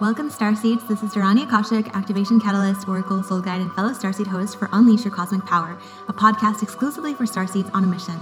Welcome, 0.00 0.30
Starseeds. 0.30 0.86
This 0.86 1.02
is 1.02 1.12
Dharani 1.12 1.42
Akashic, 1.42 1.92
Activation 1.96 2.38
Catalyst, 2.38 2.86
Oracle, 2.86 3.20
Soul 3.24 3.40
Guide, 3.40 3.62
and 3.62 3.72
fellow 3.72 3.90
Starseed 3.90 4.28
host 4.28 4.56
for 4.56 4.68
Unleash 4.70 5.04
Your 5.04 5.12
Cosmic 5.12 5.44
Power, 5.44 5.76
a 6.06 6.12
podcast 6.12 6.62
exclusively 6.62 7.14
for 7.14 7.24
Starseeds 7.24 7.68
on 7.74 7.82
a 7.82 7.86
mission. 7.88 8.14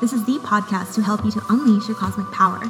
This 0.00 0.12
is 0.12 0.24
the 0.24 0.38
podcast 0.38 0.94
to 0.94 1.02
help 1.02 1.24
you 1.24 1.32
to 1.32 1.42
unleash 1.50 1.88
your 1.88 1.96
cosmic 1.96 2.30
power. 2.30 2.60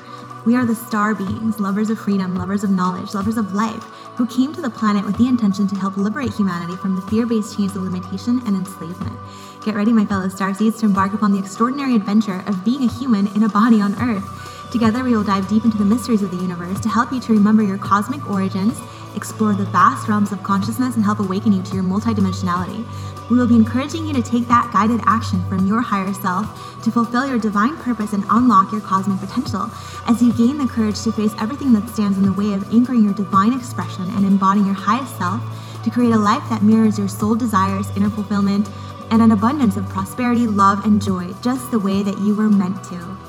We 0.46 0.56
are 0.56 0.64
the 0.64 0.74
star 0.74 1.14
beings, 1.14 1.60
lovers 1.60 1.90
of 1.90 1.98
freedom, 1.98 2.36
lovers 2.36 2.64
of 2.64 2.70
knowledge, 2.70 3.12
lovers 3.12 3.36
of 3.36 3.52
life, 3.52 3.82
who 4.16 4.26
came 4.26 4.54
to 4.54 4.62
the 4.62 4.70
planet 4.70 5.04
with 5.04 5.18
the 5.18 5.28
intention 5.28 5.68
to 5.68 5.76
help 5.76 5.98
liberate 5.98 6.32
humanity 6.32 6.76
from 6.76 6.96
the 6.96 7.02
fear 7.02 7.26
based 7.26 7.58
chains 7.58 7.76
of 7.76 7.82
limitation 7.82 8.40
and 8.46 8.56
enslavement. 8.56 9.18
Get 9.62 9.74
ready, 9.74 9.92
my 9.92 10.06
fellow 10.06 10.28
Starseeds, 10.28 10.80
to 10.80 10.86
embark 10.86 11.12
upon 11.12 11.32
the 11.32 11.38
extraordinary 11.38 11.96
adventure 11.96 12.42
of 12.46 12.64
being 12.64 12.82
a 12.84 12.92
human 12.92 13.26
in 13.36 13.42
a 13.42 13.48
body 13.50 13.82
on 13.82 13.94
Earth. 14.00 14.43
Together, 14.74 15.04
we 15.04 15.14
will 15.14 15.22
dive 15.22 15.48
deep 15.48 15.64
into 15.64 15.78
the 15.78 15.84
mysteries 15.84 16.20
of 16.20 16.32
the 16.32 16.36
universe 16.36 16.80
to 16.80 16.88
help 16.88 17.12
you 17.12 17.20
to 17.20 17.32
remember 17.32 17.62
your 17.62 17.78
cosmic 17.78 18.28
origins, 18.28 18.76
explore 19.14 19.54
the 19.54 19.66
vast 19.66 20.08
realms 20.08 20.32
of 20.32 20.42
consciousness, 20.42 20.96
and 20.96 21.04
help 21.04 21.20
awaken 21.20 21.52
you 21.52 21.62
to 21.62 21.74
your 21.76 21.84
multidimensionality. 21.84 22.84
We 23.30 23.36
will 23.36 23.46
be 23.46 23.54
encouraging 23.54 24.04
you 24.04 24.12
to 24.14 24.20
take 24.20 24.48
that 24.48 24.72
guided 24.72 25.00
action 25.06 25.48
from 25.48 25.68
your 25.68 25.80
higher 25.80 26.12
self 26.12 26.82
to 26.82 26.90
fulfill 26.90 27.24
your 27.24 27.38
divine 27.38 27.76
purpose 27.76 28.14
and 28.14 28.24
unlock 28.30 28.72
your 28.72 28.80
cosmic 28.80 29.20
potential 29.20 29.70
as 30.08 30.20
you 30.20 30.32
gain 30.32 30.58
the 30.58 30.66
courage 30.66 31.00
to 31.02 31.12
face 31.12 31.36
everything 31.38 31.72
that 31.72 31.88
stands 31.88 32.18
in 32.18 32.24
the 32.24 32.32
way 32.32 32.52
of 32.52 32.68
anchoring 32.74 33.04
your 33.04 33.14
divine 33.14 33.52
expression 33.52 34.10
and 34.16 34.24
embodying 34.24 34.66
your 34.66 34.74
highest 34.74 35.16
self 35.16 35.40
to 35.84 35.90
create 35.90 36.10
a 36.10 36.18
life 36.18 36.42
that 36.50 36.64
mirrors 36.64 36.98
your 36.98 37.06
soul 37.06 37.36
desires, 37.36 37.96
inner 37.96 38.10
fulfillment, 38.10 38.68
and 39.12 39.22
an 39.22 39.30
abundance 39.30 39.76
of 39.76 39.88
prosperity, 39.90 40.48
love, 40.48 40.84
and 40.84 41.00
joy, 41.00 41.32
just 41.42 41.70
the 41.70 41.78
way 41.78 42.02
that 42.02 42.18
you 42.18 42.34
were 42.34 42.50
meant 42.50 42.82
to. 42.82 43.23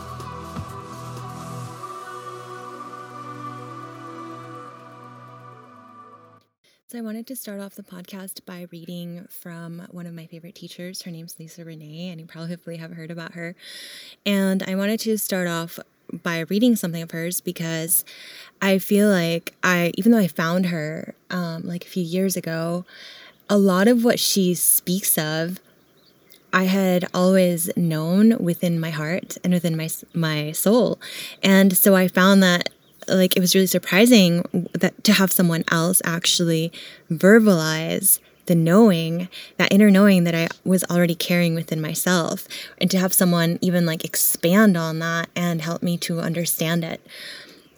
I 6.97 7.01
wanted 7.01 7.27
to 7.27 7.35
start 7.35 7.59
off 7.59 7.75
the 7.75 7.83
podcast 7.83 8.45
by 8.45 8.67
reading 8.71 9.27
from 9.29 9.85
one 9.91 10.05
of 10.05 10.13
my 10.13 10.27
favorite 10.27 10.55
teachers. 10.55 11.01
Her 11.01 11.11
name's 11.11 11.35
Lisa 11.37 11.65
Renee, 11.65 12.09
and 12.09 12.21
you 12.21 12.25
probably 12.25 12.77
have 12.77 12.93
heard 12.93 13.11
about 13.11 13.33
her. 13.33 13.53
And 14.25 14.63
I 14.63 14.75
wanted 14.75 15.01
to 15.01 15.17
start 15.17 15.47
off 15.47 15.77
by 16.23 16.39
reading 16.41 16.77
something 16.77 17.01
of 17.01 17.11
hers 17.11 17.41
because 17.41 18.05
I 18.61 18.77
feel 18.77 19.09
like 19.09 19.55
I, 19.61 19.91
even 19.97 20.13
though 20.13 20.19
I 20.19 20.27
found 20.27 20.67
her 20.67 21.15
um, 21.29 21.63
like 21.63 21.83
a 21.83 21.89
few 21.89 22.03
years 22.03 22.37
ago, 22.37 22.85
a 23.49 23.57
lot 23.57 23.89
of 23.89 24.05
what 24.05 24.19
she 24.19 24.53
speaks 24.53 25.17
of 25.17 25.59
I 26.55 26.63
had 26.63 27.05
always 27.13 27.69
known 27.75 28.37
within 28.37 28.79
my 28.79 28.91
heart 28.91 29.37
and 29.43 29.51
within 29.51 29.75
my 29.75 29.89
my 30.13 30.53
soul. 30.53 30.97
And 31.43 31.75
so 31.75 31.95
I 31.95 32.07
found 32.07 32.41
that 32.43 32.69
like 33.07 33.35
it 33.35 33.39
was 33.39 33.55
really 33.55 33.67
surprising 33.67 34.69
that 34.73 35.03
to 35.03 35.13
have 35.13 35.31
someone 35.31 35.63
else 35.71 36.01
actually 36.05 36.71
verbalize 37.09 38.19
the 38.45 38.55
knowing 38.55 39.27
that 39.57 39.71
inner 39.73 39.89
knowing 39.89 40.23
that 40.23 40.35
i 40.35 40.47
was 40.63 40.83
already 40.85 41.15
carrying 41.15 41.55
within 41.55 41.81
myself 41.81 42.47
and 42.79 42.91
to 42.91 42.99
have 42.99 43.13
someone 43.13 43.57
even 43.61 43.85
like 43.85 44.05
expand 44.05 44.77
on 44.77 44.99
that 44.99 45.29
and 45.35 45.61
help 45.61 45.81
me 45.81 45.97
to 45.97 46.19
understand 46.19 46.83
it. 46.83 47.05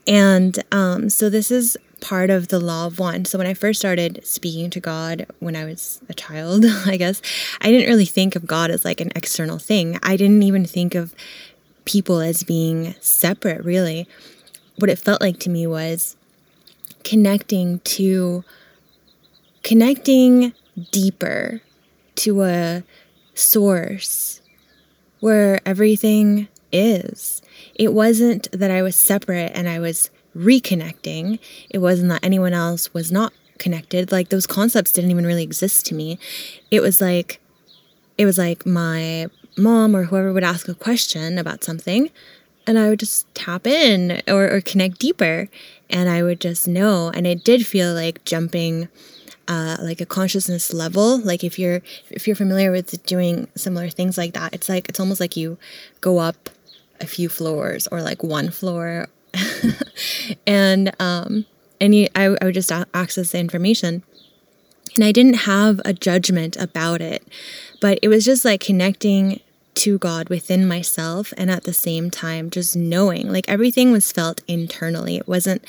And 0.06 0.64
um, 0.72 1.10
so 1.10 1.30
this 1.30 1.52
is 1.52 1.78
part 2.00 2.30
of 2.30 2.50
the 2.50 2.60
law 2.60 2.86
of 2.86 3.00
one. 3.00 3.26
So 3.26 3.38
when 3.38 3.48
i 3.48 3.54
first 3.54 3.80
started 3.80 4.20
speaking 4.24 4.70
to 4.70 4.80
god 4.80 5.26
when 5.40 5.56
i 5.56 5.66
was 5.66 6.00
a 6.10 6.14
child 6.14 6.64
i 6.86 6.96
guess 6.96 7.22
i 7.62 7.72
didn't 7.72 7.90
really 7.90 8.06
think 8.06 8.36
of 8.36 8.46
god 8.46 8.70
as 8.70 8.86
like 8.86 9.02
an 9.02 9.12
external 9.16 9.58
thing. 9.58 10.00
I 10.04 10.16
didn't 10.16 10.44
even 10.44 10.66
think 10.66 10.96
of 10.96 11.16
people 11.86 12.20
as 12.20 12.44
being 12.44 12.94
separate 13.00 13.64
really 13.64 14.08
what 14.78 14.90
it 14.90 15.00
felt 15.00 15.22
like 15.22 15.40
to 15.40 15.50
me 15.50 15.68
was 15.68 16.16
connecting 17.04 17.80
to 17.80 18.44
connecting 19.64 20.54
deeper 20.92 21.62
to 22.16 22.44
a 22.44 22.84
source 23.34 24.42
where 25.20 25.60
everything 25.66 26.48
is. 26.72 27.42
It 27.76 27.94
wasn't 27.94 28.52
that 28.52 28.72
I 28.72 28.82
was 28.82 28.96
separate 28.96 29.52
and 29.56 29.68
I 29.68 29.80
was 29.80 30.10
reconnecting. 30.36 31.40
It 31.70 31.80
wasn't 31.80 32.10
that 32.10 32.24
anyone 32.24 32.54
else 32.54 32.94
was 32.94 33.12
not 33.12 33.34
connected. 33.58 34.12
Like 34.12 34.30
those 34.30 34.48
concepts 34.48 34.92
didn't 34.92 35.12
even 35.12 35.26
really 35.26 35.44
exist 35.44 35.86
to 35.88 35.96
me. 35.96 36.20
It 36.70 36.82
was 36.82 37.02
like 37.02 37.40
it 38.18 38.26
was 38.26 38.38
like 38.38 38.66
my 38.66 39.28
mom 39.58 39.96
or 39.96 40.04
whoever 40.04 40.34
would 40.34 40.44
ask 40.44 40.68
a 40.68 40.76
question 40.76 41.38
about 41.38 41.64
something 41.64 42.10
and 42.68 42.78
I 42.78 42.90
would 42.90 43.00
just 43.00 43.34
tap 43.34 43.66
in 43.66 44.22
or, 44.28 44.52
or 44.52 44.62
connect 44.62 45.00
deeper 45.00 45.48
and 45.90 46.10
I 46.10 46.22
would 46.22 46.42
just 46.42 46.68
know. 46.68 47.10
And 47.14 47.26
it 47.26 47.44
did 47.44 47.66
feel 47.66 47.94
like 47.94 48.24
jumping 48.26 48.90
uh, 49.48 49.78
like 49.82 50.02
a 50.02 50.06
consciousness 50.06 50.74
level. 50.74 51.20
Like 51.20 51.44
if 51.44 51.58
you're 51.58 51.82
if 52.10 52.28
you're 52.28 52.36
familiar 52.36 52.72
with 52.72 53.04
doing 53.06 53.48
similar 53.56 53.90
things 53.90 54.18
like 54.18 54.34
that, 54.34 54.54
it's 54.54 54.68
like 54.68 54.90
it's 54.90 55.00
almost 55.00 55.22
like 55.22 55.38
you 55.38 55.58
go 56.02 56.18
up 56.18 56.50
a 57.00 57.08
few 57.08 57.30
floors 57.30 57.88
or 57.88 58.02
like 58.02 58.24
one 58.24 58.50
floor, 58.50 59.08
and 60.48 60.94
um, 61.00 61.46
and 61.80 61.96
you 61.96 62.08
I, 62.16 62.36
I 62.42 62.46
would 62.46 62.54
just 62.54 62.72
access 62.94 63.32
the 63.32 63.40
information, 63.40 64.04
and 64.96 65.04
I 65.06 65.14
didn't 65.14 65.46
have 65.46 65.80
a 65.86 65.94
judgment 65.94 66.58
about 66.58 67.02
it, 67.02 67.26
but 67.80 68.00
it 68.02 68.10
was 68.10 68.26
just 68.26 68.44
like 68.44 68.60
connecting 68.60 69.40
to 69.78 70.00
God 70.00 70.30
within 70.30 70.68
myself 70.68 71.34
and 71.38 71.52
at 71.52 71.64
the 71.64 71.74
same 71.74 72.10
time 72.10 72.50
just 72.50 72.76
knowing 72.76 73.32
like 73.32 73.48
everything 73.48 73.92
was 73.92 74.12
felt 74.12 74.42
internally. 74.48 75.18
It 75.18 75.28
wasn't 75.28 75.64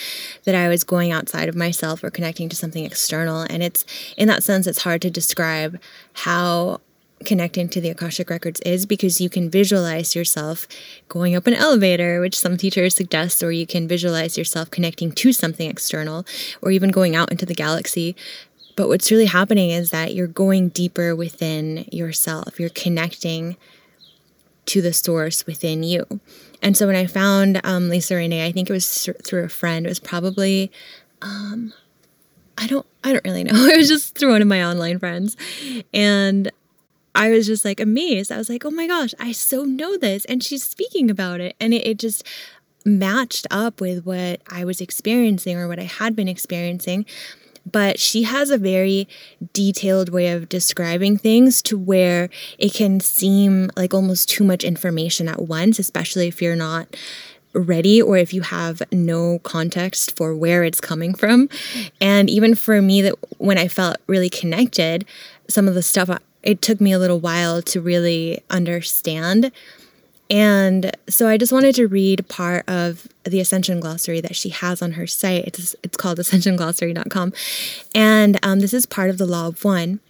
that 0.45 0.55
I 0.55 0.69
was 0.69 0.83
going 0.83 1.13
outside 1.13 1.49
of 1.49 1.55
myself 1.55 2.03
or 2.03 2.11
connecting 2.11 2.49
to 2.49 2.57
something 2.57 2.85
external. 2.85 3.43
And 3.43 3.63
it's 3.63 3.85
in 4.17 4.27
that 4.29 4.43
sense, 4.43 4.67
it's 4.67 4.83
hard 4.83 5.03
to 5.03 5.11
describe 5.11 5.79
how 6.15 6.81
connecting 7.25 7.69
to 7.69 7.81
the 7.81 7.91
Akashic 7.91 8.31
Records 8.31 8.61
is 8.61 8.87
because 8.87 9.21
you 9.21 9.29
can 9.29 9.51
visualize 9.51 10.15
yourself 10.15 10.67
going 11.09 11.35
up 11.35 11.47
an 11.47 11.55
elevator, 11.55 12.21
which 12.21 12.39
some 12.39 12.57
teachers 12.57 12.95
suggest, 12.95 13.43
or 13.43 13.53
you 13.53 13.67
can 13.67 13.89
visualize 13.89 14.39
yourself 14.39 14.71
connecting 14.71 15.13
to 15.13 15.33
something 15.33 15.69
external, 15.69 16.25
or 16.63 16.71
even 16.71 16.91
going 16.91 17.17
out 17.17 17.31
into 17.31 17.45
the 17.45 17.55
galaxy. 17.55 18.15
But 18.77 18.89
what's 18.89 19.11
really 19.11 19.27
happening 19.27 19.71
is 19.71 19.91
that 19.91 20.15
you're 20.15 20.29
going 20.29 20.69
deeper 20.69 21.15
within 21.17 21.85
yourself. 21.91 22.61
You're 22.61 22.71
connecting 22.71 23.57
to 24.69 24.83
the 24.83 24.93
source 24.93 25.47
within 25.47 25.83
you. 25.83 26.07
And 26.63 26.77
so 26.77 26.87
when 26.87 26.97
I 26.97 27.07
found 27.07 27.61
um, 27.65 27.89
Lisa 27.89 28.17
Renee, 28.17 28.47
I 28.47 28.53
think 28.53 28.69
it 28.69 28.73
was 28.73 29.09
through 29.25 29.45
a 29.45 29.49
friend. 29.49 29.87
It 29.87 29.89
was 29.89 30.01
probably, 30.01 30.71
um, 31.23 31.73
I 32.57 32.67
don't, 32.67 32.87
I 33.05 33.13
don't 33.13 33.25
really 33.25 33.45
know. 33.45 33.53
It 33.69 33.77
was 33.77 33.89
just 33.89 34.17
through 34.17 34.33
one 34.33 34.43
of 34.43 34.49
my 34.49 34.65
online 34.65 34.99
friends, 34.99 35.37
and 35.95 36.51
I 37.15 37.31
was 37.31 37.47
just 37.47 37.65
like 37.65 37.81
amazed. 37.81 38.31
I 38.31 38.37
was 38.37 38.49
like, 38.49 38.65
oh 38.65 38.71
my 38.71 38.87
gosh, 38.87 39.15
I 39.19 39.33
so 39.33 39.65
know 39.65 39.97
this, 39.97 40.25
and 40.27 40.43
she's 40.43 40.65
speaking 40.65 41.11
about 41.11 41.41
it, 41.41 41.57
and 41.61 41.73
it, 41.73 41.87
it 41.87 41.99
just 41.99 42.27
matched 42.85 43.47
up 43.51 43.81
with 43.81 44.05
what 44.05 44.41
I 44.49 44.65
was 44.65 44.81
experiencing 44.81 45.57
or 45.57 45.69
what 45.69 45.79
I 45.79 45.85
had 45.85 46.17
been 46.17 46.29
experiencing 46.29 47.07
but 47.71 47.99
she 47.99 48.23
has 48.25 48.51
a 48.51 48.59
very 48.59 49.09
detailed 49.53 50.09
way 50.09 50.29
of 50.29 50.49
describing 50.49 51.19
things 51.19 51.63
to 51.63 51.79
where 51.79 52.31
it 52.59 52.73
can 52.75 53.01
seem 53.01 53.71
like 53.77 53.95
almost 53.95 54.29
too 54.29 54.45
much 54.45 54.65
information 54.65 55.29
at 55.29 55.43
once, 55.43 55.79
especially 55.79 56.29
if 56.29 56.41
you're 56.43 56.57
not 56.57 56.97
ready 57.55 58.01
or 58.01 58.17
if 58.17 58.33
you 58.33 58.43
have 58.43 58.83
no 58.93 59.39
context 59.41 60.17
for 60.17 60.35
where 60.35 60.65
it's 60.65 60.81
coming 60.81 61.15
from. 61.15 61.49
And 62.01 62.29
even 62.29 62.55
for 62.55 62.81
me 62.83 63.03
that 63.03 63.15
when 63.39 63.59
I 63.59 63.69
felt 63.69 63.97
really 64.07 64.31
connected, 64.31 65.05
some 65.49 65.67
of 65.69 65.75
the 65.75 65.83
stuff 65.83 66.11
it 66.43 66.63
took 66.63 66.81
me 66.81 66.93
a 66.93 66.99
little 66.99 67.21
while 67.21 67.63
to 67.63 67.81
really 67.81 68.43
understand 68.49 69.51
and 70.31 70.95
so 71.09 71.27
I 71.27 71.39
just 71.39 71.53
wanted 71.53 71.75
to 71.77 71.87
read 71.87 72.29
part 72.29 72.69
of 72.69 73.09
the 73.25 73.41
Ascension 73.41 73.81
Glossary 73.81 74.21
that 74.21 74.37
she 74.37 74.51
has 74.51 74.83
on 74.83 74.93
her 74.93 75.07
site. 75.07 75.47
It's, 75.47 75.75
it's 75.83 75.97
called 75.97 76.19
ascensionglossary.com. 76.19 77.33
And 77.95 78.39
um, 78.43 78.61
this 78.61 78.75
is 78.75 78.85
part 78.85 79.11
of 79.11 79.19
the 79.19 79.27
Law 79.27 79.49
of 79.49 79.65
One, 79.65 80.01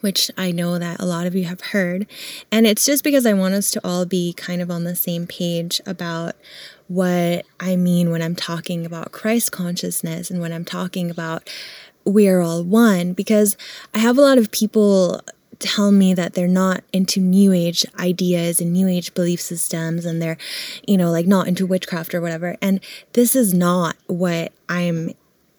which 0.00 0.30
I 0.38 0.52
know 0.52 0.78
that 0.78 1.00
a 1.00 1.04
lot 1.04 1.26
of 1.26 1.34
you 1.34 1.44
have 1.44 1.60
heard. 1.60 2.06
And 2.52 2.66
it's 2.66 2.86
just 2.86 3.02
because 3.02 3.26
I 3.26 3.32
want 3.32 3.54
us 3.54 3.72
to 3.72 3.80
all 3.82 4.06
be 4.06 4.32
kind 4.32 4.62
of 4.62 4.70
on 4.70 4.84
the 4.84 4.94
same 4.94 5.26
page 5.26 5.80
about 5.86 6.36
what 6.86 7.44
I 7.58 7.74
mean 7.74 8.10
when 8.10 8.22
I'm 8.22 8.36
talking 8.36 8.86
about 8.86 9.12
Christ 9.12 9.50
consciousness 9.50 10.30
and 10.30 10.40
when 10.40 10.52
I'm 10.52 10.64
talking 10.64 11.10
about 11.10 11.48
we 12.04 12.28
are 12.28 12.40
all 12.40 12.64
one 12.64 13.12
because 13.12 13.56
I 13.94 13.98
have 13.98 14.18
a 14.18 14.20
lot 14.20 14.36
of 14.36 14.50
people 14.50 15.22
tell 15.62 15.92
me 15.92 16.12
that 16.14 16.34
they're 16.34 16.48
not 16.48 16.82
into 16.92 17.20
new 17.20 17.52
age 17.52 17.84
ideas 17.98 18.60
and 18.60 18.72
new 18.72 18.88
age 18.88 19.14
belief 19.14 19.40
systems 19.40 20.04
and 20.04 20.20
they're, 20.20 20.36
you 20.86 20.96
know, 20.96 21.10
like 21.10 21.26
not 21.26 21.48
into 21.48 21.64
witchcraft 21.64 22.14
or 22.14 22.20
whatever. 22.20 22.56
And 22.60 22.80
this 23.12 23.34
is 23.34 23.54
not 23.54 23.96
what 24.06 24.52
I'm 24.68 25.12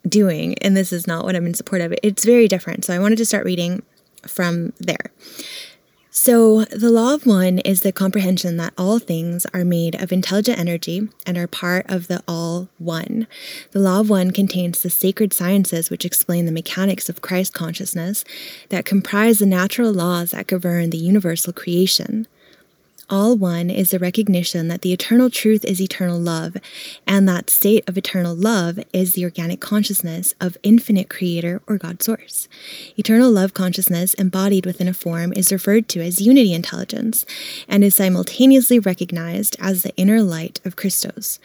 doing 0.06 0.56
and 0.58 0.76
this 0.76 0.92
is 0.92 1.06
not 1.06 1.24
what 1.24 1.34
I'm 1.34 1.46
in 1.46 1.54
support 1.54 1.80
of. 1.80 1.94
It's 2.02 2.24
very 2.24 2.46
different. 2.46 2.84
So 2.84 2.94
I 2.94 2.98
wanted 2.98 3.18
to 3.18 3.26
start 3.26 3.44
reading 3.44 3.82
from 4.26 4.72
there. 4.78 5.10
So, 6.16 6.64
the 6.66 6.92
law 6.92 7.12
of 7.12 7.26
one 7.26 7.58
is 7.58 7.80
the 7.80 7.90
comprehension 7.90 8.56
that 8.58 8.72
all 8.78 9.00
things 9.00 9.46
are 9.52 9.64
made 9.64 10.00
of 10.00 10.12
intelligent 10.12 10.60
energy 10.60 11.08
and 11.26 11.36
are 11.36 11.48
part 11.48 11.86
of 11.88 12.06
the 12.06 12.22
all 12.28 12.68
one. 12.78 13.26
The 13.72 13.80
law 13.80 13.98
of 13.98 14.10
one 14.10 14.30
contains 14.30 14.80
the 14.80 14.90
sacred 14.90 15.32
sciences 15.32 15.90
which 15.90 16.04
explain 16.04 16.46
the 16.46 16.52
mechanics 16.52 17.08
of 17.08 17.20
Christ 17.20 17.52
consciousness 17.52 18.24
that 18.68 18.84
comprise 18.84 19.40
the 19.40 19.46
natural 19.46 19.92
laws 19.92 20.30
that 20.30 20.46
govern 20.46 20.90
the 20.90 20.98
universal 20.98 21.52
creation. 21.52 22.28
All 23.10 23.36
one 23.36 23.68
is 23.68 23.90
the 23.90 23.98
recognition 23.98 24.68
that 24.68 24.80
the 24.80 24.92
eternal 24.92 25.28
truth 25.28 25.62
is 25.64 25.80
eternal 25.80 26.18
love, 26.18 26.56
and 27.06 27.28
that 27.28 27.50
state 27.50 27.86
of 27.86 27.98
eternal 27.98 28.34
love 28.34 28.78
is 28.94 29.12
the 29.12 29.24
organic 29.24 29.60
consciousness 29.60 30.34
of 30.40 30.56
infinite 30.62 31.10
creator 31.10 31.60
or 31.66 31.76
God 31.76 32.02
source. 32.02 32.48
Eternal 32.96 33.30
love 33.30 33.52
consciousness 33.52 34.14
embodied 34.14 34.64
within 34.64 34.88
a 34.88 34.94
form 34.94 35.34
is 35.34 35.52
referred 35.52 35.86
to 35.90 36.00
as 36.00 36.22
unity 36.22 36.54
intelligence 36.54 37.26
and 37.68 37.84
is 37.84 37.94
simultaneously 37.94 38.78
recognized 38.78 39.54
as 39.60 39.82
the 39.82 39.94
inner 39.96 40.22
light 40.22 40.60
of 40.64 40.76
Christos. 40.76 41.38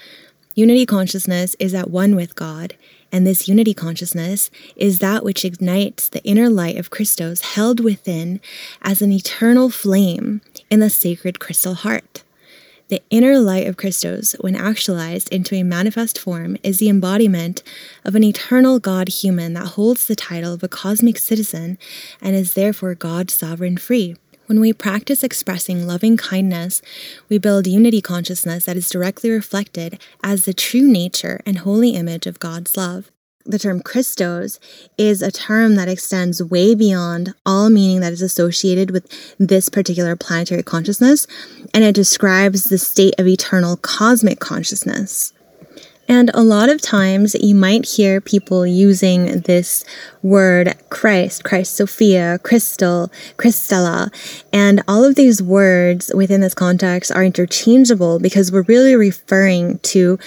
Unity 0.55 0.85
consciousness 0.85 1.57
is 1.59 1.73
at 1.73 1.89
one 1.89 2.15
with 2.15 2.35
God 2.35 2.75
and 3.11 3.25
this 3.25 3.47
unity 3.47 3.73
consciousness 3.73 4.51
is 4.75 4.99
that 4.99 5.23
which 5.23 5.43
ignites 5.43 6.09
the 6.09 6.23
inner 6.23 6.49
light 6.49 6.77
of 6.77 6.89
Christos 6.89 7.41
held 7.41 7.79
within 7.79 8.39
as 8.81 9.01
an 9.01 9.11
eternal 9.11 9.69
flame 9.69 10.41
in 10.69 10.79
the 10.79 10.89
sacred 10.89 11.39
crystal 11.39 11.73
heart. 11.73 12.23
The 12.89 13.03
inner 13.11 13.37
light 13.37 13.67
of 13.67 13.77
Christos, 13.77 14.35
when 14.39 14.55
actualized 14.55 15.31
into 15.31 15.53
a 15.55 15.61
manifest 15.61 16.17
form, 16.17 16.57
is 16.63 16.79
the 16.79 16.89
embodiment 16.89 17.61
of 18.03 18.15
an 18.15 18.23
eternal 18.23 18.79
God 18.79 19.09
human 19.09 19.53
that 19.53 19.73
holds 19.75 20.07
the 20.07 20.15
title 20.15 20.55
of 20.55 20.63
a 20.63 20.67
cosmic 20.67 21.19
citizen 21.19 21.77
and 22.19 22.35
is 22.35 22.55
therefore 22.55 22.95
God 22.95 23.29
sovereign 23.29 23.77
free. 23.77 24.15
When 24.47 24.59
we 24.59 24.73
practice 24.73 25.23
expressing 25.23 25.85
loving 25.85 26.17
kindness, 26.17 26.81
we 27.29 27.37
build 27.37 27.67
unity 27.67 28.01
consciousness 28.01 28.65
that 28.65 28.77
is 28.77 28.89
directly 28.89 29.29
reflected 29.29 30.01
as 30.23 30.45
the 30.45 30.53
true 30.55 30.87
nature 30.87 31.41
and 31.45 31.59
holy 31.59 31.91
image 31.91 32.25
of 32.25 32.39
God's 32.39 32.75
love. 32.75 33.11
The 33.49 33.57
term 33.57 33.81
Christos 33.81 34.59
is 34.95 35.23
a 35.23 35.31
term 35.31 35.73
that 35.73 35.89
extends 35.89 36.43
way 36.43 36.75
beyond 36.75 37.33
all 37.47 37.71
meaning 37.71 37.99
that 38.01 38.13
is 38.13 38.21
associated 38.21 38.91
with 38.91 39.11
this 39.39 39.69
particular 39.69 40.15
planetary 40.15 40.61
consciousness, 40.61 41.25
and 41.73 41.83
it 41.83 41.95
describes 41.95 42.65
the 42.65 42.77
state 42.77 43.15
of 43.17 43.25
eternal 43.25 43.75
cosmic 43.77 44.39
consciousness. 44.39 45.33
And 46.09 46.31
a 46.33 46.41
lot 46.41 46.69
of 46.69 46.81
times 46.81 47.35
you 47.35 47.53
might 47.53 47.85
hear 47.85 48.19
people 48.19 48.65
using 48.65 49.41
this 49.41 49.85
word 50.23 50.75
Christ, 50.89 51.43
Christ 51.43 51.75
Sophia, 51.75 52.39
crystal, 52.41 53.11
Christella, 53.37 54.11
and 54.51 54.81
all 54.87 55.03
of 55.03 55.13
these 55.13 55.43
words 55.43 56.11
within 56.15 56.41
this 56.41 56.55
context 56.55 57.11
are 57.11 57.23
interchangeable 57.23 58.17
because 58.17 58.51
we're 58.51 58.63
really 58.63 58.95
referring 58.95 59.77
to 59.79 60.17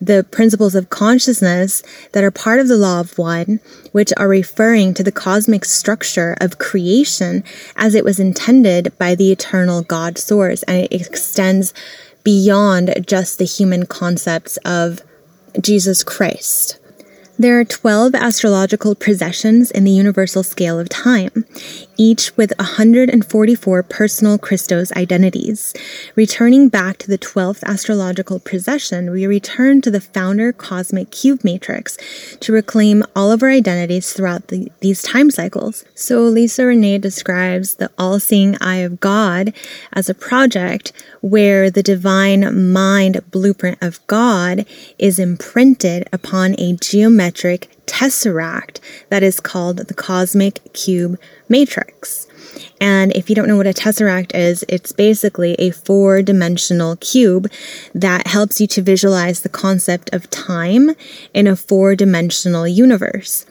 the 0.00 0.24
principles 0.30 0.76
of 0.76 0.90
consciousness 0.90 1.82
that 2.12 2.22
are 2.22 2.30
part 2.30 2.60
of 2.60 2.68
the 2.68 2.76
law 2.76 3.00
of 3.00 3.18
one, 3.18 3.58
which 3.90 4.12
are 4.16 4.28
referring 4.28 4.94
to 4.94 5.02
the 5.02 5.10
cosmic 5.10 5.64
structure 5.64 6.36
of 6.40 6.58
creation 6.58 7.42
as 7.74 7.96
it 7.96 8.04
was 8.04 8.20
intended 8.20 8.96
by 8.96 9.16
the 9.16 9.32
eternal 9.32 9.82
God 9.82 10.18
source. 10.18 10.62
And 10.62 10.86
it 10.88 10.92
extends 10.92 11.74
beyond 12.22 12.94
just 13.08 13.38
the 13.38 13.44
human 13.44 13.86
concepts 13.86 14.56
of 14.58 15.02
Jesus 15.60 16.02
Christ. 16.02 16.78
There 17.38 17.58
are 17.58 17.64
12 17.64 18.14
astrological 18.14 18.94
precessions 18.94 19.70
in 19.70 19.84
the 19.84 19.90
universal 19.90 20.42
scale 20.42 20.78
of 20.78 20.90
time, 20.90 21.46
each 21.96 22.36
with 22.36 22.52
144 22.58 23.82
personal 23.82 24.38
Christos 24.38 24.92
identities. 24.92 25.74
Returning 26.14 26.68
back 26.68 26.98
to 26.98 27.08
the 27.08 27.18
12th 27.18 27.64
astrological 27.64 28.38
precession, 28.38 29.10
we 29.10 29.26
return 29.26 29.80
to 29.80 29.90
the 29.90 30.00
founder 30.00 30.52
cosmic 30.52 31.10
cube 31.10 31.42
matrix 31.42 31.96
to 32.40 32.52
reclaim 32.52 33.02
all 33.16 33.32
of 33.32 33.42
our 33.42 33.50
identities 33.50 34.12
throughout 34.12 34.48
the, 34.48 34.70
these 34.80 35.02
time 35.02 35.30
cycles. 35.30 35.84
So, 35.94 36.20
Lisa 36.20 36.66
Renee 36.66 36.98
describes 36.98 37.76
the 37.76 37.90
all 37.98 38.20
seeing 38.20 38.56
eye 38.60 38.76
of 38.76 39.00
God 39.00 39.54
as 39.94 40.10
a 40.10 40.14
project 40.14 40.92
where 41.22 41.70
the 41.70 41.82
divine 41.82 42.72
mind 42.72 43.20
blueprint 43.30 43.78
of 43.80 44.04
God 44.06 44.66
is 44.98 45.18
imprinted 45.18 46.08
upon 46.12 46.54
a 46.58 46.74
geometric 46.74 47.74
tesseract 47.86 48.80
that 49.08 49.22
is 49.22 49.40
called 49.40 49.78
the 49.78 49.94
cosmic 49.94 50.72
cube 50.74 51.18
matrix. 51.48 52.26
And 52.80 53.12
if 53.16 53.30
you 53.30 53.36
don't 53.36 53.46
know 53.46 53.56
what 53.56 53.68
a 53.68 53.70
tesseract 53.70 54.34
is, 54.34 54.64
it's 54.68 54.92
basically 54.92 55.54
a 55.54 55.70
four 55.70 56.20
dimensional 56.20 56.96
cube 56.96 57.50
that 57.94 58.26
helps 58.26 58.60
you 58.60 58.66
to 58.68 58.82
visualize 58.82 59.40
the 59.40 59.48
concept 59.48 60.12
of 60.12 60.28
time 60.30 60.90
in 61.32 61.46
a 61.46 61.56
four 61.56 61.94
dimensional 61.94 62.66
universe. 62.66 63.46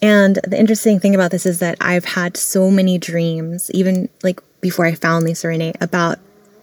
And 0.00 0.38
the 0.46 0.58
interesting 0.58 1.00
thing 1.00 1.14
about 1.14 1.32
this 1.32 1.44
is 1.44 1.58
that 1.58 1.76
I've 1.80 2.04
had 2.04 2.36
so 2.36 2.70
many 2.70 2.98
dreams, 2.98 3.68
even 3.72 4.08
like 4.22 4.40
before 4.60 4.86
I 4.86 4.94
found 4.94 5.24
Lisa 5.24 5.48
Renee, 5.48 5.74
about 5.80 6.20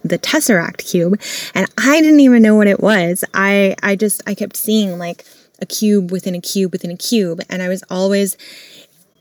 the 0.08 0.18
Tesseract 0.18 0.78
cube 0.78 1.20
and 1.54 1.66
I 1.78 2.00
didn't 2.00 2.20
even 2.20 2.42
know 2.42 2.54
what 2.54 2.66
it 2.66 2.80
was. 2.80 3.24
I 3.34 3.74
I 3.82 3.96
just 3.96 4.22
I 4.26 4.34
kept 4.34 4.56
seeing 4.56 4.98
like 4.98 5.24
a 5.60 5.66
cube 5.66 6.10
within 6.10 6.34
a 6.34 6.40
cube 6.40 6.72
within 6.72 6.90
a 6.90 6.96
cube 6.96 7.40
and 7.48 7.62
I 7.62 7.68
was 7.68 7.82
always 7.90 8.36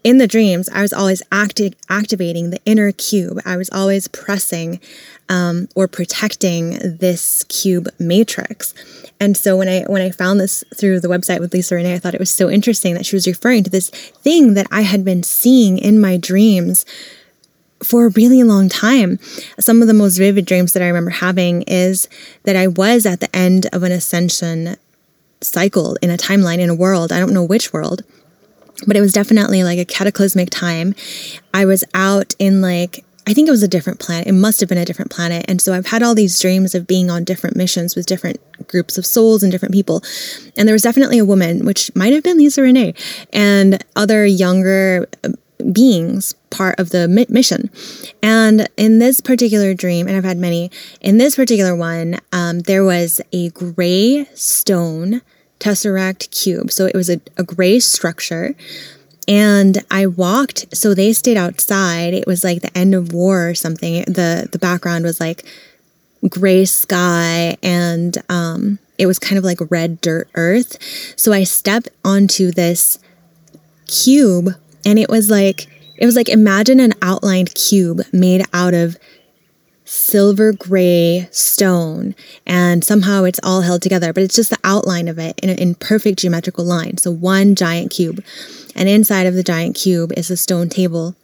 in 0.06 0.20
the 0.20 0.28
dreams, 0.28 0.70
I 0.70 0.84
was 0.84 0.94
always 0.94 1.24
acti- 1.32 1.74
activating 1.90 2.52
the 2.52 2.62
inner 2.64 2.92
cube. 2.92 3.42
I 3.44 3.58
was 3.58 3.72
always 3.72 4.08
pressing 4.08 4.80
um, 5.30 5.68
or 5.74 5.88
protecting 5.88 6.78
this 7.00 7.44
cube 7.46 7.90
matrix. 7.98 8.76
And 9.20 9.36
so 9.36 9.58
when 9.58 9.68
I 9.68 9.82
when 9.88 10.04
I 10.04 10.12
found 10.12 10.40
this 10.40 10.64
through 10.76 11.00
the 11.00 11.08
website 11.08 11.40
with 11.40 11.56
Lisa 11.56 11.74
Renee, 11.74 11.96
I 11.96 11.98
thought 11.98 12.14
it 12.14 12.20
was 12.20 12.30
so 12.30 12.52
interesting 12.52 12.94
that 12.94 13.08
she 13.08 13.16
was 13.16 13.26
referring 13.26 13.64
to 13.64 13.72
this 13.72 13.90
thing 13.90 14.54
that 14.54 14.68
I 14.70 14.82
had 14.82 15.04
been 15.04 15.24
seeing 15.24 15.80
in 15.80 16.00
my 16.00 16.18
dreams 16.18 16.86
for 17.86 18.06
a 18.06 18.10
really 18.10 18.44
long 18.44 18.70
time. 18.70 19.20
Some 19.60 19.82
of 19.82 19.88
the 19.88 19.94
most 19.94 20.18
vivid 20.18 20.46
dreams 20.46 20.74
that 20.74 20.84
I 20.84 20.88
remember 20.88 21.12
having 21.12 21.62
is 21.64 22.10
that 22.44 22.56
I 22.56 22.68
was 22.68 23.06
at 23.06 23.20
the 23.20 23.34
end 23.36 23.68
of 23.72 23.84
an 23.84 23.92
ascension 23.92 24.76
cycle 25.42 25.96
in 26.02 26.10
a 26.10 26.18
timeline 26.18 26.60
in 26.60 26.70
a 26.70 26.76
world. 26.76 27.12
I 27.12 27.20
don't 27.20 27.34
know 27.34 27.44
which 27.44 27.72
world, 27.72 28.04
but 28.88 28.98
it 28.98 29.02
was 29.02 29.14
definitely 29.14 29.64
like 29.64 29.80
a 29.80 29.86
cataclysmic 29.86 30.50
time. 30.50 30.96
I 31.54 31.66
was 31.66 31.84
out 31.94 32.34
in 32.40 32.62
like 32.62 33.06
I 33.28 33.34
think 33.34 33.48
it 33.48 33.52
was 33.52 33.64
a 33.64 33.68
different 33.68 34.00
planet. 34.00 34.28
It 34.28 34.34
must 34.34 34.60
have 34.60 34.70
been 34.70 34.78
a 34.78 34.86
different 34.86 35.10
planet. 35.10 35.46
And 35.48 35.60
so 35.60 35.74
I've 35.74 35.88
had 35.88 36.04
all 36.04 36.14
these 36.14 36.40
dreams 36.40 36.76
of 36.76 36.86
being 36.86 37.10
on 37.10 37.24
different 37.24 37.56
missions 37.56 37.96
with 37.96 38.06
different 38.06 38.40
groups 38.68 39.00
of 39.00 39.06
souls 39.06 39.42
and 39.42 39.52
different 39.52 39.74
people. 39.74 40.04
And 40.58 40.68
there 40.68 40.76
was 40.76 40.84
definitely 40.84 41.18
a 41.18 41.26
woman, 41.26 41.66
which 41.66 41.90
might 41.96 42.14
have 42.14 42.24
been 42.24 42.38
Lisa 42.38 42.62
Renee, 42.62 42.94
and 43.34 43.84
other 43.96 44.28
younger 44.28 45.08
beings 45.72 46.34
part 46.50 46.80
of 46.80 46.90
the 46.90 47.08
mission. 47.08 47.70
And 48.22 48.68
in 48.78 49.00
this 49.00 49.22
particular 49.22 49.74
dream, 49.74 50.08
and 50.08 50.16
I've 50.16 50.24
had 50.24 50.38
many, 50.38 50.72
in 51.02 51.18
this 51.18 51.36
particular 51.36 51.76
one, 51.76 52.20
um, 52.32 52.62
there 52.62 52.84
was 52.84 53.22
a 53.32 53.50
gray 53.50 54.26
stone 54.34 55.22
tesseract 55.60 56.32
cube. 56.32 56.72
So 56.72 56.86
it 56.86 56.96
was 56.96 57.10
a, 57.10 57.20
a 57.38 57.44
gray 57.44 57.80
structure. 57.80 58.56
And 59.28 59.84
I 59.90 60.06
walked, 60.06 60.76
so 60.76 60.94
they 60.94 61.12
stayed 61.14 61.38
outside. 61.38 62.14
It 62.14 62.28
was 62.28 62.44
like 62.44 62.62
the 62.62 62.78
end 62.78 62.94
of 62.94 63.12
war 63.12 63.50
or 63.50 63.56
something. 63.56 64.04
The 64.04 64.48
the 64.52 64.60
background 64.60 65.04
was 65.04 65.20
like 65.20 65.44
gray 66.30 66.66
sky 66.66 67.58
and 67.62 68.18
um, 68.30 68.80
it 68.98 69.08
was 69.08 69.20
kind 69.20 69.38
of 69.38 69.44
like 69.44 69.60
red 69.70 70.02
dirt 70.02 70.30
earth. 70.36 70.78
So 71.16 71.34
I 71.34 71.44
stepped 71.44 71.90
onto 72.04 72.52
this 72.52 73.00
cube 73.88 74.50
and 74.86 75.00
it 75.00 75.10
was 75.10 75.30
like 75.30 75.68
it 75.98 76.06
was 76.06 76.16
like 76.16 76.30
imagine 76.30 76.80
an 76.80 76.94
outlined 77.02 77.54
cube 77.56 78.02
made 78.12 78.46
out 78.54 78.74
of 78.74 78.98
silver 79.86 80.52
gray 80.52 81.28
stone 81.32 82.16
and 82.46 82.84
somehow 82.84 83.24
it's 83.24 83.40
all 83.44 83.62
held 83.62 83.82
together 83.84 84.12
but 84.12 84.24
it's 84.24 84.36
just 84.36 84.50
the 84.50 84.58
outline 84.64 85.08
of 85.08 85.20
it 85.20 85.40
in, 85.42 85.50
in 85.50 85.76
perfect 85.76 86.20
geometrical 86.20 86.66
line. 86.66 86.98
So 86.98 87.12
one 87.12 87.56
giant 87.56 87.92
cube 87.92 88.24
and 88.76 88.90
inside 88.90 89.28
of 89.28 89.36
the 89.36 89.44
giant 89.44 89.76
cube 89.76 90.12
is 90.18 90.30
a 90.30 90.38
stone 90.38 90.70
table. 90.70 91.16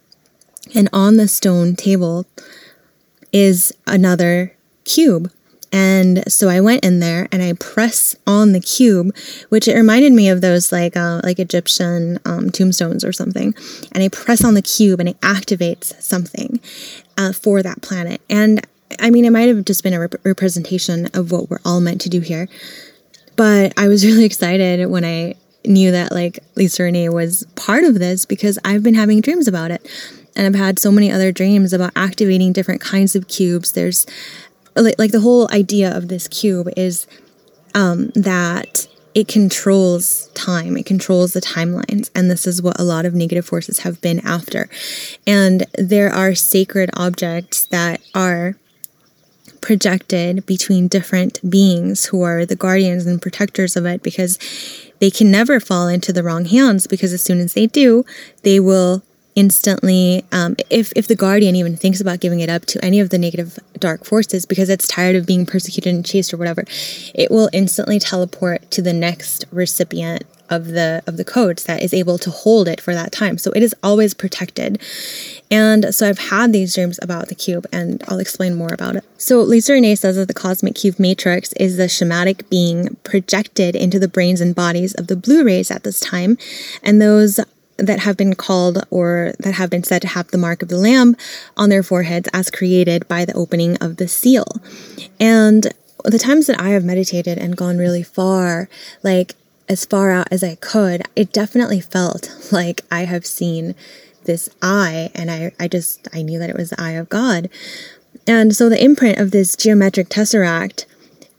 And 0.74 0.88
on 0.92 1.16
the 1.16 1.28
stone 1.28 1.74
table 1.74 2.24
is 3.32 3.72
another 3.86 4.54
cube 4.84 5.30
and 5.72 6.30
so 6.30 6.48
I 6.50 6.60
went 6.60 6.84
in 6.84 7.00
there 7.00 7.28
and 7.32 7.42
I 7.42 7.54
press 7.54 8.14
on 8.26 8.52
the 8.52 8.60
cube, 8.60 9.16
which 9.48 9.66
it 9.66 9.74
reminded 9.74 10.12
me 10.12 10.28
of 10.28 10.42
those 10.42 10.70
like 10.70 10.96
uh, 10.96 11.22
like 11.24 11.38
Egyptian 11.38 12.18
um, 12.26 12.50
tombstones 12.50 13.04
or 13.04 13.12
something. 13.12 13.54
And 13.92 14.04
I 14.04 14.08
press 14.08 14.44
on 14.44 14.52
the 14.54 14.62
cube 14.62 15.00
and 15.00 15.08
it 15.08 15.20
activates 15.22 16.00
something 16.02 16.60
uh, 17.16 17.32
for 17.32 17.62
that 17.62 17.80
planet. 17.80 18.20
And 18.28 18.66
I 19.00 19.10
mean, 19.10 19.24
it 19.24 19.30
might 19.30 19.48
have 19.48 19.64
just 19.64 19.82
been 19.82 19.94
a 19.94 20.00
rep- 20.00 20.24
representation 20.24 21.06
of 21.14 21.32
what 21.32 21.48
we're 21.48 21.60
all 21.64 21.80
meant 21.80 22.02
to 22.02 22.10
do 22.10 22.20
here. 22.20 22.48
But 23.36 23.72
I 23.78 23.88
was 23.88 24.04
really 24.06 24.24
excited 24.24 24.88
when 24.90 25.04
I 25.04 25.36
knew 25.64 25.92
that 25.92 26.12
like 26.12 26.40
Lisa 26.56 26.82
Renee 26.82 27.08
was 27.08 27.46
part 27.54 27.84
of 27.84 27.98
this 27.98 28.26
because 28.26 28.58
I've 28.64 28.82
been 28.82 28.94
having 28.94 29.20
dreams 29.20 29.48
about 29.48 29.70
it. 29.70 29.88
and 30.34 30.46
I've 30.46 30.60
had 30.60 30.78
so 30.78 30.90
many 30.90 31.10
other 31.10 31.30
dreams 31.30 31.72
about 31.72 31.92
activating 31.94 32.52
different 32.52 32.80
kinds 32.80 33.14
of 33.14 33.28
cubes. 33.28 33.72
There's 33.72 34.06
like, 34.74 35.12
the 35.12 35.20
whole 35.20 35.48
idea 35.52 35.94
of 35.96 36.08
this 36.08 36.28
cube 36.28 36.68
is 36.76 37.06
um, 37.74 38.08
that 38.14 38.86
it 39.14 39.28
controls 39.28 40.28
time, 40.34 40.76
it 40.76 40.86
controls 40.86 41.32
the 41.32 41.40
timelines. 41.40 42.10
And 42.14 42.30
this 42.30 42.46
is 42.46 42.62
what 42.62 42.80
a 42.80 42.84
lot 42.84 43.04
of 43.04 43.14
negative 43.14 43.44
forces 43.44 43.80
have 43.80 44.00
been 44.00 44.20
after. 44.20 44.68
And 45.26 45.66
there 45.76 46.10
are 46.10 46.34
sacred 46.34 46.90
objects 46.94 47.64
that 47.66 48.00
are 48.14 48.56
projected 49.60 50.44
between 50.44 50.88
different 50.88 51.38
beings 51.48 52.06
who 52.06 52.22
are 52.22 52.44
the 52.44 52.56
guardians 52.56 53.06
and 53.06 53.22
protectors 53.22 53.76
of 53.76 53.86
it 53.86 54.02
because 54.02 54.38
they 54.98 55.10
can 55.10 55.30
never 55.30 55.60
fall 55.60 55.88
into 55.88 56.12
the 56.12 56.22
wrong 56.22 56.46
hands 56.46 56.86
because 56.86 57.12
as 57.12 57.22
soon 57.22 57.38
as 57.38 57.54
they 57.54 57.66
do, 57.66 58.04
they 58.42 58.58
will 58.58 59.02
instantly 59.34 60.24
um, 60.32 60.56
if 60.70 60.92
if 60.94 61.08
the 61.08 61.16
guardian 61.16 61.56
even 61.56 61.76
thinks 61.76 62.00
about 62.00 62.20
giving 62.20 62.40
it 62.40 62.50
up 62.50 62.66
to 62.66 62.82
any 62.84 63.00
of 63.00 63.10
the 63.10 63.18
negative 63.18 63.58
dark 63.78 64.04
forces 64.04 64.44
because 64.44 64.68
it's 64.68 64.86
tired 64.86 65.16
of 65.16 65.26
being 65.26 65.46
persecuted 65.46 65.94
and 65.94 66.04
chased 66.04 66.34
or 66.34 66.36
whatever 66.36 66.64
it 67.14 67.30
will 67.30 67.48
instantly 67.52 67.98
teleport 67.98 68.70
to 68.70 68.82
the 68.82 68.92
next 68.92 69.44
recipient 69.50 70.24
of 70.50 70.66
the 70.66 71.02
of 71.06 71.16
the 71.16 71.24
codes 71.24 71.64
that 71.64 71.82
is 71.82 71.94
able 71.94 72.18
to 72.18 72.30
hold 72.30 72.68
it 72.68 72.80
for 72.80 72.92
that 72.92 73.10
time 73.10 73.38
so 73.38 73.50
it 73.52 73.62
is 73.62 73.74
always 73.82 74.12
protected 74.12 74.78
and 75.52 75.94
so 75.94 76.08
I've 76.08 76.18
had 76.18 76.54
these 76.54 76.74
dreams 76.74 76.98
about 77.02 77.28
the 77.28 77.34
cube, 77.34 77.66
and 77.70 78.02
I'll 78.08 78.18
explain 78.18 78.54
more 78.54 78.72
about 78.72 78.96
it. 78.96 79.04
So 79.18 79.42
Lisa 79.42 79.74
Renee 79.74 79.96
says 79.96 80.16
that 80.16 80.26
the 80.26 80.32
cosmic 80.32 80.76
cube 80.76 80.98
matrix 80.98 81.52
is 81.60 81.76
the 81.76 81.90
schematic 81.90 82.48
being 82.48 82.96
projected 83.04 83.76
into 83.76 83.98
the 83.98 84.08
brains 84.08 84.40
and 84.40 84.54
bodies 84.54 84.94
of 84.94 85.08
the 85.08 85.16
blue 85.16 85.44
rays 85.44 85.70
at 85.70 85.84
this 85.84 86.00
time, 86.00 86.38
and 86.82 87.02
those 87.02 87.38
that 87.82 88.00
have 88.00 88.16
been 88.16 88.34
called 88.34 88.84
or 88.90 89.32
that 89.40 89.54
have 89.54 89.68
been 89.68 89.82
said 89.82 90.02
to 90.02 90.08
have 90.08 90.28
the 90.28 90.38
mark 90.38 90.62
of 90.62 90.68
the 90.68 90.78
Lamb 90.78 91.16
on 91.56 91.68
their 91.68 91.82
foreheads 91.82 92.28
as 92.32 92.50
created 92.50 93.06
by 93.08 93.24
the 93.24 93.34
opening 93.34 93.76
of 93.78 93.96
the 93.96 94.06
seal. 94.06 94.46
And 95.18 95.72
the 96.04 96.18
times 96.18 96.46
that 96.46 96.60
I 96.60 96.70
have 96.70 96.84
meditated 96.84 97.38
and 97.38 97.56
gone 97.56 97.78
really 97.78 98.04
far, 98.04 98.68
like 99.02 99.34
as 99.68 99.84
far 99.84 100.10
out 100.10 100.28
as 100.30 100.44
I 100.44 100.54
could, 100.54 101.02
it 101.16 101.32
definitely 101.32 101.80
felt 101.80 102.30
like 102.52 102.82
I 102.90 103.04
have 103.04 103.26
seen 103.26 103.74
this 104.24 104.48
eye 104.62 105.10
and 105.14 105.30
I, 105.30 105.52
I 105.58 105.66
just 105.66 106.06
I 106.12 106.22
knew 106.22 106.38
that 106.38 106.50
it 106.50 106.56
was 106.56 106.70
the 106.70 106.80
eye 106.80 106.92
of 106.92 107.08
God. 107.08 107.50
And 108.26 108.54
so 108.54 108.68
the 108.68 108.82
imprint 108.82 109.18
of 109.18 109.32
this 109.32 109.56
geometric 109.56 110.08
tesseract 110.08 110.84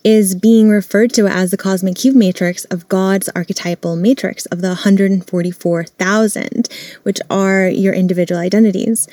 is 0.04 0.36
being 0.36 0.70
referred 0.70 1.14
to 1.14 1.28
as 1.28 1.52
the 1.52 1.58
cosmic 1.58 1.96
cube 1.96 2.16
matrix 2.16 2.66
of 2.66 2.90
God's 2.90 3.30
archetypal 3.30 3.96
matrix 3.96 4.46
of 4.48 4.62
the 4.62 4.70
144,000, 4.70 6.70
which 7.04 7.20
are 7.30 7.68
your 7.68 7.94
individual 7.94 8.42
identities. 8.42 9.08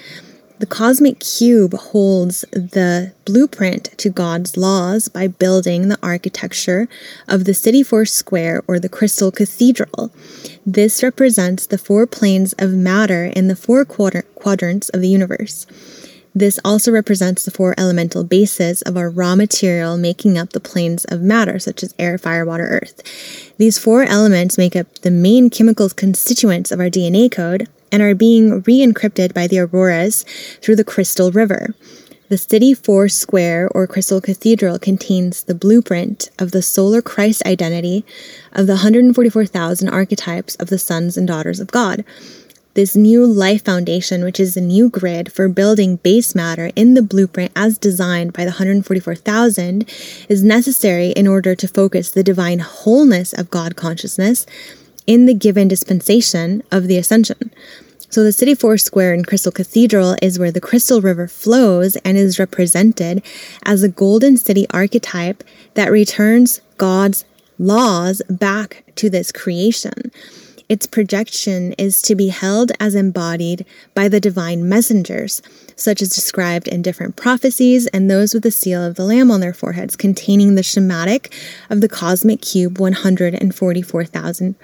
The 0.59 0.67
cosmic 0.67 1.21
cube 1.21 1.73
holds 1.73 2.43
the 2.53 3.13
blueprint 3.25 3.97
to 3.97 4.11
God's 4.11 4.59
laws 4.59 5.09
by 5.09 5.27
building 5.27 5.89
the 5.89 5.99
architecture 6.03 6.87
of 7.27 7.45
the 7.45 7.55
City 7.55 7.83
Four 7.83 8.05
Square 8.05 8.65
or 8.69 8.79
the 8.79 8.91
Crystal 8.91 9.31
Cathedral. 9.31 10.13
This 10.67 11.03
represents 11.03 11.67
the 11.67 11.79
four 11.79 12.07
planes 12.07 12.53
of 12.59 12.75
matter 12.75 13.25
in 13.25 13.49
the 13.49 13.57
four 13.57 13.87
quadrants 13.87 14.91
of 14.91 15.01
the 15.01 15.09
universe. 15.09 15.67
This 16.35 16.61
also 16.65 16.93
represents 16.93 17.45
the 17.45 17.51
four 17.51 17.75
elemental 17.77 18.23
bases 18.23 18.83
of 18.83 18.97
our 18.97 19.11
raw 19.11 19.35
material 19.35 19.97
making 19.97 20.39
up 20.39 20.51
the 20.51 20.61
planes 20.61 21.05
of 21.07 21.21
matter, 21.21 21.59
such 21.59 21.83
as 21.83 21.95
air, 21.99 22.19
fire, 22.19 22.45
water, 22.45 22.67
earth. 22.67 23.55
These 23.59 23.79
four 23.79 24.05
elements 24.05 24.57
make 24.57 24.77
up 24.77 25.01
the 25.01 25.11
main 25.11 25.51
chemical 25.51 25.89
constituents 25.91 26.71
of 26.71 26.79
our 26.79 26.89
DNA 26.89 27.31
code 27.31 27.69
and 27.91 28.01
are 28.03 28.15
being 28.15 28.63
re 28.63 28.79
encrypted 28.79 29.35
by 29.35 29.49
the 29.49 29.59
auroras 29.59 30.25
through 30.63 30.77
the 30.77 30.85
Crystal 30.85 31.33
River. 31.33 31.75
The 32.29 32.39
City 32.39 32.75
Four 32.75 33.09
Square 33.09 33.71
or 33.75 33.89
Crystal 33.89 34.21
Cathedral 34.21 34.79
contains 34.79 35.43
the 35.43 35.55
blueprint 35.55 36.31
of 36.39 36.53
the 36.53 36.63
solar 36.63 37.03
Christ 37.03 37.45
identity 37.45 38.05
of 38.53 38.69
the 38.69 38.75
144,000 38.75 39.89
archetypes 39.89 40.55
of 40.55 40.69
the 40.69 40.79
sons 40.79 41.17
and 41.17 41.27
daughters 41.27 41.59
of 41.59 41.73
God 41.73 42.05
this 42.75 42.95
new 42.95 43.27
life 43.27 43.65
foundation, 43.65 44.23
which 44.23 44.39
is 44.39 44.57
a 44.57 44.61
new 44.61 44.89
grid 44.89 45.33
for 45.33 45.49
building 45.49 45.97
base 45.97 46.35
matter 46.35 46.71
in 46.77 46.95
the 46.95 47.03
blueprint 47.03 47.53
as 47.57 47.79
designed 47.79 48.33
by 48.33 48.45
the 48.45 48.53
144,000, 48.53 49.89
is 50.29 50.43
necessary 50.43 51.11
in 51.11 51.27
order 51.27 51.55
to 51.55 51.67
focus 51.69 52.11
the 52.11 52.23
divine 52.23 52.61
wholeness 52.61 53.33
of 53.33 53.51
God 53.51 53.77
consciousness 53.77 54.47
in 55.07 55.27
the 55.27 55.35
given 55.35 55.69
dispensation 55.69 56.63
of 56.71 56.87
the 56.87 56.97
ascension. 56.97 57.51
So, 58.11 58.25
the 58.25 58.33
City 58.33 58.57
Four 58.57 58.77
Square 58.77 59.15
in 59.15 59.25
Crystal 59.25 59.53
Cathedral 59.53 60.17
is 60.21 60.39
where 60.39 60.51
the 60.51 60.61
Crystal 60.61 61.01
River 61.01 61.29
flows 61.29 61.95
and 61.97 62.19
is 62.19 62.41
represented 62.41 63.23
as 63.65 63.85
a 63.85 63.89
golden 63.89 64.37
city 64.37 64.67
archetype 64.71 65.45
that 65.75 65.93
returns 65.93 66.61
God's 66.77 67.25
laws 67.57 68.21
back 68.29 68.83
to 68.97 69.11
this 69.11 69.31
creation. 69.31 70.11
Its 70.71 70.87
projection 70.87 71.73
is 71.73 72.01
to 72.01 72.15
be 72.15 72.29
held 72.29 72.71
as 72.79 72.95
embodied 72.95 73.67
by 73.93 74.07
the 74.07 74.21
divine 74.21 74.69
messengers, 74.69 75.43
such 75.75 76.01
as 76.01 76.15
described 76.15 76.69
in 76.69 76.81
different 76.81 77.17
prophecies 77.17 77.89
and 77.89 78.09
those 78.09 78.33
with 78.33 78.45
the 78.45 78.53
seal 78.53 78.81
of 78.81 78.95
the 78.95 79.05
Lamb 79.05 79.33
on 79.33 79.41
their 79.41 79.53
foreheads, 79.53 79.97
containing 79.97 80.55
the 80.55 80.63
schematic 80.63 81.35
of 81.71 81.81
the 81.81 81.89
cosmic 81.89 82.41
cube 82.41 82.79
144,000, 82.79 84.55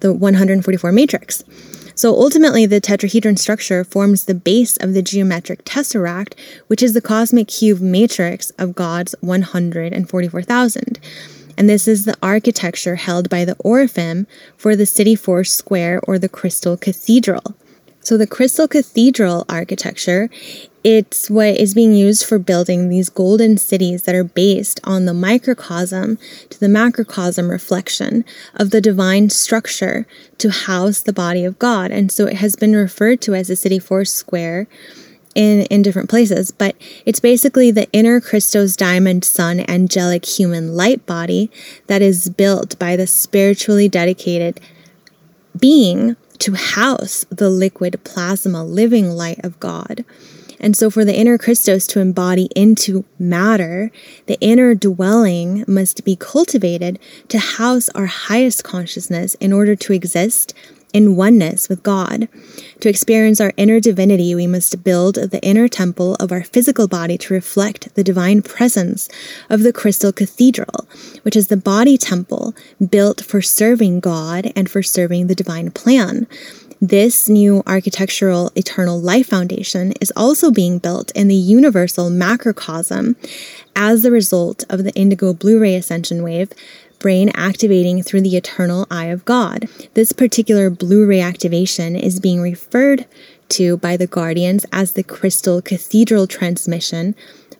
the 0.00 0.12
144 0.12 0.90
matrix. 0.90 1.44
So 1.94 2.10
ultimately, 2.10 2.66
the 2.66 2.80
tetrahedron 2.80 3.38
structure 3.38 3.84
forms 3.84 4.24
the 4.24 4.34
base 4.34 4.76
of 4.78 4.94
the 4.94 5.02
geometric 5.02 5.64
tesseract, 5.64 6.36
which 6.66 6.82
is 6.82 6.92
the 6.92 7.00
cosmic 7.00 7.46
cube 7.46 7.80
matrix 7.80 8.50
of 8.58 8.74
God's 8.74 9.14
144,000 9.20 10.98
and 11.56 11.68
this 11.68 11.86
is 11.86 12.04
the 12.04 12.16
architecture 12.22 12.96
held 12.96 13.28
by 13.28 13.44
the 13.44 13.56
Oraphim 13.56 14.26
for 14.56 14.76
the 14.76 14.86
City 14.86 15.14
Four 15.14 15.44
Square 15.44 16.00
or 16.04 16.18
the 16.18 16.28
Crystal 16.28 16.76
Cathedral. 16.76 17.56
So 18.04 18.16
the 18.16 18.26
Crystal 18.26 18.66
Cathedral 18.66 19.44
architecture, 19.48 20.28
it's 20.82 21.30
what 21.30 21.56
is 21.56 21.72
being 21.72 21.94
used 21.94 22.26
for 22.26 22.40
building 22.40 22.88
these 22.88 23.08
golden 23.08 23.56
cities 23.56 24.02
that 24.02 24.16
are 24.16 24.24
based 24.24 24.80
on 24.82 25.04
the 25.04 25.14
microcosm 25.14 26.18
to 26.50 26.58
the 26.58 26.68
macrocosm 26.68 27.48
reflection 27.48 28.24
of 28.56 28.70
the 28.70 28.80
divine 28.80 29.30
structure 29.30 30.04
to 30.38 30.50
house 30.50 31.00
the 31.00 31.12
body 31.12 31.44
of 31.44 31.60
God. 31.60 31.92
And 31.92 32.10
so 32.10 32.26
it 32.26 32.36
has 32.36 32.56
been 32.56 32.74
referred 32.74 33.20
to 33.22 33.34
as 33.34 33.46
the 33.46 33.54
City 33.54 33.78
Four 33.78 34.04
Square 34.04 34.66
in, 35.34 35.62
in 35.62 35.82
different 35.82 36.10
places, 36.10 36.50
but 36.50 36.76
it's 37.06 37.20
basically 37.20 37.70
the 37.70 37.90
inner 37.92 38.20
Christos 38.20 38.76
diamond 38.76 39.24
sun 39.24 39.64
angelic 39.68 40.24
human 40.24 40.76
light 40.76 41.04
body 41.06 41.50
that 41.86 42.02
is 42.02 42.28
built 42.30 42.78
by 42.78 42.96
the 42.96 43.06
spiritually 43.06 43.88
dedicated 43.88 44.60
being 45.58 46.16
to 46.38 46.54
house 46.54 47.24
the 47.30 47.50
liquid 47.50 48.02
plasma 48.04 48.64
living 48.64 49.10
light 49.10 49.42
of 49.44 49.58
God. 49.60 50.04
And 50.58 50.76
so, 50.76 50.90
for 50.90 51.04
the 51.04 51.16
inner 51.16 51.38
Christos 51.38 51.88
to 51.88 52.00
embody 52.00 52.48
into 52.54 53.04
matter, 53.18 53.90
the 54.26 54.38
inner 54.40 54.76
dwelling 54.76 55.64
must 55.66 56.04
be 56.04 56.14
cultivated 56.14 57.00
to 57.28 57.38
house 57.38 57.88
our 57.90 58.06
highest 58.06 58.62
consciousness 58.62 59.34
in 59.34 59.52
order 59.52 59.74
to 59.74 59.92
exist 59.92 60.54
in 60.92 61.16
oneness 61.16 61.68
with 61.68 61.82
God. 61.82 62.28
To 62.80 62.88
experience 62.88 63.40
our 63.40 63.52
inner 63.56 63.80
divinity, 63.80 64.34
we 64.34 64.46
must 64.46 64.82
build 64.84 65.16
the 65.16 65.40
inner 65.42 65.68
temple 65.68 66.14
of 66.16 66.32
our 66.32 66.42
physical 66.42 66.88
body 66.88 67.18
to 67.18 67.34
reflect 67.34 67.94
the 67.94 68.04
divine 68.04 68.42
presence 68.42 69.08
of 69.48 69.62
the 69.62 69.72
crystal 69.72 70.12
cathedral, 70.12 70.88
which 71.22 71.36
is 71.36 71.48
the 71.48 71.56
body 71.56 71.96
temple 71.96 72.54
built 72.90 73.20
for 73.20 73.40
serving 73.40 74.00
God 74.00 74.52
and 74.56 74.70
for 74.70 74.82
serving 74.82 75.26
the 75.26 75.34
divine 75.34 75.70
plan. 75.70 76.26
This 76.80 77.28
new 77.28 77.62
architectural 77.64 78.50
eternal 78.56 79.00
life 79.00 79.28
foundation 79.28 79.92
is 80.00 80.12
also 80.16 80.50
being 80.50 80.80
built 80.80 81.12
in 81.12 81.28
the 81.28 81.34
universal 81.36 82.10
macrocosm 82.10 83.14
as 83.76 84.02
the 84.02 84.10
result 84.10 84.64
of 84.68 84.82
the 84.82 84.92
indigo 84.94 85.32
Blue 85.32 85.60
Ray 85.60 85.76
ascension 85.76 86.24
wave 86.24 86.50
brain 87.02 87.30
activating 87.34 88.02
through 88.02 88.22
the 88.22 88.36
eternal 88.36 88.86
eye 88.90 89.06
of 89.06 89.24
God. 89.26 89.68
This 89.94 90.12
particular 90.12 90.70
Blue 90.70 91.04
Ray 91.04 91.20
activation 91.20 91.96
is 91.96 92.20
being 92.20 92.40
referred 92.40 93.06
to 93.50 93.76
by 93.76 93.98
the 93.98 94.06
Guardians 94.06 94.64
as 94.72 94.92
the 94.92 95.02
Crystal 95.02 95.60
Cathedral 95.60 96.26
transmission 96.26 97.14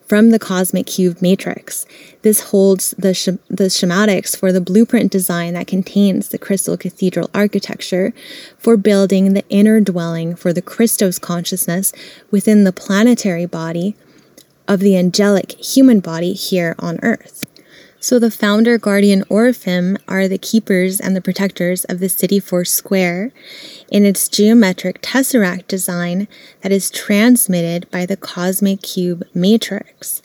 from 0.06 0.30
the 0.30 0.38
cosmic 0.38 0.86
cube 0.86 1.20
matrix. 1.20 1.86
This 2.22 2.50
holds 2.50 2.94
the, 2.98 3.14
sh- 3.14 3.40
the 3.48 3.68
schematics 3.68 4.36
for 4.36 4.52
the 4.52 4.60
blueprint 4.60 5.10
design 5.10 5.54
that 5.54 5.66
contains 5.66 6.28
the 6.28 6.38
crystal 6.38 6.76
cathedral 6.76 7.30
architecture 7.34 8.12
for 8.58 8.76
building 8.76 9.32
the 9.32 9.44
inner 9.48 9.80
dwelling 9.80 10.34
for 10.36 10.52
the 10.52 10.62
Christos 10.62 11.18
consciousness 11.18 11.92
within 12.30 12.64
the 12.64 12.72
planetary 12.72 13.46
body 13.46 13.96
of 14.68 14.80
the 14.80 14.96
angelic 14.96 15.52
human 15.52 16.00
body 16.00 16.34
here 16.34 16.76
on 16.78 16.98
earth. 17.02 17.46
So, 18.02 18.18
the 18.18 18.32
founder, 18.32 18.78
guardian, 18.78 19.22
Oraphim 19.30 19.96
are 20.08 20.26
the 20.26 20.36
keepers 20.36 20.98
and 20.98 21.14
the 21.14 21.20
protectors 21.20 21.84
of 21.84 22.00
the 22.00 22.08
City 22.08 22.40
Four 22.40 22.64
Square 22.64 23.30
in 23.92 24.04
its 24.04 24.28
geometric 24.28 25.00
tesseract 25.00 25.68
design 25.68 26.26
that 26.62 26.72
is 26.72 26.90
transmitted 26.90 27.88
by 27.92 28.04
the 28.04 28.16
cosmic 28.16 28.82
cube 28.82 29.22
matrix. 29.34 30.20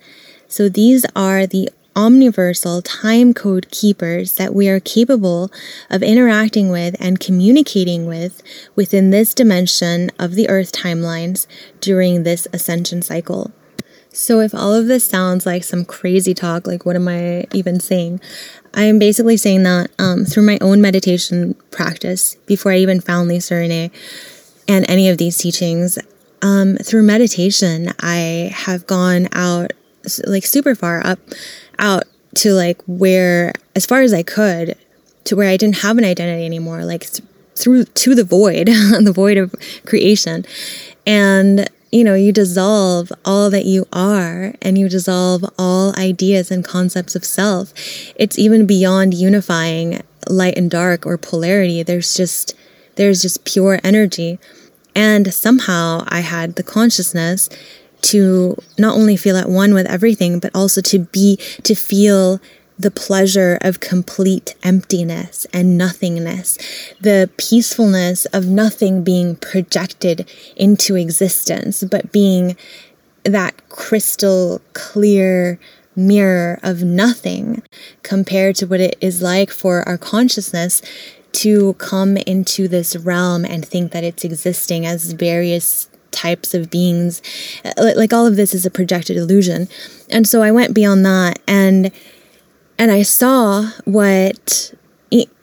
So, 0.47 0.69
these 0.69 1.05
are 1.15 1.45
the 1.45 1.69
omniversal 1.95 2.81
time 2.83 3.35
code 3.35 3.69
keepers 3.69 4.33
that 4.37 4.55
we 4.55 4.67
are 4.67 4.79
capable 4.79 5.51
of 5.91 6.01
interacting 6.01 6.71
with 6.71 6.95
and 6.99 7.19
communicating 7.19 8.07
with 8.07 8.41
within 8.75 9.11
this 9.11 9.35
dimension 9.35 10.09
of 10.17 10.33
the 10.33 10.49
Earth 10.49 10.71
timelines 10.71 11.45
during 11.79 12.23
this 12.23 12.47
ascension 12.51 13.03
cycle. 13.03 13.51
So, 14.17 14.39
if 14.39 14.55
all 14.55 14.73
of 14.73 14.87
this 14.87 15.07
sounds 15.07 15.45
like 15.45 15.63
some 15.63 15.85
crazy 15.85 16.33
talk, 16.33 16.65
like 16.65 16.87
what 16.87 16.95
am 16.95 17.07
I 17.07 17.45
even 17.53 17.79
saying? 17.79 18.19
I'm 18.73 18.97
basically 18.97 19.37
saying 19.37 19.61
that 19.61 19.91
um, 19.99 20.25
through 20.25 20.41
my 20.41 20.57
own 20.59 20.81
meditation 20.81 21.53
practice, 21.69 22.33
before 22.47 22.71
I 22.71 22.77
even 22.77 22.99
found 22.99 23.29
Lisa 23.29 23.53
Renee 23.53 23.91
and 24.67 24.89
any 24.89 25.07
of 25.07 25.19
these 25.19 25.37
teachings, 25.37 25.99
um, 26.41 26.77
through 26.77 27.03
meditation, 27.03 27.93
I 27.99 28.51
have 28.55 28.87
gone 28.87 29.29
out 29.33 29.73
like 30.25 30.47
super 30.47 30.73
far 30.73 31.05
up, 31.05 31.19
out 31.77 32.05
to 32.37 32.53
like 32.53 32.81
where, 32.87 33.53
as 33.75 33.85
far 33.85 34.01
as 34.01 34.15
I 34.15 34.23
could, 34.23 34.75
to 35.25 35.35
where 35.35 35.47
I 35.47 35.57
didn't 35.57 35.77
have 35.77 35.99
an 35.99 36.03
identity 36.03 36.43
anymore, 36.43 36.85
like 36.85 37.01
th- 37.01 37.21
through 37.53 37.85
to 37.85 38.15
the 38.15 38.23
void, 38.23 38.65
the 38.99 39.13
void 39.13 39.37
of 39.37 39.53
creation. 39.85 40.43
And 41.05 41.69
you 41.91 42.03
know, 42.03 42.15
you 42.15 42.31
dissolve 42.31 43.11
all 43.23 43.49
that 43.49 43.65
you 43.65 43.87
are 43.93 44.53
and 44.61 44.77
you 44.77 44.89
dissolve 44.89 45.45
all 45.57 45.97
ideas 45.97 46.51
and 46.51 46.63
concepts 46.63 47.15
of 47.15 47.23
self. 47.23 47.73
It's 48.15 48.37
even 48.37 48.65
beyond 48.65 49.13
unifying 49.13 50.01
light 50.29 50.57
and 50.57 50.69
dark 50.69 51.05
or 51.05 51.17
polarity. 51.17 51.83
There's 51.83 52.15
just 52.15 52.55
there's 52.95 53.21
just 53.21 53.45
pure 53.45 53.79
energy. 53.83 54.39
And 54.95 55.33
somehow 55.33 56.03
I 56.07 56.21
had 56.21 56.55
the 56.55 56.63
consciousness 56.63 57.49
to 58.01 58.57
not 58.77 58.95
only 58.95 59.15
feel 59.15 59.37
at 59.37 59.49
one 59.49 59.73
with 59.73 59.85
everything, 59.87 60.39
but 60.39 60.51
also 60.55 60.81
to 60.81 60.99
be 60.99 61.37
to 61.63 61.75
feel 61.75 62.41
the 62.79 62.91
pleasure 62.91 63.57
of 63.61 63.79
complete 63.79 64.55
emptiness 64.63 65.47
and 65.51 65.77
nothingness, 65.77 66.57
the 67.01 67.29
peacefulness 67.37 68.25
of 68.25 68.45
nothing 68.45 69.03
being 69.03 69.35
projected 69.35 70.29
into 70.55 70.95
existence, 70.95 71.83
but 71.83 72.11
being 72.11 72.55
that 73.23 73.67
crystal 73.69 74.61
clear 74.73 75.59
mirror 75.95 76.59
of 76.61 76.83
nothing 76.83 77.63
compared 78.03 78.55
to 78.55 78.67
what 78.67 78.79
it 78.79 78.95
is 79.01 79.21
like 79.21 79.49
for 79.49 79.81
our 79.89 79.97
consciousness 79.97 80.81
to 81.31 81.73
come 81.73 82.17
into 82.17 82.67
this 82.67 82.95
realm 82.95 83.43
and 83.43 83.65
think 83.65 83.91
that 83.91 84.03
it's 84.03 84.23
existing 84.23 84.85
as 84.85 85.11
various 85.13 85.89
types 86.11 86.53
of 86.53 86.69
beings. 86.69 87.21
Like 87.77 88.13
all 88.13 88.25
of 88.25 88.35
this 88.35 88.53
is 88.53 88.65
a 88.65 88.71
projected 88.71 89.17
illusion. 89.17 89.67
And 90.09 90.27
so 90.27 90.41
I 90.41 90.51
went 90.51 90.73
beyond 90.73 91.05
that 91.05 91.39
and 91.47 91.91
and 92.79 92.91
I 92.91 93.03
saw 93.03 93.71
what 93.85 94.73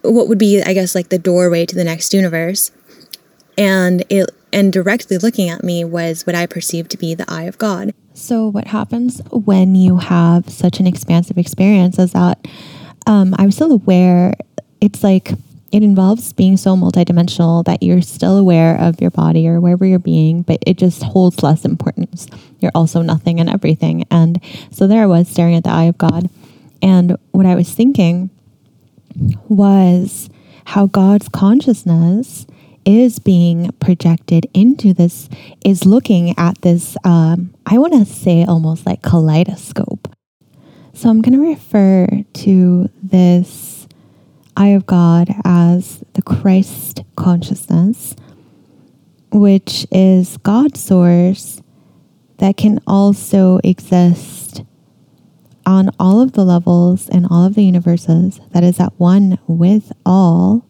what 0.02 0.28
would 0.28 0.38
be, 0.38 0.62
I 0.62 0.74
guess, 0.74 0.94
like 0.94 1.08
the 1.08 1.18
doorway 1.18 1.64
to 1.66 1.74
the 1.74 1.84
next 1.84 2.12
universe, 2.12 2.70
and 3.56 4.04
it 4.10 4.30
and 4.52 4.72
directly 4.72 5.18
looking 5.18 5.48
at 5.48 5.64
me 5.64 5.84
was 5.84 6.26
what 6.26 6.36
I 6.36 6.46
perceived 6.46 6.90
to 6.92 6.98
be 6.98 7.14
the 7.14 7.24
eye 7.28 7.44
of 7.44 7.58
God. 7.58 7.92
So, 8.12 8.46
what 8.46 8.68
happens 8.68 9.20
when 9.30 9.74
you 9.74 9.96
have 9.98 10.48
such 10.48 10.78
an 10.78 10.86
expansive 10.86 11.38
experience 11.38 11.98
is 11.98 12.12
that 12.12 12.46
um, 13.06 13.34
I'm 13.38 13.50
still 13.50 13.72
aware. 13.72 14.34
It's 14.80 15.02
like 15.02 15.32
it 15.72 15.82
involves 15.82 16.32
being 16.32 16.56
so 16.56 16.76
multidimensional 16.76 17.64
that 17.64 17.82
you're 17.82 18.02
still 18.02 18.36
aware 18.36 18.78
of 18.78 19.00
your 19.00 19.10
body 19.10 19.48
or 19.48 19.60
wherever 19.60 19.84
you're 19.84 19.98
being, 19.98 20.42
but 20.42 20.62
it 20.66 20.76
just 20.76 21.02
holds 21.02 21.42
less 21.42 21.64
importance. 21.64 22.28
You're 22.60 22.70
also 22.74 23.02
nothing 23.02 23.40
and 23.40 23.50
everything. 23.50 24.04
And 24.10 24.40
so 24.70 24.86
there 24.86 25.02
I 25.02 25.06
was 25.06 25.28
staring 25.28 25.56
at 25.56 25.64
the 25.64 25.70
eye 25.70 25.84
of 25.84 25.98
God 25.98 26.30
and 26.84 27.16
what 27.30 27.46
I 27.46 27.54
was 27.54 27.72
thinking 27.72 28.28
was 29.48 30.28
how 30.66 30.84
God's 30.86 31.30
consciousness 31.30 32.46
is 32.84 33.18
being 33.18 33.70
projected 33.80 34.46
into 34.52 34.92
this, 34.92 35.30
is 35.64 35.86
looking 35.86 36.38
at 36.38 36.60
this, 36.60 36.94
um, 37.02 37.54
I 37.64 37.78
want 37.78 37.94
to 37.94 38.04
say 38.04 38.44
almost 38.44 38.84
like 38.84 39.00
kaleidoscope. 39.00 40.14
So 40.92 41.08
I'm 41.08 41.22
going 41.22 41.32
to 41.32 41.48
refer 41.48 42.06
to 42.34 42.90
this 43.02 43.88
eye 44.54 44.68
of 44.68 44.84
God 44.84 45.34
as 45.42 46.04
the 46.12 46.22
Christ 46.22 47.02
consciousness, 47.16 48.14
which 49.32 49.86
is 49.90 50.36
God's 50.36 50.80
source 50.80 51.62
that 52.38 52.58
can 52.58 52.78
also 52.86 53.58
exist 53.64 54.64
on 55.66 55.90
all 55.98 56.20
of 56.20 56.32
the 56.32 56.44
levels 56.44 57.08
and 57.08 57.26
all 57.30 57.44
of 57.44 57.54
the 57.54 57.64
universes 57.64 58.40
that 58.52 58.62
is 58.62 58.80
at 58.80 58.92
one 58.98 59.38
with 59.46 59.92
all, 60.04 60.66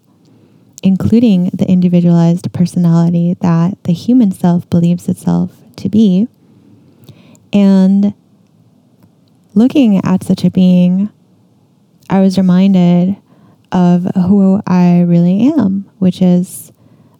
including 0.83 1.51
the 1.53 1.69
individualized 1.69 2.53
personality 2.53 3.37
that 3.41 3.83
the 3.85 3.93
human 3.93 4.31
self 4.31 4.69
believes 4.71 5.09
itself 5.09 5.63
to 5.77 5.89
be. 5.89 6.29
And 7.53 8.15
looking 9.55 10.05
at 10.05 10.25
such 10.25 10.45
a 10.45 10.51
being, 10.51 11.11
I 12.11 12.21
was 12.21 12.37
reminded 12.37 13.17
of 13.73 14.05
who 14.15 14.61
I 14.67 15.01
really 15.01 15.49
am, 15.49 15.91
which 15.99 16.23
is 16.23 16.73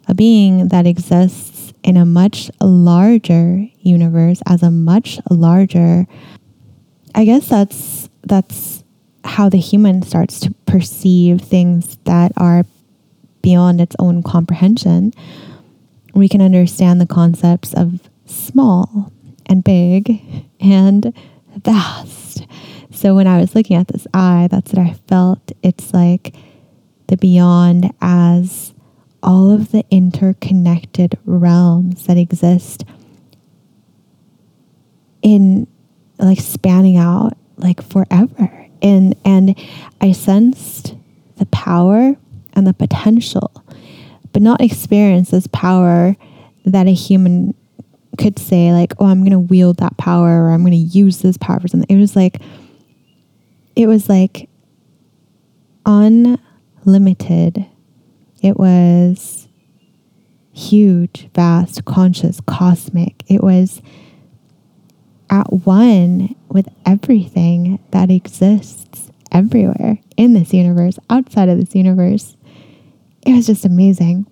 a 0.07 0.13
being 0.13 0.69
that 0.69 0.87
exists 0.87 1.73
in 1.83 1.97
a 1.97 2.05
much 2.05 2.49
larger 2.61 3.67
universe 3.79 4.41
as 4.47 4.63
a 4.63 4.71
much 4.71 5.19
larger 5.29 6.07
I 7.15 7.23
guess 7.23 7.47
that's 7.47 8.09
that's 8.23 8.83
how 9.23 9.47
the 9.49 9.57
human 9.57 10.01
starts 10.01 10.39
to 10.41 10.53
perceive 10.65 11.41
things 11.41 11.97
that 12.03 12.33
are 12.35 12.65
beyond 13.41 13.79
its 13.79 13.95
own 13.97 14.21
comprehension. 14.21 15.13
We 16.13 16.27
can 16.27 16.41
understand 16.41 16.99
the 16.99 17.07
concepts 17.07 17.73
of 17.73 18.01
small 18.25 19.11
and 19.45 19.63
big 19.63 20.21
and 20.59 21.13
vast. 21.55 22.45
So 22.91 23.15
when 23.15 23.27
I 23.27 23.39
was 23.39 23.55
looking 23.55 23.77
at 23.77 23.87
this 23.87 24.05
eye, 24.13 24.47
that's 24.51 24.73
what 24.73 24.85
I 24.85 24.93
felt. 25.07 25.51
It's 25.63 25.93
like 25.93 26.35
the 27.07 27.17
beyond 27.17 27.93
as 28.01 28.73
all 29.23 29.51
of 29.51 29.71
the 29.71 29.85
interconnected 29.89 31.17
realms 31.25 32.07
that 32.07 32.17
exist 32.17 32.83
in 35.21 35.67
like 36.19 36.39
spanning 36.39 36.97
out 36.97 37.37
like 37.57 37.81
forever. 37.81 38.67
And 38.81 39.15
and 39.25 39.57
I 40.01 40.11
sensed 40.11 40.95
the 41.37 41.45
power 41.47 42.15
and 42.53 42.67
the 42.67 42.73
potential, 42.73 43.51
but 44.31 44.41
not 44.41 44.61
experience 44.61 45.31
this 45.31 45.47
power 45.47 46.15
that 46.65 46.87
a 46.87 46.93
human 46.93 47.53
could 48.17 48.39
say 48.39 48.71
like, 48.71 48.93
"Oh, 48.99 49.05
I'm 49.05 49.19
going 49.19 49.31
to 49.31 49.39
wield 49.39 49.77
that 49.77 49.97
power 49.97 50.43
or 50.43 50.51
I'm 50.51 50.61
going 50.61 50.71
to 50.71 50.77
use 50.77 51.19
this 51.19 51.37
power 51.37 51.59
for 51.59 51.67
something." 51.67 51.95
It 51.95 51.99
was 51.99 52.15
like 52.15 52.41
it 53.75 53.87
was 53.87 54.07
like 54.09 54.49
unlimited. 55.85 57.65
It 58.41 58.57
was 58.57 59.47
huge, 60.53 61.29
vast, 61.33 61.83
conscious, 61.85 62.39
cosmic. 62.45 63.23
It 63.27 63.43
was 63.43 63.81
at 65.29 65.51
one 65.51 66.35
with 66.49 66.67
everything 66.85 67.79
that 67.91 68.11
exists 68.11 69.11
everywhere 69.31 69.99
in 70.17 70.33
this 70.33 70.53
universe, 70.53 70.97
outside 71.09 71.49
of 71.49 71.59
this 71.59 71.75
universe. 71.75 72.35
It 73.25 73.33
was 73.33 73.47
just 73.47 73.65
amazing. 73.65 74.27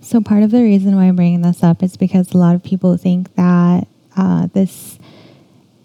So, 0.00 0.20
part 0.20 0.42
of 0.42 0.50
the 0.50 0.62
reason 0.62 0.96
why 0.96 1.04
I'm 1.04 1.16
bringing 1.16 1.42
this 1.42 1.62
up 1.62 1.82
is 1.82 1.96
because 1.96 2.32
a 2.32 2.38
lot 2.38 2.54
of 2.54 2.62
people 2.62 2.96
think 2.96 3.34
that 3.34 3.86
uh, 4.16 4.48
this 4.52 4.98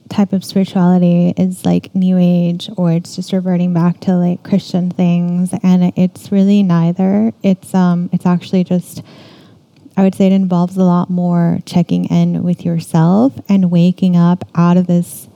type 0.09 0.33
of 0.33 0.45
spirituality 0.45 1.33
is 1.37 1.65
like 1.65 1.93
new 1.95 2.17
age 2.19 2.69
or 2.77 2.91
it's 2.91 3.15
just 3.15 3.33
reverting 3.33 3.73
back 3.73 3.99
to 3.99 4.13
like 4.15 4.43
christian 4.43 4.91
things 4.91 5.51
and 5.63 5.91
it's 5.95 6.31
really 6.31 6.61
neither 6.61 7.33
it's 7.41 7.73
um 7.73 8.09
it's 8.13 8.25
actually 8.25 8.63
just 8.63 9.01
I 9.95 10.03
would 10.03 10.15
say 10.15 10.27
it 10.27 10.33
involves 10.33 10.75
a 10.75 10.83
lot 10.83 11.09
more 11.09 11.59
checking 11.65 12.05
in 12.05 12.43
with 12.43 12.65
yourself 12.65 13.33
and 13.47 13.69
waking 13.69 14.17
up 14.17 14.47
out 14.55 14.77
of 14.77 14.87
this 14.87 15.27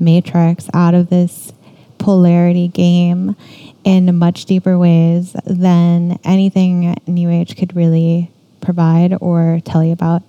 matrix, 0.00 0.68
out 0.72 0.94
of 0.94 1.10
this 1.10 1.52
polarity 1.98 2.68
game 2.68 3.36
in 3.84 4.16
much 4.16 4.44
deeper 4.46 4.78
ways 4.78 5.36
than 5.44 6.18
anything 6.24 6.96
New 7.06 7.30
Age 7.30 7.56
could 7.56 7.76
really 7.76 8.30
provide 8.60 9.14
or 9.20 9.60
tell 9.64 9.84
you 9.84 9.92
about. 9.92 10.22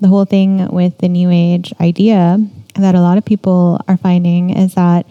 The 0.00 0.08
whole 0.08 0.24
thing 0.24 0.66
with 0.68 0.98
the 0.98 1.08
New 1.08 1.30
Age 1.30 1.72
idea 1.80 2.44
that 2.74 2.94
a 2.94 3.00
lot 3.00 3.18
of 3.18 3.24
people 3.24 3.80
are 3.86 3.96
finding 3.96 4.50
is 4.50 4.74
that 4.74 5.06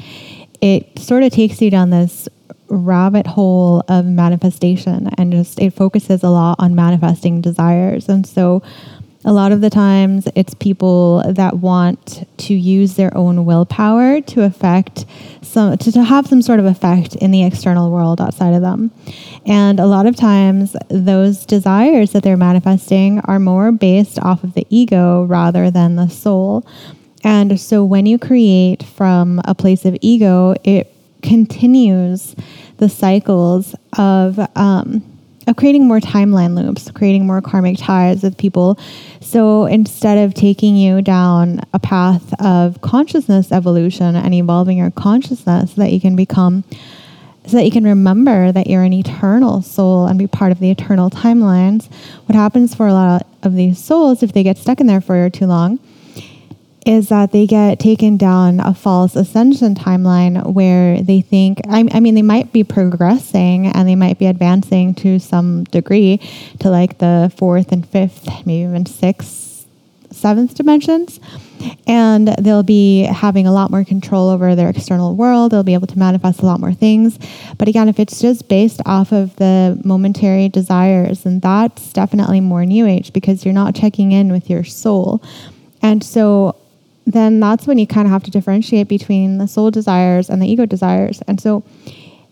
it 0.59 0.99
sort 0.99 1.23
of 1.23 1.31
takes 1.31 1.61
you 1.61 1.71
down 1.71 1.91
this 1.91 2.27
rabbit 2.71 3.27
hole 3.27 3.83
of 3.87 4.05
manifestation 4.05 5.09
and 5.17 5.31
just 5.31 5.59
it 5.59 5.71
focuses 5.73 6.23
a 6.23 6.29
lot 6.29 6.55
on 6.59 6.73
manifesting 6.73 7.41
desires. 7.41 8.09
And 8.09 8.25
so 8.25 8.63
a 9.23 9.33
lot 9.33 9.51
of 9.51 9.61
the 9.61 9.69
times 9.69 10.27
it's 10.35 10.53
people 10.55 11.23
that 11.27 11.57
want 11.57 12.27
to 12.37 12.53
use 12.53 12.95
their 12.95 13.15
own 13.15 13.45
willpower 13.45 14.21
to 14.21 14.43
affect 14.43 15.05
some 15.41 15.77
to, 15.77 15.91
to 15.91 16.03
have 16.03 16.25
some 16.27 16.41
sort 16.41 16.59
of 16.59 16.65
effect 16.65 17.15
in 17.15 17.31
the 17.31 17.43
external 17.43 17.91
world 17.91 18.19
outside 18.19 18.53
of 18.53 18.61
them 18.61 18.91
and 19.45 19.79
a 19.79 19.85
lot 19.85 20.05
of 20.05 20.15
times 20.15 20.75
those 20.89 21.45
desires 21.45 22.11
that 22.11 22.23
they're 22.23 22.37
manifesting 22.37 23.19
are 23.25 23.39
more 23.39 23.71
based 23.71 24.17
off 24.19 24.43
of 24.43 24.53
the 24.53 24.65
ego 24.69 25.23
rather 25.25 25.69
than 25.69 25.95
the 25.95 26.07
soul 26.07 26.65
and 27.23 27.59
so 27.59 27.83
when 27.83 28.07
you 28.07 28.17
create 28.17 28.81
from 28.81 29.39
a 29.45 29.53
place 29.53 29.85
of 29.85 29.95
ego 30.01 30.55
it 30.63 30.90
continues 31.21 32.35
the 32.77 32.89
cycles 32.89 33.75
of 33.97 34.39
um, 34.55 35.03
of 35.47 35.55
creating 35.55 35.87
more 35.87 35.99
timeline 35.99 36.55
loops, 36.55 36.91
creating 36.91 37.25
more 37.25 37.41
karmic 37.41 37.77
ties 37.77 38.23
with 38.23 38.37
people. 38.37 38.77
So 39.21 39.65
instead 39.65 40.17
of 40.19 40.33
taking 40.33 40.75
you 40.75 41.01
down 41.01 41.61
a 41.73 41.79
path 41.79 42.33
of 42.41 42.81
consciousness 42.81 43.51
evolution 43.51 44.15
and 44.15 44.33
evolving 44.33 44.77
your 44.77 44.91
consciousness 44.91 45.73
so 45.73 45.81
that 45.81 45.91
you 45.91 45.99
can 45.99 46.15
become, 46.15 46.63
so 47.45 47.57
that 47.57 47.65
you 47.65 47.71
can 47.71 47.83
remember 47.83 48.51
that 48.51 48.67
you're 48.67 48.83
an 48.83 48.93
eternal 48.93 49.61
soul 49.61 50.05
and 50.05 50.19
be 50.19 50.27
part 50.27 50.51
of 50.51 50.59
the 50.59 50.69
eternal 50.69 51.09
timelines, 51.09 51.91
what 52.25 52.35
happens 52.35 52.75
for 52.75 52.87
a 52.87 52.93
lot 52.93 53.25
of 53.41 53.55
these 53.55 53.83
souls 53.83 54.21
if 54.21 54.33
they 54.33 54.43
get 54.43 54.57
stuck 54.57 54.79
in 54.79 54.87
there 54.87 55.01
for 55.01 55.29
too 55.29 55.47
long 55.47 55.79
is 56.85 57.09
that 57.09 57.31
they 57.31 57.45
get 57.45 57.79
taken 57.79 58.17
down 58.17 58.59
a 58.59 58.73
false 58.73 59.15
ascension 59.15 59.75
timeline 59.75 60.53
where 60.53 61.01
they 61.01 61.21
think, 61.21 61.59
I, 61.69 61.87
I, 61.91 61.99
mean, 61.99 62.15
they 62.15 62.23
might 62.23 62.51
be 62.51 62.63
progressing 62.63 63.67
and 63.67 63.87
they 63.87 63.95
might 63.95 64.17
be 64.17 64.25
advancing 64.25 64.95
to 64.95 65.19
some 65.19 65.65
degree 65.65 66.19
to 66.59 66.69
like 66.69 66.97
the 66.97 67.31
fourth 67.37 67.71
and 67.71 67.87
fifth, 67.87 68.27
maybe 68.45 68.67
even 68.67 68.87
sixth, 68.87 69.67
seventh 70.09 70.55
dimensions. 70.55 71.19
And 71.85 72.27
they'll 72.27 72.63
be 72.63 73.03
having 73.03 73.45
a 73.45 73.51
lot 73.51 73.69
more 73.69 73.83
control 73.83 74.29
over 74.29 74.55
their 74.55 74.69
external 74.69 75.15
world. 75.15 75.51
They'll 75.51 75.61
be 75.61 75.75
able 75.75 75.85
to 75.85 75.99
manifest 75.99 76.41
a 76.41 76.47
lot 76.47 76.59
more 76.59 76.73
things. 76.73 77.19
But 77.59 77.67
again, 77.67 77.87
if 77.89 77.99
it's 77.99 78.19
just 78.19 78.47
based 78.47 78.81
off 78.87 79.11
of 79.11 79.35
the 79.35 79.79
momentary 79.85 80.49
desires, 80.49 81.21
then 81.21 81.39
that's 81.39 81.93
definitely 81.93 82.41
more 82.41 82.65
new 82.65 82.87
age 82.87 83.13
because 83.13 83.45
you're 83.45 83.53
not 83.53 83.75
checking 83.75 84.11
in 84.11 84.31
with 84.31 84.49
your 84.49 84.63
soul. 84.63 85.21
And 85.83 86.03
so 86.03 86.55
then 87.05 87.39
that's 87.39 87.67
when 87.67 87.77
you 87.77 87.87
kind 87.87 88.07
of 88.07 88.11
have 88.11 88.23
to 88.23 88.31
differentiate 88.31 88.87
between 88.87 89.37
the 89.37 89.47
soul 89.47 89.71
desires 89.71 90.29
and 90.29 90.41
the 90.41 90.47
ego 90.47 90.65
desires. 90.65 91.21
And 91.27 91.41
so 91.41 91.63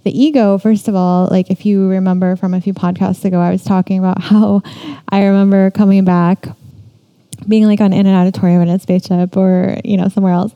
the 0.03 0.17
ego, 0.17 0.57
first 0.57 0.87
of 0.87 0.95
all, 0.95 1.27
like 1.29 1.49
if 1.49 1.65
you 1.65 1.87
remember 1.89 2.35
from 2.35 2.53
a 2.53 2.61
few 2.61 2.73
podcasts 2.73 3.25
ago, 3.25 3.39
I 3.39 3.51
was 3.51 3.63
talking 3.63 3.99
about 3.99 4.21
how 4.23 4.61
I 5.09 5.25
remember 5.25 5.71
coming 5.71 6.05
back 6.05 6.47
being 7.47 7.65
like 7.65 7.79
on 7.79 7.93
in 7.93 8.05
an 8.05 8.13
auditorium 8.13 8.61
in 8.61 8.69
a 8.69 8.79
spaceship 8.79 9.35
or 9.37 9.77
you 9.85 9.95
know 9.95 10.09
somewhere 10.09 10.33
else 10.33 10.53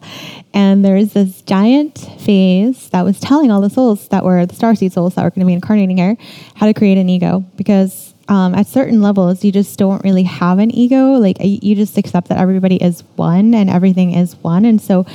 and 0.53 0.83
there's 0.83 1.13
this 1.13 1.41
giant 1.43 1.97
phase 2.19 2.89
that 2.89 3.03
was 3.03 3.19
telling 3.21 3.51
all 3.51 3.61
the 3.61 3.69
souls 3.69 4.09
that 4.09 4.23
were 4.25 4.45
the 4.45 4.53
starseed 4.53 4.91
souls 4.91 5.15
that 5.15 5.23
were 5.23 5.29
going 5.29 5.39
to 5.39 5.45
be 5.45 5.53
incarnating 5.53 5.97
here 5.97 6.17
how 6.55 6.65
to 6.65 6.73
create 6.73 6.97
an 6.97 7.07
ego 7.07 7.43
because 7.55 8.02
um, 8.29 8.55
at 8.55 8.67
certain 8.67 9.01
levels, 9.01 9.43
you 9.43 9.51
just 9.51 9.77
don't 9.77 10.03
really 10.03 10.23
have 10.23 10.59
an 10.59 10.73
ego. 10.73 11.13
Like 11.13 11.37
you 11.39 11.75
just 11.75 11.97
accept 11.97 12.29
that 12.29 12.37
everybody 12.37 12.77
is 12.77 13.01
one 13.15 13.53
and 13.53 13.69
everything 13.69 14.13
is 14.13 14.35
one. 14.37 14.63
And 14.63 14.81
so 14.81 15.05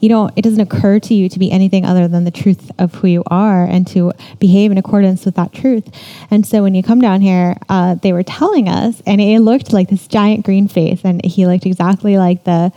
you 0.00 0.08
don't, 0.08 0.32
it 0.36 0.42
doesn't 0.42 0.60
occur 0.60 0.98
to 1.00 1.14
you 1.14 1.28
to 1.28 1.38
be 1.38 1.50
anything 1.50 1.86
other 1.86 2.08
than 2.08 2.24
the 2.24 2.30
truth 2.30 2.70
of 2.78 2.94
who 2.96 3.08
you 3.08 3.22
are 3.28 3.64
and 3.64 3.86
to 3.88 4.12
behave 4.40 4.72
in 4.72 4.78
accordance 4.78 5.24
with 5.24 5.36
that 5.36 5.52
truth. 5.52 5.88
And 6.30 6.44
so 6.44 6.62
when 6.62 6.74
you 6.74 6.82
come 6.82 7.00
down 7.00 7.20
here, 7.20 7.56
uh, 7.68 7.94
they 7.94 8.12
were 8.12 8.24
telling 8.24 8.68
us, 8.68 9.00
and 9.06 9.20
it 9.20 9.40
looked 9.40 9.72
like 9.72 9.88
this 9.88 10.08
giant 10.08 10.44
green 10.44 10.66
face, 10.66 11.02
and 11.04 11.24
he 11.24 11.46
looked 11.46 11.66
exactly 11.66 12.18
like 12.18 12.44
the, 12.44 12.72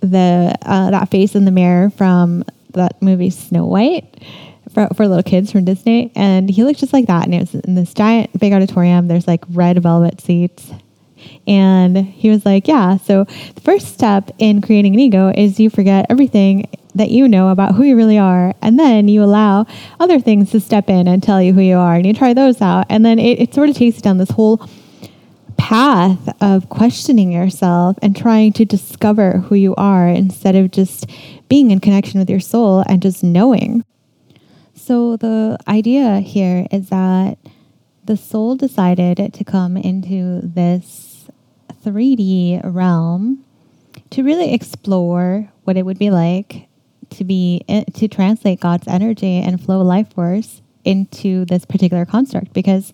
the, 0.00 0.56
uh, 0.62 0.90
that 0.90 1.10
face 1.10 1.34
in 1.34 1.44
the 1.44 1.50
mirror 1.50 1.90
from 1.90 2.42
that 2.72 3.00
movie 3.02 3.30
Snow 3.30 3.66
White 3.66 4.22
for, 4.72 4.88
for 4.94 5.06
little 5.06 5.22
kids 5.22 5.52
from 5.52 5.64
Disney. 5.64 6.12
And 6.14 6.50
he 6.50 6.64
looked 6.64 6.80
just 6.80 6.92
like 6.92 7.06
that. 7.06 7.24
And 7.24 7.34
it 7.34 7.40
was 7.40 7.54
in 7.54 7.74
this 7.74 7.94
giant 7.94 8.38
big 8.38 8.52
auditorium. 8.52 9.08
There's 9.08 9.26
like 9.26 9.44
red 9.50 9.82
velvet 9.82 10.20
seats. 10.20 10.70
And 11.46 11.96
he 11.96 12.30
was 12.30 12.44
like, 12.46 12.68
Yeah, 12.68 12.96
so 12.98 13.24
the 13.24 13.60
first 13.60 13.92
step 13.92 14.30
in 14.38 14.62
creating 14.62 14.94
an 14.94 15.00
ego 15.00 15.32
is 15.34 15.58
you 15.58 15.70
forget 15.70 16.06
everything 16.08 16.68
that 16.94 17.10
you 17.10 17.28
know 17.28 17.48
about 17.48 17.74
who 17.74 17.84
you 17.84 17.96
really 17.96 18.18
are. 18.18 18.54
And 18.62 18.78
then 18.78 19.08
you 19.08 19.22
allow 19.22 19.66
other 20.00 20.20
things 20.20 20.50
to 20.50 20.60
step 20.60 20.88
in 20.88 21.08
and 21.08 21.22
tell 21.22 21.40
you 21.42 21.52
who 21.52 21.60
you 21.60 21.76
are. 21.76 21.94
And 21.94 22.06
you 22.06 22.12
try 22.12 22.34
those 22.34 22.60
out. 22.60 22.86
And 22.88 23.04
then 23.04 23.18
it, 23.18 23.40
it 23.40 23.54
sort 23.54 23.68
of 23.68 23.76
takes 23.76 23.96
you 23.96 24.02
down 24.02 24.18
this 24.18 24.30
whole 24.30 24.68
path 25.56 26.34
of 26.40 26.68
questioning 26.68 27.32
yourself 27.32 27.98
and 28.00 28.16
trying 28.16 28.52
to 28.54 28.64
discover 28.64 29.38
who 29.38 29.54
you 29.54 29.74
are 29.74 30.08
instead 30.08 30.54
of 30.54 30.70
just 30.70 31.10
being 31.48 31.70
in 31.70 31.80
connection 31.80 32.18
with 32.18 32.30
your 32.30 32.40
soul 32.40 32.84
and 32.86 33.02
just 33.02 33.24
knowing. 33.24 33.84
So 34.88 35.18
the 35.18 35.58
idea 35.68 36.20
here 36.20 36.66
is 36.70 36.88
that 36.88 37.36
the 38.06 38.16
soul 38.16 38.56
decided 38.56 39.34
to 39.34 39.44
come 39.44 39.76
into 39.76 40.40
this 40.40 41.28
3D 41.84 42.62
realm 42.64 43.44
to 44.08 44.22
really 44.22 44.54
explore 44.54 45.52
what 45.64 45.76
it 45.76 45.84
would 45.84 45.98
be 45.98 46.08
like 46.08 46.68
to 47.10 47.24
be 47.24 47.62
eh, 47.68 47.84
to 47.96 48.08
translate 48.08 48.60
God's 48.60 48.88
energy 48.88 49.42
and 49.42 49.62
flow 49.62 49.82
life 49.82 50.10
force 50.14 50.62
into 50.86 51.44
this 51.44 51.66
particular 51.66 52.06
construct. 52.06 52.54
Because 52.54 52.90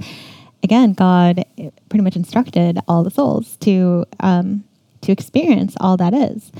again 0.65 0.95
God 0.95 1.45
pretty 1.91 2.03
much 2.03 2.17
instructed 2.17 2.81
all 2.89 3.05
the 3.05 3.11
souls 3.13 3.57
to 3.59 4.05
um, 4.19 4.65
to 5.03 5.13
experience 5.13 5.77
all 5.79 5.97
that 5.99 6.13
is 6.13 6.51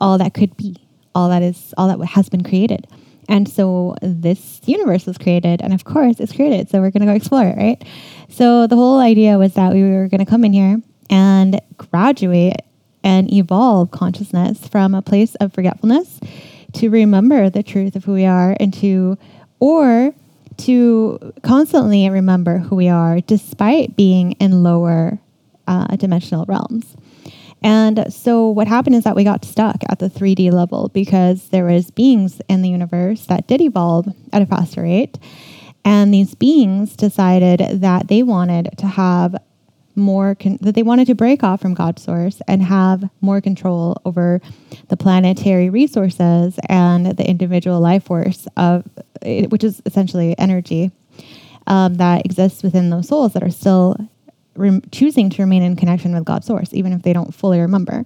all 0.00 0.18
that 0.18 0.34
could 0.34 0.56
be 0.56 0.76
all 1.16 1.30
that 1.30 1.42
is 1.42 1.74
all 1.76 1.88
that 1.88 2.06
has 2.06 2.28
been 2.28 2.44
created 2.44 2.86
and 3.28 3.48
so 3.48 3.96
this 4.02 4.60
universe 4.66 5.06
was 5.06 5.18
created, 5.18 5.62
and 5.62 5.72
of 5.72 5.84
course 5.84 6.20
it's 6.20 6.32
created, 6.32 6.68
so 6.70 6.80
we're 6.80 6.90
going 6.90 7.00
to 7.00 7.06
go 7.06 7.14
explore 7.14 7.46
it, 7.46 7.56
right? 7.56 7.84
So 8.28 8.66
the 8.66 8.76
whole 8.76 9.00
idea 9.00 9.38
was 9.38 9.54
that 9.54 9.72
we 9.72 9.82
were 9.82 10.08
going 10.08 10.24
to 10.24 10.30
come 10.30 10.44
in 10.44 10.52
here 10.52 10.80
and 11.10 11.60
graduate 11.76 12.60
and 13.02 13.32
evolve 13.32 13.90
consciousness 13.90 14.66
from 14.66 14.94
a 14.94 15.02
place 15.02 15.34
of 15.36 15.52
forgetfulness 15.52 16.20
to 16.72 16.88
remember 16.88 17.50
the 17.50 17.62
truth 17.62 17.96
of 17.96 18.04
who 18.04 18.14
we 18.14 18.24
are 18.24 18.56
and 18.58 18.72
to, 18.74 19.18
or 19.60 20.14
to 20.56 21.32
constantly 21.42 22.08
remember 22.08 22.58
who 22.58 22.76
we 22.76 22.88
are 22.88 23.20
despite 23.20 23.96
being 23.96 24.32
in 24.32 24.62
lower 24.62 25.18
uh, 25.66 25.96
dimensional 25.96 26.44
realms. 26.46 26.96
And 27.64 28.12
so 28.12 28.50
what 28.50 28.68
happened 28.68 28.94
is 28.94 29.04
that 29.04 29.16
we 29.16 29.24
got 29.24 29.42
stuck 29.42 29.82
at 29.88 29.98
the 29.98 30.10
3D 30.10 30.52
level 30.52 30.90
because 30.90 31.48
there 31.48 31.64
was 31.64 31.90
beings 31.90 32.42
in 32.46 32.60
the 32.60 32.68
universe 32.68 33.24
that 33.26 33.46
did 33.46 33.62
evolve 33.62 34.06
at 34.34 34.42
a 34.42 34.46
faster 34.46 34.82
rate. 34.82 35.18
And 35.82 36.12
these 36.12 36.34
beings 36.34 36.94
decided 36.94 37.80
that 37.80 38.08
they 38.08 38.22
wanted 38.22 38.76
to 38.76 38.86
have 38.86 39.34
more 39.96 40.34
con- 40.34 40.58
that 40.60 40.74
they 40.74 40.82
wanted 40.82 41.06
to 41.06 41.14
break 41.14 41.42
off 41.42 41.62
from 41.62 41.72
God's 41.72 42.02
source 42.02 42.42
and 42.48 42.62
have 42.62 43.08
more 43.20 43.40
control 43.40 43.96
over 44.04 44.42
the 44.88 44.96
planetary 44.96 45.70
resources 45.70 46.58
and 46.68 47.06
the 47.16 47.26
individual 47.26 47.80
life 47.80 48.04
force 48.04 48.46
of 48.56 48.84
which 49.22 49.62
is 49.62 49.80
essentially 49.86 50.36
energy 50.36 50.90
um, 51.68 51.94
that 51.94 52.26
exists 52.26 52.64
within 52.64 52.90
those 52.90 53.08
souls 53.08 53.34
that 53.34 53.42
are 53.44 53.50
still 53.50 53.96
re- 54.56 54.80
choosing 54.90 55.30
to 55.30 55.42
remain 55.42 55.62
in 55.62 55.76
connection 55.76 56.14
with 56.14 56.24
God's 56.24 56.46
source, 56.46 56.72
even 56.72 56.92
if 56.92 57.02
they 57.02 57.12
don't 57.12 57.34
fully 57.34 57.60
remember. 57.60 58.04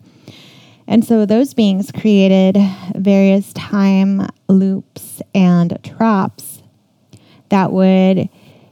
And 0.87 1.05
so 1.05 1.27
those 1.27 1.53
beings 1.53 1.93
created 1.93 2.57
various 2.97 3.53
time 3.53 4.27
loops 4.49 5.21
and 5.35 5.79
traps 5.85 6.63
that 7.51 7.73
would 7.73 8.29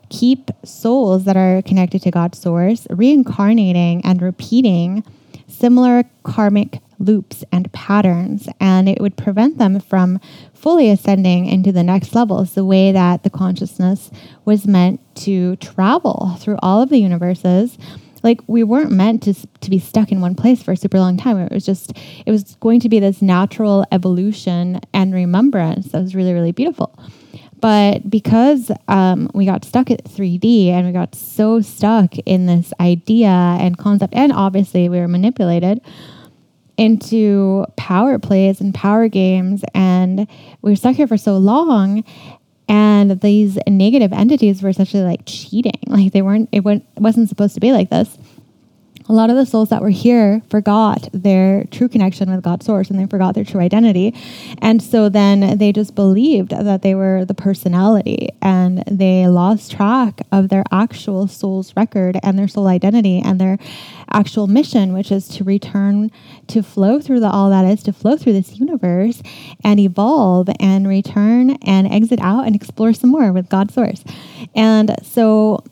keep 0.09 0.51
souls 0.65 1.25
that 1.25 1.37
are 1.37 1.63
connected 1.63 2.01
to 2.03 2.11
God's 2.11 2.39
source 2.39 2.87
reincarnating 2.91 4.05
and 4.05 4.23
repeating 4.23 5.05
similar 5.49 6.05
karmic 6.23 6.81
loops 6.99 7.45
and 7.53 7.73
patterns, 7.73 8.49
and 8.61 8.89
it 8.89 9.01
would 9.01 9.17
prevent 9.17 9.59
them 9.59 9.81
from 9.81 10.21
fully 10.55 10.91
ascending 10.91 11.47
into 11.47 11.73
the 11.73 11.83
next 11.83 12.15
levels 12.15 12.55
the 12.55 12.65
way 12.65 12.93
that 12.93 13.23
the 13.23 13.31
consciousness 13.31 14.11
was 14.45 14.67
meant 14.67 15.01
to 15.15 15.57
travel 15.57 16.37
through 16.39 16.59
all 16.63 16.83
of 16.83 16.89
the 16.89 16.99
universes. 16.99 17.79
Like 18.23 18.41
we 18.47 18.65
weren't 18.65 18.91
meant 18.91 19.23
to, 19.25 19.35
to 19.35 19.71
be 19.71 19.79
stuck 19.79 20.11
in 20.11 20.21
one 20.21 20.35
place 20.35 20.63
for 20.63 20.73
a 20.73 20.77
super 20.77 20.99
long 20.99 21.17
time. 21.17 21.39
It 21.39 21.53
was 21.53 21.65
just 21.65 21.93
it 22.25 22.31
was 22.31 22.57
going 22.57 22.81
to 22.81 22.89
be 22.89 22.99
this 22.99 23.23
natural 23.23 23.85
evolution 23.93 24.81
and 24.93 25.15
remembrance 25.15 25.93
that 25.93 26.01
was 26.01 26.15
really 26.15 26.33
really 26.33 26.53
beautiful. 26.53 26.99
But 27.61 28.09
because 28.11 28.71
um, 28.87 29.31
we 29.33 29.47
got 29.47 29.65
stuck 29.65 29.91
at 29.91 30.05
3d 30.05 30.69
and 30.69 30.87
we 30.87 30.93
got 30.93 31.15
so 31.15 31.61
stuck 31.61 32.19
in 32.19 32.47
this 32.47 32.73
idea 32.81 33.29
and 33.29 33.79
concept 33.79 34.15
and 34.15 34.33
obviously 34.33 34.89
we 34.89 34.99
were 34.99 35.09
manipulated 35.09 35.81
into 36.77 37.65
power 37.77 38.19
plays 38.19 38.61
and 38.61 38.75
power 38.75 39.09
games 39.09 39.65
and 39.75 40.27
we 40.63 40.71
were 40.71 40.77
stuck 40.77 40.97
here 40.97 41.07
for 41.07 41.17
so 41.17 41.37
long 41.37 42.05
and 42.69 43.21
these 43.21 43.59
negative 43.69 44.13
entities 44.13 44.63
were 44.63 44.69
essentially 44.69 45.03
like 45.03 45.21
cheating. 45.25 45.73
Like 45.87 46.13
they 46.13 46.21
weren't 46.21 46.49
it 46.53 46.65
wasn't 46.97 47.29
supposed 47.29 47.55
to 47.55 47.61
be 47.61 47.73
like 47.73 47.91
this 47.91 48.19
a 49.09 49.13
lot 49.13 49.31
of 49.31 49.37
the 49.37 49.47
souls 49.47 49.69
that 49.69 49.83
were 49.83 49.91
here 49.91 50.43
forgot 50.51 51.09
their 51.13 51.65
true 51.65 51.89
connection 51.89 52.31
with 52.31 52.43
God's 52.43 52.67
source 52.67 52.91
and 52.91 52.99
they 52.99 53.07
forgot 53.07 53.35
their 53.35 53.45
true 53.45 53.61
identity. 53.61 54.15
And 54.61 54.83
so 54.83 55.09
then 55.09 55.59
they 55.59 55.73
just 55.73 55.95
believed 55.95 56.51
that 56.51 56.83
they 56.83 56.95
were 56.95 57.25
the 57.25 57.35
personality 57.35 58.31
and 58.43 58.83
they 58.91 59.29
lost 59.29 59.73
track 59.73 60.23
of 60.33 60.49
their 60.49 60.65
actual 60.73 61.29
soul's 61.29 61.75
record 61.77 62.19
and 62.23 62.39
their 62.39 62.49
soul 62.49 62.67
identity 62.67 63.23
and 63.25 63.41
their 63.41 63.59
actual 64.11 64.47
mission, 64.47 64.93
which 64.93 65.13
is 65.13 65.29
to 65.29 65.45
return 65.45 66.11
to 66.49 66.63
flow 66.63 67.01
through 67.01 67.21
the 67.21 67.31
all 67.31 67.51
that 67.51 67.65
is, 67.65 67.83
to 67.85 67.93
flow 67.93 68.17
through 68.17 68.33
this 68.33 68.59
universe 68.59 69.23
and 69.63 69.79
evolve 69.79 70.49
and 70.59 70.89
return 70.89 71.51
and 71.63 71.87
exit 71.87 72.21
out 72.21 72.47
and 72.47 72.57
explore 72.57 72.93
some 72.93 73.11
more 73.11 73.33
with 73.33 73.49
God's 73.49 73.75
source. 73.75 74.03
And 74.55 74.95
so 75.03 75.63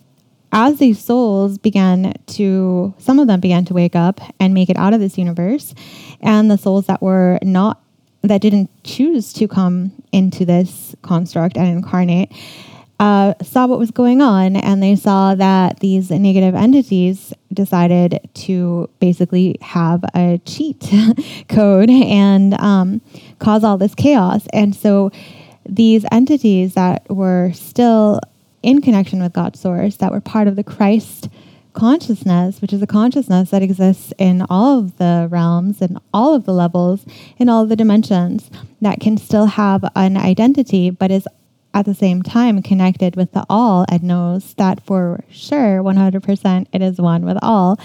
as 0.54 0.78
these 0.78 1.04
souls 1.04 1.58
began 1.58 2.14
to, 2.26 2.94
some 2.98 3.18
of 3.18 3.26
them 3.26 3.40
began 3.40 3.64
to 3.66 3.74
wake 3.74 3.96
up 3.96 4.20
and 4.38 4.54
make 4.54 4.70
it 4.70 4.76
out 4.76 4.94
of 4.94 5.00
this 5.00 5.18
universe, 5.18 5.74
and 6.20 6.48
the 6.48 6.56
souls 6.56 6.86
that 6.86 7.02
were 7.02 7.40
not, 7.42 7.82
that 8.22 8.40
didn't 8.40 8.70
choose 8.84 9.32
to 9.32 9.48
come 9.48 9.92
into 10.12 10.44
this 10.44 10.94
construct 11.02 11.56
and 11.56 11.66
incarnate, 11.66 12.30
uh, 13.00 13.34
saw 13.42 13.66
what 13.66 13.80
was 13.80 13.90
going 13.90 14.22
on, 14.22 14.54
and 14.54 14.80
they 14.80 14.94
saw 14.94 15.34
that 15.34 15.80
these 15.80 16.10
negative 16.10 16.54
entities 16.54 17.34
decided 17.52 18.20
to 18.34 18.88
basically 19.00 19.56
have 19.60 20.04
a 20.14 20.40
cheat 20.46 20.88
code 21.48 21.90
and 21.90 22.54
um, 22.60 23.00
cause 23.40 23.64
all 23.64 23.76
this 23.76 23.96
chaos. 23.96 24.46
And 24.52 24.74
so 24.74 25.10
these 25.68 26.04
entities 26.12 26.74
that 26.74 27.10
were 27.10 27.50
still 27.52 28.20
in 28.64 28.80
connection 28.80 29.22
with 29.22 29.32
God's 29.32 29.60
source, 29.60 29.96
that 29.96 30.10
we're 30.10 30.20
part 30.20 30.48
of 30.48 30.56
the 30.56 30.64
Christ 30.64 31.28
consciousness, 31.74 32.62
which 32.62 32.72
is 32.72 32.80
a 32.80 32.86
consciousness 32.86 33.50
that 33.50 33.62
exists 33.62 34.12
in 34.18 34.46
all 34.48 34.78
of 34.78 34.96
the 34.96 35.28
realms 35.30 35.82
and 35.82 35.98
all 36.14 36.34
of 36.34 36.44
the 36.44 36.52
levels, 36.52 37.04
in 37.36 37.48
all 37.48 37.62
of 37.62 37.68
the 37.68 37.76
dimensions, 37.76 38.50
that 38.80 39.00
can 39.00 39.18
still 39.18 39.46
have 39.46 39.84
an 39.94 40.16
identity, 40.16 40.88
but 40.88 41.10
is 41.10 41.28
at 41.74 41.84
the 41.84 41.94
same 41.94 42.22
time 42.22 42.62
connected 42.62 43.16
with 43.16 43.32
the 43.32 43.44
all 43.50 43.84
and 43.88 44.04
knows 44.04 44.54
that 44.54 44.80
for 44.82 45.24
sure, 45.28 45.82
100%, 45.82 46.66
it 46.72 46.80
is 46.80 47.00
one 47.00 47.24
with 47.24 47.36
all. 47.42 47.78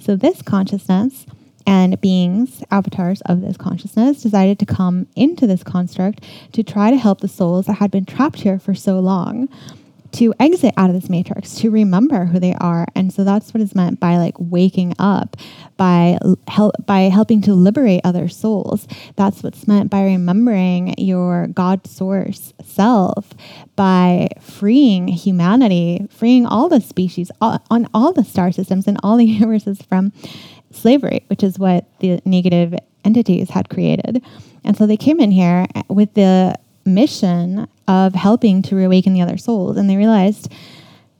So, 0.00 0.16
this 0.16 0.42
consciousness 0.42 1.24
and 1.64 2.00
beings, 2.00 2.62
avatars 2.70 3.20
of 3.22 3.40
this 3.40 3.56
consciousness, 3.56 4.22
decided 4.22 4.58
to 4.58 4.66
come 4.66 5.06
into 5.14 5.46
this 5.46 5.62
construct 5.62 6.24
to 6.52 6.62
try 6.62 6.90
to 6.90 6.96
help 6.96 7.20
the 7.20 7.28
souls 7.28 7.66
that 7.66 7.74
had 7.74 7.90
been 7.90 8.04
trapped 8.04 8.40
here 8.40 8.58
for 8.58 8.74
so 8.74 8.98
long 8.98 9.48
to 10.16 10.32
exit 10.40 10.72
out 10.76 10.88
of 10.88 10.94
this 10.98 11.10
matrix, 11.10 11.56
to 11.56 11.70
remember 11.70 12.24
who 12.24 12.40
they 12.40 12.54
are. 12.54 12.86
And 12.94 13.12
so 13.12 13.22
that's 13.22 13.52
what 13.52 13.60
is 13.60 13.74
meant 13.74 14.00
by 14.00 14.16
like 14.16 14.34
waking 14.38 14.94
up, 14.98 15.36
by 15.76 16.18
help 16.48 16.74
by 16.86 17.02
helping 17.02 17.42
to 17.42 17.54
liberate 17.54 18.00
other 18.02 18.28
souls. 18.28 18.88
That's 19.16 19.42
what's 19.42 19.68
meant 19.68 19.90
by 19.90 20.04
remembering 20.04 20.94
your 20.96 21.48
God 21.48 21.86
source 21.86 22.54
self, 22.64 23.32
by 23.76 24.28
freeing 24.40 25.08
humanity, 25.08 26.06
freeing 26.10 26.46
all 26.46 26.68
the 26.70 26.80
species 26.80 27.30
all, 27.42 27.62
on 27.70 27.86
all 27.92 28.12
the 28.12 28.24
star 28.24 28.52
systems 28.52 28.86
and 28.86 28.98
all 29.02 29.18
the 29.18 29.24
universes 29.26 29.82
from 29.82 30.12
slavery, 30.70 31.24
which 31.28 31.42
is 31.42 31.58
what 31.58 31.84
the 32.00 32.20
negative 32.24 32.74
entities 33.04 33.50
had 33.50 33.68
created. 33.68 34.22
And 34.64 34.76
so 34.76 34.86
they 34.86 34.96
came 34.96 35.20
in 35.20 35.30
here 35.30 35.66
eh, 35.74 35.82
with 35.88 36.14
the 36.14 36.56
mission 36.86 37.68
of 37.88 38.14
helping 38.14 38.62
to 38.62 38.76
reawaken 38.76 39.14
the 39.14 39.22
other 39.22 39.36
souls. 39.36 39.76
And 39.76 39.88
they 39.88 39.96
realized, 39.96 40.52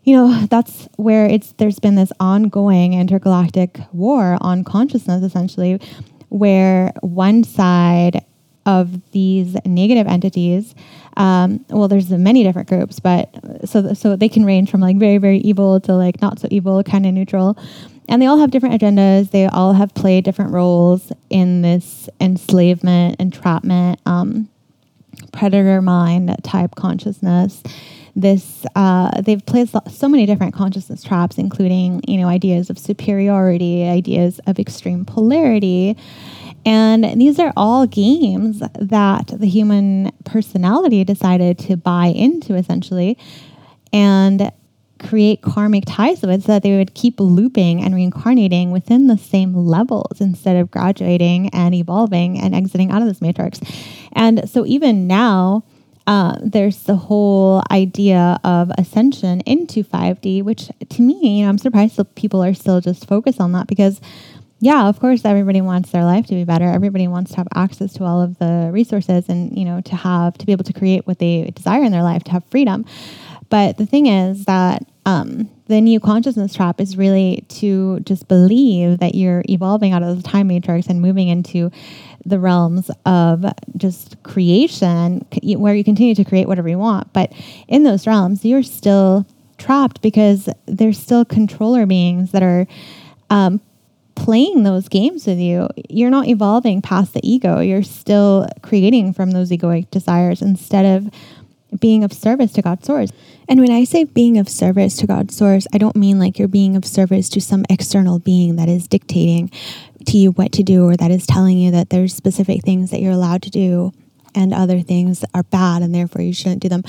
you 0.05 0.15
know, 0.15 0.47
that's 0.47 0.89
where 0.97 1.27
it's 1.27 1.53
there's 1.53 1.79
been 1.79 1.97
this 1.97 2.13
ongoing 2.21 2.95
intergalactic 2.95 3.81
war 3.93 4.39
on 4.41 4.65
consciousness, 4.65 5.23
essentially, 5.23 5.81
where 6.29 6.93
one 7.01 7.45
side 7.45 8.25
of 8.67 9.13
these 9.13 9.57
negative 9.65 10.09
entities, 10.09 10.75
um, 11.17 11.65
well, 11.71 11.87
there's 11.87 12.11
many 12.11 12.43
different 12.43 12.69
groups, 12.69 12.99
but 12.99 13.33
so 13.65 13.95
so 13.95 14.17
they 14.17 14.29
can 14.29 14.45
range 14.45 14.71
from 14.71 14.81
like 14.81 14.97
very 14.97 15.19
very 15.19 15.39
evil 15.39 15.81
to 15.81 15.95
like 15.95 16.21
not 16.21 16.39
so 16.39 16.49
evil, 16.51 16.83
kind 16.83 17.07
of 17.07 17.15
neutral. 17.15 17.57
And 18.09 18.23
they 18.23 18.27
all 18.27 18.39
have 18.39 18.51
different 18.51 18.81
agendas. 18.81 19.31
They 19.31 19.47
all 19.47 19.73
have 19.73 19.93
played 19.95 20.25
different 20.25 20.53
roles 20.53 21.13
in 21.29 21.63
this 21.63 22.09
enslavement, 22.21 23.17
entrapment, 23.19 24.01
um, 24.07 24.49
predator 25.37 25.83
mind 25.83 26.35
type 26.43 26.75
consciousness. 26.75 27.63
This 28.15 28.65
uh, 28.75 29.21
they've 29.21 29.45
placed 29.45 29.77
so 29.91 30.09
many 30.09 30.25
different 30.25 30.55
consciousness 30.55 31.03
traps 31.05 31.37
including 31.37 32.01
you 32.09 32.19
know 32.19 32.29
ideas 32.29 32.71
of 32.71 32.79
superiority 32.79 33.85
ideas 33.85 34.41
of 34.47 34.59
extreme 34.59 35.05
polarity. 35.05 35.97
And 36.65 37.21
these 37.21 37.39
are 37.39 37.53
all 37.57 37.87
games 37.87 38.61
that 38.81 39.29
the 39.29 39.47
human 39.47 40.11
personality 40.25 41.05
decided 41.05 41.59
to 41.61 41.77
buy 41.77 42.07
into 42.07 42.55
essentially. 42.55 43.17
And 43.93 44.51
create 44.99 45.43
karmic 45.43 45.85
ties 45.87 46.23
with 46.23 46.43
so 46.43 46.53
that 46.53 46.63
they 46.63 46.77
would 46.77 46.95
keep 46.95 47.21
looping 47.21 47.83
and 47.83 47.95
reincarnating 47.95 48.71
within 48.71 49.07
the 49.07 49.19
same 49.19 49.55
levels 49.55 50.21
instead 50.21 50.57
of 50.57 50.71
graduating 50.71 51.49
and 51.51 51.75
evolving 51.75 52.39
and 52.39 52.55
exiting 52.55 52.91
out 52.91 53.03
of 53.03 53.09
this 53.09 53.21
matrix. 53.21 53.61
And 54.13 54.49
so 54.49 54.65
even 54.67 55.07
now, 55.07 55.65
uh, 56.07 56.37
there's 56.41 56.85
the 56.85 56.97
whole 56.97 57.63
idea 57.71 58.39
of 58.45 58.71
ascension 58.79 59.41
into 59.41 59.83
5D, 59.83 60.43
which 60.43 60.71
to 60.89 61.03
me, 61.03 61.39
you 61.39 61.45
know, 61.45 61.49
I'm 61.49 61.59
surprised 61.59 61.97
that 61.97 62.15
people 62.15 62.43
are 62.45 62.55
still 62.55 62.81
just 62.81 63.09
focused 63.09 63.41
on 63.41 63.53
that 63.53 63.67
because, 63.67 64.01
yeah, 64.61 64.89
of 64.89 65.01
course, 65.01 65.25
everybody 65.25 65.61
wants 65.61 65.91
their 65.91 66.05
life 66.05 66.27
to 66.27 66.35
be 66.35 66.45
better. 66.45 66.65
Everybody 66.65 67.09
wants 67.09 67.33
to 67.33 67.39
have 67.39 67.49
access 67.55 67.93
to 67.95 68.05
all 68.05 68.23
of 68.23 68.39
the 68.39 68.71
resources 68.73 69.29
and, 69.29 69.57
you 69.59 69.65
know, 69.65 69.81
to 69.81 69.97
have, 69.97 70.39
to 70.39 70.47
be 70.47 70.53
able 70.53 70.65
to 70.65 70.73
create 70.73 71.07
what 71.09 71.19
they 71.19 71.51
desire 71.51 71.83
in 71.83 71.91
their 71.91 72.05
life, 72.05 72.23
to 72.25 72.31
have 72.31 72.45
freedom. 72.45 72.85
But 73.49 73.77
the 73.77 73.87
thing 73.87 74.07
is 74.07 74.45
that 74.47 74.85
um, 75.05 75.49
the 75.67 75.81
new 75.81 76.01
consciousness 76.01 76.55
trap 76.55 76.81
is 76.81 76.97
really 76.97 77.45
to 77.49 78.01
just 78.01 78.27
believe 78.29 78.99
that 78.99 79.15
you're 79.15 79.45
evolving 79.49 79.93
out 79.93 80.03
of 80.03 80.23
the 80.23 80.29
time 80.29 80.49
matrix 80.49 80.89
and 80.89 81.01
moving 81.01 81.29
into 81.29 81.71
the 82.25 82.41
realms 82.41 82.91
of 83.05 83.45
just 83.77 84.21
creation 84.25 85.25
where 85.43 85.75
you 85.75 85.85
continue 85.85 86.15
to 86.15 86.25
create 86.25 86.49
whatever 86.49 86.69
you 86.69 86.79
want. 86.79 87.13
But 87.13 87.33
in 87.69 87.85
those 87.85 88.07
realms, 88.07 88.45
you're 88.45 88.65
still 88.65 89.27
trapped 89.59 90.03
because 90.03 90.49
there's 90.67 90.99
still 90.99 91.25
controller 91.25 91.87
beings 91.87 92.33
that 92.33 92.43
are 92.43 92.67
um, 93.31 93.61
playing 94.17 94.65
those 94.65 94.89
games 94.89 95.27
with 95.27 95.39
you. 95.39 95.69
You're 95.89 96.11
not 96.11 96.27
evolving 96.27 96.83
past 96.83 97.15
the 97.15 97.21
ego. 97.23 97.61
You're 97.61 97.83
still 97.85 98.49
creating 98.63 99.13
from 99.13 99.31
those 99.31 99.51
egoic 99.51 99.91
desires 99.91 100.43
instead 100.43 100.85
of 100.85 101.13
being 101.77 102.05
of 102.05 102.13
service 102.13 102.53
to 102.53 102.63
God's 102.63 102.87
source. 102.87 103.11
And 103.49 103.61
when 103.61 103.71
I 103.71 103.85
say 103.85 104.05
being 104.05 104.39
of 104.39 104.49
service 104.49 104.97
to 104.99 105.07
God's 105.07 105.37
source, 105.37 105.67
I 105.73 105.79
don't 105.79 105.97
mean 105.97 106.19
like 106.19 106.39
you're 106.39 106.49
being 106.49 106.77
of 106.77 106.85
service 106.85 107.29
to 107.31 107.41
some 107.41 107.65
external 107.71 108.19
being 108.19 108.57
that 108.57 108.69
is 108.69 108.89
dictating 108.89 109.51
to 110.07 110.19
you 110.19 110.33
what 110.33 110.53
to 110.53 110.63
do 110.63 110.85
or 110.85 110.97
that 110.97 111.11
is 111.11 111.27
telling 111.27 111.59
you 111.59 111.71
that 111.71 111.91
there's 111.91 112.15
specific 112.15 112.63
things 112.63 112.91
that 112.91 113.01
you're 113.01 113.13
allowed 113.13 113.43
to 113.43 113.51
do 113.51 113.93
and 114.35 114.53
other 114.53 114.81
things 114.81 115.25
are 115.35 115.43
bad 115.45 115.83
and 115.83 115.95
therefore 115.95 116.23
you 116.23 116.33
shouldn't 116.33 116.63
do 116.63 116.69
them. 116.69 116.83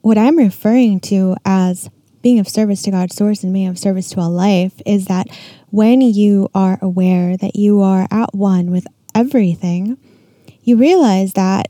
What 0.00 0.18
I'm 0.18 0.36
referring 0.36 1.00
to 1.00 1.36
as 1.44 1.88
being 2.22 2.38
of 2.38 2.48
service 2.48 2.82
to 2.82 2.90
God's 2.90 3.14
source 3.14 3.42
and 3.42 3.52
being 3.52 3.68
of 3.68 3.78
service 3.78 4.10
to 4.10 4.20
a 4.20 4.22
life 4.22 4.80
is 4.86 5.06
that 5.06 5.28
when 5.70 6.00
you 6.00 6.48
are 6.54 6.78
aware 6.80 7.36
that 7.36 7.56
you 7.56 7.80
are 7.82 8.06
at 8.10 8.34
one 8.34 8.70
with 8.70 8.86
everything, 9.14 9.98
you 10.62 10.76
realize 10.76 11.34
that 11.34 11.68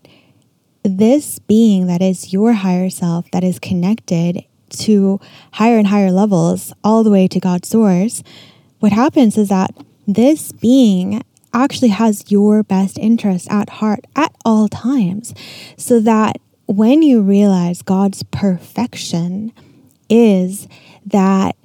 this 0.84 1.38
being 1.40 1.86
that 1.86 2.02
is 2.02 2.32
your 2.32 2.52
higher 2.52 2.90
self, 2.90 3.30
that 3.32 3.42
is 3.42 3.58
connected 3.58 4.44
to 4.70 5.18
higher 5.52 5.78
and 5.78 5.88
higher 5.88 6.10
levels, 6.10 6.72
all 6.84 7.02
the 7.02 7.10
way 7.10 7.26
to 7.28 7.40
God's 7.40 7.68
source, 7.68 8.22
what 8.80 8.92
happens 8.92 9.38
is 9.38 9.48
that 9.48 9.74
this 10.06 10.52
being 10.52 11.22
actually 11.52 11.88
has 11.88 12.30
your 12.30 12.62
best 12.62 12.98
interest 12.98 13.50
at 13.50 13.70
heart 13.70 14.00
at 14.14 14.34
all 14.44 14.68
times. 14.68 15.32
So 15.78 16.00
that 16.00 16.36
when 16.66 17.02
you 17.02 17.22
realize 17.22 17.82
God's 17.82 18.22
perfection 18.24 19.52
is 20.10 20.68
that 21.06 21.56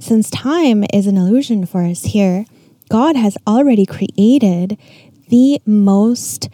since 0.00 0.30
time 0.30 0.84
is 0.92 1.06
an 1.06 1.16
illusion 1.16 1.66
for 1.66 1.82
us 1.82 2.04
here, 2.04 2.46
God 2.88 3.16
has 3.16 3.38
already 3.46 3.86
created 3.86 4.78
the 5.28 5.60
most 5.64 6.48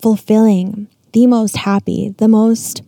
fulfilling, 0.00 0.88
the 1.12 1.26
most 1.26 1.56
happy, 1.56 2.14
the 2.18 2.28
most 2.28 2.82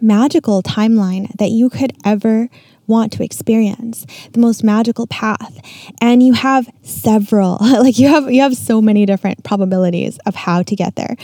magical 0.00 0.62
timeline 0.62 1.30
that 1.36 1.50
you 1.50 1.70
could 1.70 1.92
ever 2.04 2.48
want 2.86 3.12
to 3.12 3.22
experience, 3.22 4.04
the 4.32 4.40
most 4.40 4.64
magical 4.64 5.06
path. 5.06 5.60
And 6.00 6.22
you 6.22 6.32
have 6.32 6.68
several, 6.82 7.58
like 7.60 7.98
you 7.98 8.08
have 8.08 8.30
you 8.30 8.42
have 8.42 8.56
so 8.56 8.82
many 8.82 9.06
different 9.06 9.44
probabilities 9.44 10.18
of 10.26 10.34
how 10.34 10.62
to 10.62 10.76
get 10.76 10.96
there. 10.96 11.16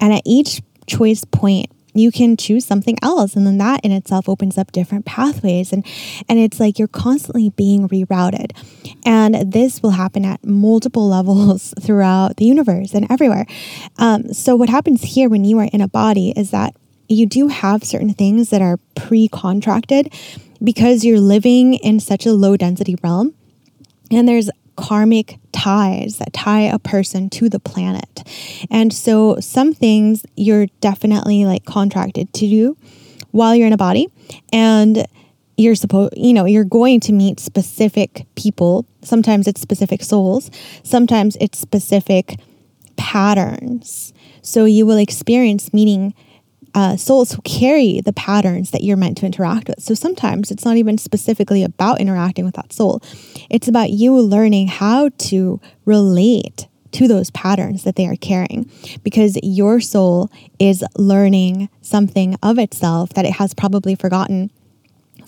And 0.00 0.12
at 0.12 0.22
each 0.24 0.62
choice 0.86 1.24
point, 1.24 1.70
you 1.94 2.10
can 2.10 2.36
choose 2.36 2.64
something 2.64 2.96
else. 3.02 3.34
And 3.34 3.46
then 3.46 3.58
that 3.58 3.80
in 3.84 3.92
itself 3.92 4.28
opens 4.28 4.58
up 4.58 4.72
different 4.72 5.04
pathways. 5.04 5.72
And 5.72 5.84
and 6.28 6.38
it's 6.38 6.60
like 6.60 6.78
you're 6.78 6.88
constantly 6.88 7.50
being 7.50 7.88
rerouted. 7.88 8.52
And 9.04 9.52
this 9.52 9.82
will 9.82 9.90
happen 9.90 10.24
at 10.24 10.44
multiple 10.44 11.08
levels 11.16 11.74
throughout 11.80 12.36
the 12.36 12.44
universe 12.44 12.94
and 12.94 13.10
everywhere. 13.10 13.46
Um, 13.98 14.32
so 14.32 14.56
what 14.56 14.68
happens 14.68 15.02
here 15.02 15.28
when 15.28 15.44
you 15.44 15.58
are 15.58 15.68
in 15.72 15.80
a 15.80 15.88
body 15.88 16.32
is 16.36 16.50
that 16.50 16.74
you 17.08 17.26
do 17.26 17.48
have 17.48 17.82
certain 17.82 18.14
things 18.14 18.50
that 18.50 18.62
are 18.62 18.78
pre-contracted 18.94 20.14
because 20.62 21.04
you're 21.04 21.20
living 21.20 21.74
in 21.74 21.98
such 21.98 22.24
a 22.24 22.32
low 22.32 22.56
density 22.56 22.96
realm. 23.02 23.34
And 24.12 24.28
there's 24.28 24.50
karmic 24.80 25.38
ties 25.52 26.16
that 26.18 26.32
tie 26.32 26.62
a 26.62 26.78
person 26.78 27.28
to 27.30 27.48
the 27.48 27.60
planet. 27.60 28.22
And 28.70 28.92
so 28.92 29.38
some 29.40 29.74
things 29.74 30.24
you're 30.36 30.66
definitely 30.80 31.44
like 31.44 31.64
contracted 31.64 32.32
to 32.34 32.48
do 32.48 32.76
while 33.30 33.54
you're 33.54 33.66
in 33.66 33.72
a 33.72 33.78
body 33.78 34.08
and 34.52 35.06
you're 35.56 35.74
supposed 35.74 36.14
you 36.16 36.32
know 36.32 36.46
you're 36.46 36.64
going 36.64 37.00
to 37.00 37.12
meet 37.12 37.38
specific 37.38 38.26
people. 38.34 38.86
Sometimes 39.02 39.46
it's 39.46 39.60
specific 39.60 40.02
souls. 40.02 40.50
Sometimes 40.82 41.36
it's 41.40 41.58
specific 41.58 42.38
patterns. 42.96 44.12
So 44.42 44.64
you 44.64 44.86
will 44.86 44.98
experience 44.98 45.74
meeting 45.74 46.14
uh, 46.74 46.96
souls 46.96 47.32
who 47.32 47.42
carry 47.42 48.00
the 48.00 48.12
patterns 48.12 48.70
that 48.70 48.82
you're 48.82 48.96
meant 48.96 49.18
to 49.18 49.26
interact 49.26 49.68
with. 49.68 49.82
So 49.82 49.94
sometimes 49.94 50.50
it's 50.50 50.64
not 50.64 50.76
even 50.76 50.98
specifically 50.98 51.62
about 51.62 52.00
interacting 52.00 52.44
with 52.44 52.54
that 52.54 52.72
soul, 52.72 53.02
it's 53.48 53.68
about 53.68 53.90
you 53.90 54.14
learning 54.18 54.68
how 54.68 55.10
to 55.18 55.60
relate 55.84 56.68
to 56.92 57.06
those 57.06 57.30
patterns 57.30 57.84
that 57.84 57.96
they 57.96 58.06
are 58.06 58.16
carrying 58.16 58.68
because 59.04 59.38
your 59.42 59.80
soul 59.80 60.30
is 60.58 60.84
learning 60.96 61.68
something 61.82 62.36
of 62.42 62.58
itself 62.58 63.10
that 63.10 63.24
it 63.24 63.34
has 63.34 63.54
probably 63.54 63.94
forgotten 63.94 64.50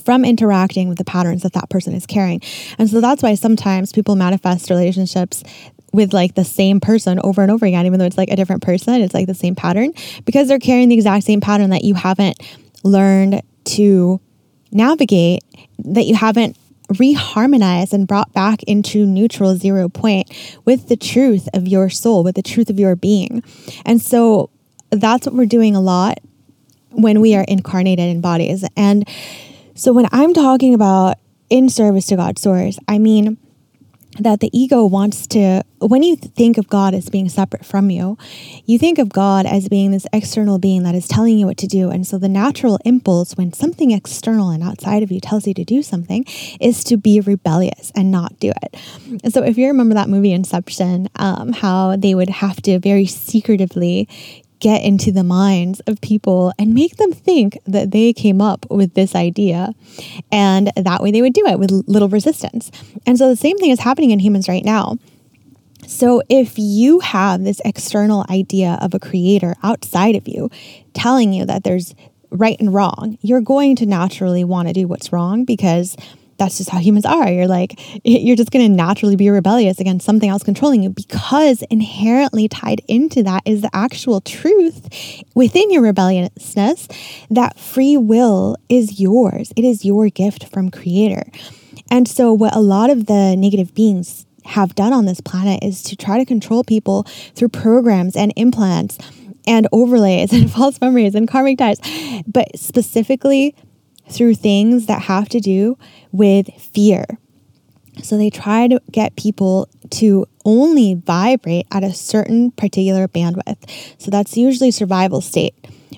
from 0.05 0.25
interacting 0.25 0.89
with 0.89 0.99
the 0.99 1.05
patterns 1.05 1.43
that 1.43 1.53
that 1.53 1.71
person 1.71 1.95
is 1.95 2.07
carrying. 2.07 2.41
And 2.79 2.91
so 2.91 3.01
that's 3.01 3.23
why 3.23 3.35
sometimes 3.35 3.93
people 3.93 4.17
manifest 4.17 4.71
relationships 4.71 5.45
with 5.93 6.13
like 6.13 6.35
the 6.35 6.45
same 6.45 6.81
person 6.81 7.21
over 7.23 7.43
and 7.43 7.51
over 7.51 7.67
again, 7.67 7.87
even 7.87 7.99
though 7.99 8.07
it's 8.07 8.19
like 8.19 8.31
a 8.31 8.37
different 8.37 8.63
person, 8.63 9.01
it's 9.01 9.15
like 9.15 9.27
the 9.27 9.35
same 9.35 9.55
pattern 9.55 9.93
because 10.25 10.49
they're 10.49 10.59
carrying 10.59 10.89
the 10.89 10.95
exact 10.95 11.25
same 11.25 11.41
pattern 11.41 11.71
that 11.71 11.85
you 11.85 11.95
haven't 11.95 12.41
learned 12.83 13.43
to 13.65 14.21
navigate, 14.71 15.43
that 15.79 16.05
you 16.05 16.15
haven't 16.15 16.57
reharmonized 16.89 17.93
and 17.93 18.07
brought 18.07 18.33
back 18.33 18.63
into 18.65 19.07
neutral 19.07 19.57
zero 19.57 19.89
point 19.89 20.31
with 20.65 20.89
the 20.89 20.97
truth 20.97 21.49
of 21.55 21.69
your 21.69 21.89
soul, 21.89 22.25
with 22.25 22.35
the 22.35 22.43
truth 22.43 22.71
of 22.71 22.79
your 22.79 22.97
being. 22.97 23.43
And 23.85 24.01
so 24.01 24.51
that's 24.91 25.27
what 25.27 25.35
we're 25.35 25.47
doing 25.47 25.75
a 25.75 25.81
lot 25.81 26.19
when 26.91 27.21
we 27.21 27.35
are 27.35 27.45
incarnated 27.49 28.07
in 28.07 28.21
bodies. 28.21 28.65
And 28.77 29.09
so 29.75 29.93
when 29.93 30.07
I'm 30.13 30.35
talking 30.35 30.75
about 30.75 31.17
in 31.49 31.69
service 31.69 32.07
to 32.07 32.17
God's 32.17 32.43
source, 32.43 32.79
I 32.89 32.99
mean, 32.99 33.39
that 34.18 34.40
the 34.40 34.51
ego 34.53 34.85
wants 34.85 35.27
to, 35.29 35.62
when 35.81 36.03
you 36.03 36.16
think 36.16 36.59
of 36.59 36.68
God 36.68 36.94
as 36.94 37.09
being 37.09 37.29
separate 37.29 37.64
from 37.64 37.90
you, 37.90 38.18
you 38.66 38.79
think 38.79 38.98
of 38.98 39.09
God 39.09 39.46
as 39.46 39.68
being 39.68 39.90
this 39.90 40.07
external 40.12 40.59
being 40.59 40.83
that 40.83 40.94
is 40.94 41.09
telling 41.09 41.38
you 41.38 41.46
what 41.46 41.57
to 41.59 41.66
do. 41.66 41.90
And 41.90 42.07
so 42.07 42.18
the 42.18 42.29
natural 42.29 42.79
impulse 42.85 43.37
when 43.37 43.53
something 43.53 43.90
external 43.90 44.51
and 44.51 44.62
outside 44.62 45.03
of 45.03 45.11
you 45.11 45.20
tells 45.20 45.46
you 45.46 45.55
to 45.55 45.64
do 45.64 45.83
something 45.83 46.25
is 46.61 46.85
to 46.85 46.96
be 46.96 47.20
rebellious 47.20 47.90
and 47.94 48.11
not 48.11 48.38
do 48.38 48.53
it. 48.62 48.77
And 49.25 49.33
so 49.33 49.42
if 49.42 49.57
you 49.57 49.66
remember 49.66 49.94
that 49.94 50.09
movie 50.09 50.33
Inception, 50.33 51.09
um, 51.16 51.53
how 51.53 51.96
they 51.96 52.14
would 52.14 52.31
have 52.31 52.61
to 52.62 52.79
very 52.79 53.07
secretively 53.07 54.09
get 54.62 54.85
into 54.85 55.11
the 55.11 55.25
minds 55.25 55.81
of 55.88 56.01
people 56.01 56.53
and 56.57 56.72
make 56.72 56.96
them 56.96 57.12
think 57.12 57.59
that 57.66 57.90
they 57.90 58.12
came 58.12 58.40
up 58.40 58.64
with 58.70 58.94
this 58.94 59.16
idea. 59.16 59.75
And 60.31 60.70
that 60.77 61.03
way 61.03 61.11
they 61.11 61.20
would 61.20 61.33
do 61.33 61.44
it 61.46 61.59
with 61.59 61.72
little 61.88 62.09
resistance. 62.09 62.70
And 63.05 63.18
so 63.18 63.29
the 63.29 63.37
same 63.37 63.59
thing 63.59 63.72
is 63.72 63.81
happening 63.81 64.12
in 64.12 64.20
humans 64.20 64.48
right 64.48 64.64
now. 64.64 64.98
So, 65.85 66.22
if 66.29 66.55
you 66.59 67.01
have 67.01 67.42
this 67.42 67.61
external 67.64 68.25
idea 68.31 68.79
of 68.81 68.94
a 68.94 69.01
creator 69.01 69.57
outside 69.64 70.14
of 70.14 70.29
you 70.29 70.48
telling 70.94 71.33
you 71.33 71.44
that 71.44 71.64
there's 71.64 71.96
right 72.31 72.57
and 72.61 72.72
wrong, 72.72 73.18
you're 73.20 73.40
going 73.40 73.75
to 73.77 73.85
naturally 73.85 74.44
want 74.44 74.68
to 74.68 74.75
do 74.75 74.87
what's 74.87 75.12
wrong 75.12 75.44
because 75.44 75.96
that's 76.38 76.59
just 76.59 76.71
how 76.71 76.79
humans 76.79 77.05
are. 77.05 77.31
You're 77.31 77.47
like, 77.47 77.79
you're 78.05 78.37
just 78.37 78.51
going 78.51 78.66
to 78.66 78.75
naturally 78.75 79.16
be 79.16 79.31
rebellious 79.31 79.81
against 79.81 80.05
something 80.05 80.29
else 80.29 80.42
controlling 80.42 80.83
you 80.83 80.90
because 80.90 81.62
inherently 81.71 82.49
tied 82.49 82.81
into 82.88 83.23
that 83.23 83.42
is 83.45 83.62
the 83.62 83.71
actual 83.73 84.21
truth 84.21 85.23
within 85.35 85.71
your 85.71 85.83
rebelliousness 85.83 86.88
that 87.31 87.59
free 87.59 87.97
will 87.97 88.57
is 88.68 89.01
yours. 89.01 89.53
It 89.57 89.64
is 89.64 89.85
your 89.85 90.09
gift 90.09 90.49
from 90.49 90.71
Creator. 90.71 91.25
And 91.90 92.09
so, 92.09 92.33
what 92.33 92.55
a 92.55 92.61
lot 92.61 92.90
of 92.90 93.07
the 93.07 93.37
negative 93.37 93.75
beings 93.75 94.27
have 94.45 94.75
done 94.75 94.92
on 94.92 95.05
this 95.05 95.21
planet 95.21 95.62
is 95.62 95.83
to 95.85 95.97
try 95.97 96.18
to 96.18 96.25
control 96.25 96.64
people 96.64 97.05
through 97.35 97.49
programs 97.49 98.16
and 98.16 98.33
implants 98.37 98.99
and 99.47 99.68
overlays 99.73 100.33
and 100.33 100.51
false 100.51 100.81
memories 100.81 101.14
and 101.14 101.29
karmic 101.29 101.59
ties, 101.59 101.79
but 102.27 102.49
specifically 102.59 103.55
through 104.12 104.35
things 104.35 104.87
that 104.87 105.03
have 105.03 105.29
to 105.31 105.40
do 105.40 105.79
with 106.12 106.48
fear. 106.59 107.05
So 108.03 108.16
they 108.16 108.31
try 108.31 108.68
to 108.68 108.81
get 108.90 109.16
people 109.16 109.68
to 109.90 110.27
only 110.44 110.94
vibrate 110.94 111.66
at 111.70 111.85
a 111.85 111.92
certain 111.92 112.51
particular 112.53 113.07
bandwidth. 113.07 113.68
So 113.98 114.11
that's 114.11 114.37
usually 114.37 114.70
survival 114.70 115.20
state, 115.20 115.55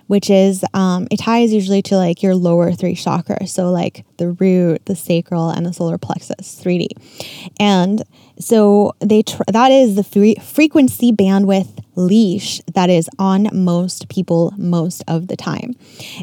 which 0.07 0.31
is 0.31 0.65
um, 0.75 1.07
it 1.11 1.19
ties 1.19 1.53
usually 1.53 1.83
to 1.83 1.97
like 1.97 2.23
your 2.23 2.35
lower 2.35 2.73
three 2.73 2.95
chakras. 2.95 3.49
So 3.49 3.71
like 3.71 4.05
the 4.19 4.31
root, 4.31 4.85
the 4.87 4.97
sacral, 4.97 5.51
and 5.51 5.67
the 5.67 5.73
solar 5.73 5.99
plexus, 5.99 6.61
3D. 6.63 6.89
And 7.59 8.03
so 8.39 8.95
they 9.01 9.23
tr- 9.23 9.43
that 9.49 9.71
is 9.71 9.95
the 9.97 10.05
free- 10.05 10.37
frequency 10.37 11.13
bandwidth 11.13 11.79
leash 11.97 12.61
that 12.75 12.91
is 12.91 13.09
on 13.19 13.49
most 13.53 14.09
people 14.09 14.53
most 14.57 15.03
of 15.07 15.29
the 15.29 15.37
time. 15.37 15.75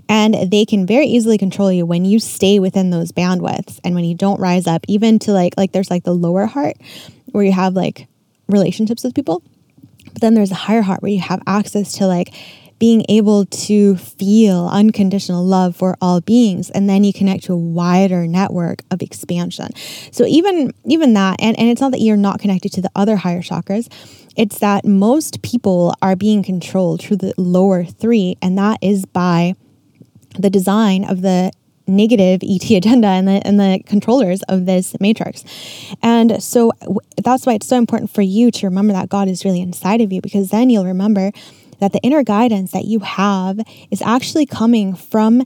And 0.09 0.51
they 0.51 0.65
can 0.65 0.85
very 0.85 1.07
easily 1.07 1.37
control 1.37 1.71
you 1.71 1.85
when 1.85 2.03
you 2.05 2.19
stay 2.19 2.59
within 2.59 2.89
those 2.89 3.11
bandwidths 3.11 3.79
and 3.83 3.95
when 3.95 4.03
you 4.03 4.15
don't 4.15 4.39
rise 4.39 4.67
up 4.67 4.85
even 4.87 5.19
to 5.19 5.31
like 5.31 5.53
like 5.57 5.71
there's 5.71 5.89
like 5.89 6.03
the 6.03 6.13
lower 6.13 6.45
heart 6.45 6.75
where 7.27 7.43
you 7.43 7.53
have 7.53 7.73
like 7.73 8.07
relationships 8.47 9.03
with 9.03 9.15
people. 9.15 9.43
But 10.11 10.21
then 10.21 10.33
there's 10.33 10.51
a 10.51 10.55
higher 10.55 10.81
heart 10.81 11.01
where 11.01 11.11
you 11.11 11.21
have 11.21 11.41
access 11.47 11.93
to 11.93 12.07
like 12.07 12.33
being 12.81 13.05
able 13.09 13.45
to 13.45 13.95
feel 13.95 14.67
unconditional 14.71 15.45
love 15.45 15.75
for 15.75 15.95
all 16.01 16.19
beings 16.19 16.71
and 16.71 16.89
then 16.89 17.03
you 17.03 17.13
connect 17.13 17.43
to 17.43 17.53
a 17.53 17.55
wider 17.55 18.25
network 18.25 18.81
of 18.89 19.03
expansion 19.03 19.67
so 20.09 20.25
even 20.25 20.73
even 20.85 21.13
that 21.13 21.39
and, 21.39 21.57
and 21.59 21.69
it's 21.69 21.79
not 21.79 21.91
that 21.91 22.01
you're 22.01 22.17
not 22.17 22.39
connected 22.39 22.71
to 22.73 22.81
the 22.81 22.89
other 22.95 23.17
higher 23.17 23.43
chakras 23.43 23.87
it's 24.35 24.57
that 24.57 24.83
most 24.83 25.43
people 25.43 25.93
are 26.01 26.15
being 26.15 26.41
controlled 26.41 26.99
through 26.99 27.17
the 27.17 27.35
lower 27.37 27.85
three 27.85 28.35
and 28.41 28.57
that 28.57 28.79
is 28.81 29.05
by 29.05 29.53
the 30.39 30.49
design 30.49 31.03
of 31.03 31.21
the 31.21 31.51
negative 31.85 32.41
ET 32.43 32.67
agenda 32.71 33.07
and 33.07 33.27
the 33.27 33.45
and 33.45 33.59
the 33.59 33.81
controllers 33.85 34.41
of 34.43 34.65
this 34.65 34.95
matrix. 34.99 35.43
And 36.01 36.41
so 36.41 36.71
that's 37.23 37.45
why 37.45 37.53
it's 37.53 37.67
so 37.67 37.77
important 37.77 38.09
for 38.11 38.21
you 38.21 38.49
to 38.51 38.67
remember 38.67 38.93
that 38.93 39.09
God 39.09 39.27
is 39.27 39.43
really 39.43 39.61
inside 39.61 40.01
of 40.01 40.11
you 40.13 40.21
because 40.21 40.49
then 40.49 40.69
you'll 40.69 40.85
remember 40.85 41.31
that 41.81 41.91
the 41.91 41.99
inner 41.99 42.23
guidance 42.23 42.71
that 42.71 42.85
you 42.85 42.99
have 42.99 43.59
is 43.89 44.01
actually 44.01 44.45
coming 44.45 44.95
from 44.95 45.43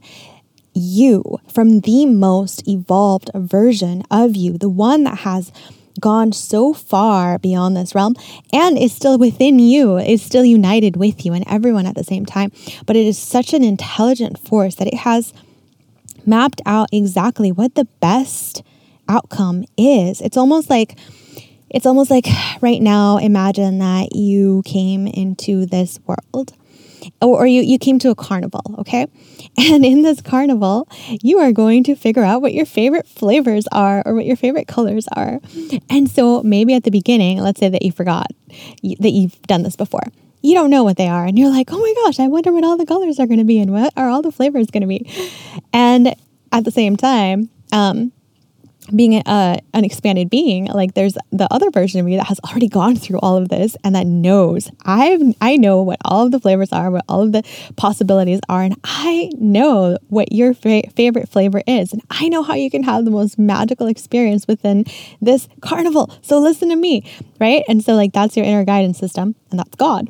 you, 0.72 1.40
from 1.52 1.80
the 1.80 2.06
most 2.06 2.68
evolved 2.68 3.30
version 3.34 4.02
of 4.10 4.36
you, 4.36 4.56
the 4.58 4.68
one 4.68 5.04
that 5.04 5.18
has 5.18 5.50
gone 5.98 6.30
so 6.30 6.74
far 6.74 7.38
beyond 7.38 7.74
this 7.74 7.94
realm 7.94 8.14
and 8.52 8.78
is 8.78 8.92
still 8.92 9.18
within 9.18 9.58
you, 9.58 9.96
is 9.96 10.22
still 10.22 10.44
united 10.44 10.96
with 10.96 11.24
you 11.24 11.32
and 11.32 11.44
everyone 11.48 11.86
at 11.86 11.94
the 11.94 12.04
same 12.04 12.26
time. 12.26 12.52
But 12.84 12.96
it 12.96 13.06
is 13.06 13.18
such 13.18 13.54
an 13.54 13.64
intelligent 13.64 14.38
force 14.38 14.74
that 14.76 14.86
it 14.86 14.98
has 14.98 15.32
mapped 16.26 16.60
out 16.66 16.88
exactly 16.92 17.50
what 17.50 17.74
the 17.74 17.86
best 18.00 18.62
outcome 19.08 19.64
is. 19.78 20.20
It's 20.20 20.36
almost 20.36 20.68
like 20.68 20.98
it's 21.76 21.84
almost 21.84 22.10
like 22.10 22.26
right 22.62 22.80
now, 22.80 23.18
imagine 23.18 23.80
that 23.80 24.16
you 24.16 24.62
came 24.64 25.06
into 25.06 25.66
this 25.66 26.00
world 26.06 26.54
or, 27.20 27.46
you, 27.46 27.60
you 27.60 27.78
came 27.78 27.98
to 27.98 28.08
a 28.08 28.14
carnival, 28.14 28.62
okay? 28.78 29.06
And 29.58 29.84
in 29.84 30.02
this 30.02 30.20
carnival, 30.20 30.88
you 31.22 31.38
are 31.38 31.52
going 31.52 31.84
to 31.84 31.94
figure 31.94 32.22
out 32.22 32.42
what 32.42 32.52
your 32.52 32.66
favorite 32.66 33.06
flavors 33.06 33.66
are 33.72 34.02
or 34.04 34.14
what 34.14 34.26
your 34.26 34.36
favorite 34.36 34.68
colors 34.68 35.06
are. 35.14 35.40
And 35.88 36.10
so 36.10 36.42
maybe 36.42 36.74
at 36.74 36.84
the 36.84 36.90
beginning, 36.90 37.38
let's 37.40 37.60
say 37.60 37.68
that 37.68 37.82
you 37.82 37.92
forgot 37.92 38.26
that 38.48 39.10
you've 39.10 39.40
done 39.42 39.62
this 39.62 39.76
before. 39.76 40.02
You 40.42 40.54
don't 40.54 40.68
know 40.70 40.84
what 40.84 40.96
they 40.96 41.08
are. 41.08 41.24
And 41.24 41.38
you're 41.38 41.50
like, 41.50 41.72
oh 41.72 41.78
my 41.78 41.94
gosh, 42.04 42.20
I 42.20 42.26
wonder 42.26 42.52
what 42.52 42.64
all 42.64 42.76
the 42.76 42.86
colors 42.86 43.18
are 43.18 43.26
going 43.26 43.38
to 43.38 43.44
be 43.44 43.58
and 43.58 43.72
what 43.72 43.92
are 43.96 44.08
all 44.08 44.20
the 44.20 44.32
flavors 44.32 44.70
going 44.70 44.82
to 44.82 44.86
be. 44.86 45.10
And 45.72 46.14
at 46.52 46.64
the 46.64 46.70
same 46.70 46.96
time, 46.96 47.48
um, 47.72 48.12
being 48.94 49.14
a, 49.14 49.22
uh, 49.26 49.56
an 49.74 49.84
expanded 49.84 50.30
being 50.30 50.66
like 50.66 50.94
there's 50.94 51.16
the 51.32 51.48
other 51.50 51.70
version 51.70 52.00
of 52.00 52.06
me 52.06 52.16
that 52.16 52.26
has 52.26 52.38
already 52.40 52.68
gone 52.68 52.96
through 52.96 53.18
all 53.20 53.36
of 53.36 53.48
this 53.48 53.76
and 53.84 53.94
that 53.94 54.06
knows. 54.06 54.70
I 54.84 55.18
i 55.40 55.56
know 55.56 55.82
what 55.82 55.98
all 56.04 56.26
of 56.26 56.32
the 56.32 56.40
flavors 56.40 56.72
are 56.72 56.90
what 56.90 57.04
all 57.08 57.22
of 57.22 57.32
the 57.32 57.42
possibilities 57.76 58.40
are 58.48 58.62
and 58.62 58.76
i 58.84 59.30
know 59.38 59.98
what 60.08 60.32
your 60.32 60.54
fa- 60.54 60.88
favorite 60.94 61.28
flavor 61.28 61.62
is 61.66 61.92
and 61.92 62.02
i 62.10 62.28
know 62.28 62.42
how 62.42 62.54
you 62.54 62.70
can 62.70 62.82
have 62.82 63.04
the 63.04 63.10
most 63.10 63.38
magical 63.38 63.86
experience 63.86 64.46
within 64.46 64.84
this 65.20 65.48
carnival. 65.60 66.10
So 66.22 66.38
listen 66.38 66.68
to 66.70 66.76
me 66.76 67.04
right? 67.40 67.62
And 67.68 67.82
so 67.84 67.94
like 67.94 68.12
that's 68.12 68.36
your 68.36 68.46
inner 68.46 68.64
guidance 68.64 68.98
system 68.98 69.34
and 69.50 69.58
that's 69.58 69.74
god 69.76 70.08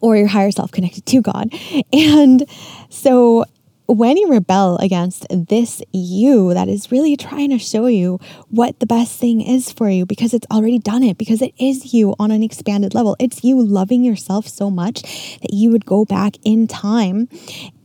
or 0.00 0.16
your 0.16 0.28
higher 0.28 0.50
self 0.50 0.70
connected 0.70 1.06
to 1.06 1.20
god. 1.20 1.52
And 1.92 2.44
so 2.88 3.44
when 3.88 4.18
you 4.18 4.28
rebel 4.28 4.76
against 4.76 5.26
this 5.30 5.80
you 5.92 6.52
that 6.52 6.68
is 6.68 6.92
really 6.92 7.16
trying 7.16 7.48
to 7.48 7.58
show 7.58 7.86
you 7.86 8.20
what 8.50 8.78
the 8.80 8.86
best 8.86 9.18
thing 9.18 9.40
is 9.40 9.72
for 9.72 9.88
you 9.88 10.04
because 10.04 10.34
it's 10.34 10.46
already 10.50 10.78
done 10.78 11.02
it, 11.02 11.16
because 11.16 11.40
it 11.40 11.54
is 11.58 11.94
you 11.94 12.14
on 12.18 12.30
an 12.30 12.42
expanded 12.42 12.94
level. 12.94 13.16
It's 13.18 13.42
you 13.42 13.64
loving 13.64 14.04
yourself 14.04 14.46
so 14.46 14.70
much 14.70 15.00
that 15.40 15.54
you 15.54 15.70
would 15.70 15.86
go 15.86 16.04
back 16.04 16.34
in 16.44 16.66
time 16.66 17.30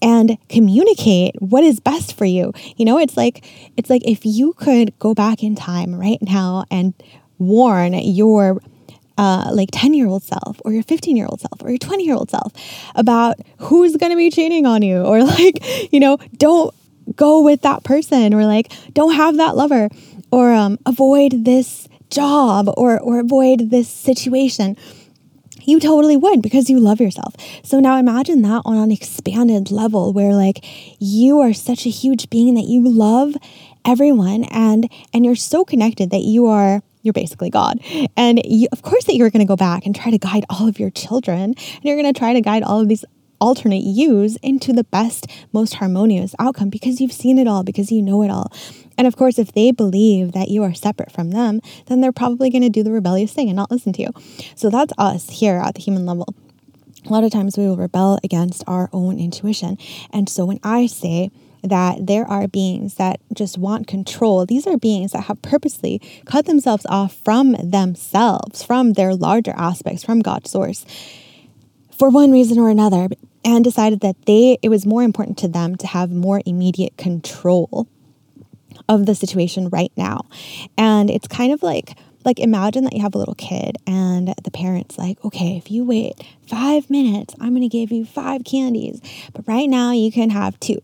and 0.01 0.37
communicate 0.49 1.41
what 1.41 1.63
is 1.63 1.79
best 1.79 2.17
for 2.17 2.25
you. 2.25 2.51
You 2.75 2.83
know, 2.83 2.99
it's 2.99 3.15
like 3.15 3.45
it's 3.77 3.89
like 3.89 4.03
if 4.05 4.25
you 4.25 4.53
could 4.53 4.97
go 4.99 5.13
back 5.13 5.41
in 5.41 5.55
time 5.55 5.95
right 5.95 6.21
now 6.21 6.65
and 6.69 6.93
warn 7.39 7.93
your 7.93 8.59
uh, 9.17 9.51
like 9.53 9.69
10 9.71 9.93
year 9.93 10.07
old 10.07 10.23
self 10.23 10.59
or 10.65 10.71
your 10.71 10.83
15 10.83 11.15
year 11.15 11.27
old 11.27 11.41
self 11.41 11.61
or 11.61 11.69
your 11.69 11.77
20 11.77 12.03
year 12.03 12.15
old 12.15 12.29
self 12.29 12.51
about 12.95 13.37
who's 13.57 13.95
going 13.95 14.11
to 14.11 14.17
be 14.17 14.29
cheating 14.29 14.65
on 14.65 14.81
you 14.81 15.03
or 15.03 15.23
like, 15.23 15.93
you 15.93 15.99
know, 15.99 16.17
don't 16.37 16.73
go 17.15 17.41
with 17.41 17.61
that 17.61 17.83
person 17.83 18.33
or 18.33 18.45
like 18.45 18.71
don't 18.93 19.13
have 19.15 19.37
that 19.37 19.55
lover 19.55 19.89
or 20.31 20.53
um, 20.53 20.79
avoid 20.85 21.45
this 21.45 21.87
job 22.09 22.69
or, 22.77 22.99
or 22.99 23.19
avoid 23.19 23.71
this 23.71 23.89
situation. 23.89 24.77
You 25.65 25.79
totally 25.79 26.17
would 26.17 26.41
because 26.41 26.69
you 26.69 26.79
love 26.79 26.99
yourself. 26.99 27.35
So 27.63 27.79
now 27.79 27.97
imagine 27.97 28.41
that 28.41 28.63
on 28.65 28.77
an 28.77 28.91
expanded 28.91 29.71
level 29.71 30.11
where 30.11 30.33
like 30.33 30.65
you 30.99 31.39
are 31.39 31.53
such 31.53 31.85
a 31.85 31.89
huge 31.89 32.29
being 32.29 32.55
that 32.55 32.65
you 32.65 32.87
love 32.87 33.35
everyone 33.85 34.45
and 34.45 34.89
and 35.13 35.25
you're 35.25 35.35
so 35.35 35.65
connected 35.65 36.09
that 36.09 36.21
you 36.21 36.47
are 36.47 36.81
you're 37.03 37.13
basically 37.13 37.51
God. 37.51 37.79
And 38.17 38.41
you, 38.43 38.67
of 38.71 38.81
course, 38.81 39.03
that 39.05 39.15
you're 39.15 39.29
going 39.29 39.45
to 39.45 39.47
go 39.47 39.55
back 39.55 39.85
and 39.85 39.95
try 39.95 40.09
to 40.09 40.17
guide 40.17 40.45
all 40.49 40.67
of 40.67 40.79
your 40.79 40.89
children, 40.89 41.53
and 41.55 41.83
you're 41.83 41.95
going 42.01 42.11
to 42.11 42.17
try 42.17 42.33
to 42.33 42.41
guide 42.41 42.63
all 42.63 42.79
of 42.79 42.87
these 42.87 43.05
alternate 43.39 43.83
yous 43.83 44.37
into 44.37 44.71
the 44.71 44.85
best, 44.85 45.27
most 45.51 45.75
harmonious 45.75 46.33
outcome 46.39 46.69
because 46.69 47.01
you've 47.01 47.11
seen 47.11 47.37
it 47.37 47.45
all, 47.45 47.61
because 47.61 47.91
you 47.91 48.01
know 48.01 48.23
it 48.23 48.31
all. 48.31 48.51
And 48.97 49.05
of 49.05 49.17
course, 49.17 49.37
if 49.37 49.51
they 49.51 49.71
believe 49.71 50.31
that 50.31 50.47
you 50.47 50.63
are 50.63 50.73
separate 50.73 51.11
from 51.11 51.31
them, 51.31 51.59
then 51.87 51.99
they're 51.99 52.13
probably 52.13 52.49
going 52.49 52.61
to 52.61 52.69
do 52.69 52.83
the 52.83 52.91
rebellious 52.91 53.33
thing 53.33 53.49
and 53.49 53.55
not 53.57 53.69
listen 53.69 53.91
to 53.93 54.01
you. 54.01 54.09
So 54.55 54.69
that's 54.69 54.93
us 54.97 55.29
here 55.29 55.57
at 55.57 55.75
the 55.75 55.81
human 55.81 56.05
level. 56.05 56.33
A 57.05 57.09
lot 57.09 57.25
of 57.25 57.31
times 57.31 57.57
we 57.57 57.67
will 57.67 57.75
rebel 57.75 58.17
against 58.23 58.63
our 58.65 58.89
own 58.93 59.19
intuition. 59.19 59.77
And 60.11 60.29
so 60.29 60.45
when 60.45 60.59
I 60.63 60.85
say, 60.85 61.29
that 61.63 62.05
there 62.05 62.25
are 62.25 62.47
beings 62.47 62.95
that 62.95 63.19
just 63.33 63.57
want 63.57 63.87
control. 63.87 64.45
These 64.45 64.67
are 64.67 64.77
beings 64.77 65.13
that 65.13 65.23
have 65.23 65.41
purposely 65.41 66.01
cut 66.25 66.45
themselves 66.45 66.85
off 66.87 67.15
from 67.23 67.53
themselves, 67.53 68.63
from 68.63 68.93
their 68.93 69.15
larger 69.15 69.53
aspects, 69.55 70.03
from 70.03 70.21
God's 70.21 70.51
source, 70.51 70.85
for 71.91 72.09
one 72.09 72.31
reason 72.31 72.59
or 72.59 72.69
another, 72.69 73.07
and 73.45 73.63
decided 73.63 74.01
that 74.01 74.25
they 74.25 74.57
it 74.61 74.69
was 74.69 74.85
more 74.85 75.03
important 75.03 75.37
to 75.39 75.47
them 75.47 75.75
to 75.77 75.87
have 75.87 76.11
more 76.11 76.41
immediate 76.45 76.97
control 76.97 77.87
of 78.89 79.05
the 79.05 79.15
situation 79.15 79.69
right 79.69 79.91
now. 79.95 80.25
And 80.77 81.09
it's 81.09 81.27
kind 81.27 81.53
of 81.53 81.63
like 81.63 81.95
like 82.25 82.39
imagine 82.39 82.83
that 82.85 82.93
you 82.93 83.01
have 83.01 83.15
a 83.15 83.17
little 83.17 83.35
kid 83.35 83.77
and 83.85 84.33
the 84.43 84.51
parents 84.51 84.97
like 84.97 85.23
okay 85.25 85.57
if 85.57 85.69
you 85.69 85.83
wait 85.83 86.13
five 86.47 86.89
minutes 86.89 87.35
i'm 87.39 87.49
going 87.49 87.61
to 87.61 87.67
give 87.67 87.91
you 87.91 88.05
five 88.05 88.43
candies 88.43 89.01
but 89.33 89.45
right 89.47 89.69
now 89.69 89.91
you 89.91 90.11
can 90.11 90.29
have 90.29 90.59
two 90.59 90.81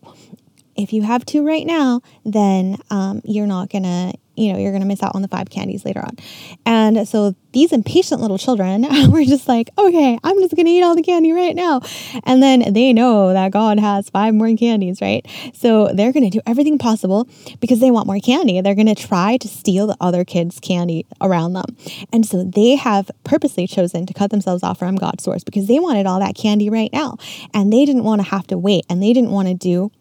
if 0.79 0.93
you 0.93 1.01
have 1.01 1.25
two 1.25 1.45
right 1.45 1.65
now, 1.65 2.01
then 2.23 2.77
um, 2.89 3.21
you're 3.25 3.47
not 3.47 3.69
gonna, 3.69 4.13
you 4.37 4.53
know, 4.53 4.57
you're 4.57 4.71
gonna 4.71 4.85
miss 4.85 5.03
out 5.03 5.13
on 5.13 5.21
the 5.21 5.27
five 5.27 5.49
candies 5.49 5.83
later 5.83 5.99
on. 5.99 6.15
And 6.65 7.05
so 7.07 7.35
these 7.51 7.73
impatient 7.73 8.21
little 8.21 8.37
children 8.37 8.83
were 9.11 9.25
just 9.25 9.49
like, 9.49 9.69
okay, 9.77 10.17
I'm 10.23 10.39
just 10.39 10.55
gonna 10.55 10.69
eat 10.69 10.81
all 10.81 10.95
the 10.95 11.03
candy 11.03 11.33
right 11.33 11.53
now. 11.53 11.81
And 12.23 12.41
then 12.41 12.71
they 12.71 12.93
know 12.93 13.33
that 13.33 13.51
God 13.51 13.77
has 13.77 14.09
five 14.09 14.33
more 14.33 14.55
candies, 14.55 15.01
right? 15.01 15.25
So 15.53 15.89
they're 15.93 16.13
gonna 16.13 16.29
do 16.29 16.39
everything 16.47 16.77
possible 16.77 17.27
because 17.59 17.81
they 17.81 17.91
want 17.91 18.07
more 18.07 18.19
candy. 18.19 18.61
They're 18.61 18.75
gonna 18.75 18.95
try 18.95 19.35
to 19.35 19.47
steal 19.49 19.85
the 19.85 19.97
other 19.99 20.23
kids' 20.23 20.61
candy 20.61 21.05
around 21.19 21.53
them. 21.53 21.75
And 22.13 22.25
so 22.25 22.45
they 22.45 22.77
have 22.77 23.11
purposely 23.25 23.67
chosen 23.67 24.05
to 24.05 24.13
cut 24.13 24.31
themselves 24.31 24.63
off 24.63 24.79
from 24.79 24.95
God's 24.95 25.25
source 25.25 25.43
because 25.43 25.67
they 25.67 25.79
wanted 25.79 26.05
all 26.05 26.19
that 26.21 26.35
candy 26.35 26.69
right 26.69 26.91
now. 26.93 27.17
And 27.53 27.73
they 27.73 27.83
didn't 27.83 28.05
wanna 28.05 28.23
have 28.23 28.47
to 28.47 28.57
wait 28.57 28.85
and 28.89 29.03
they 29.03 29.11
didn't 29.11 29.31
wanna 29.31 29.55
do 29.55 29.91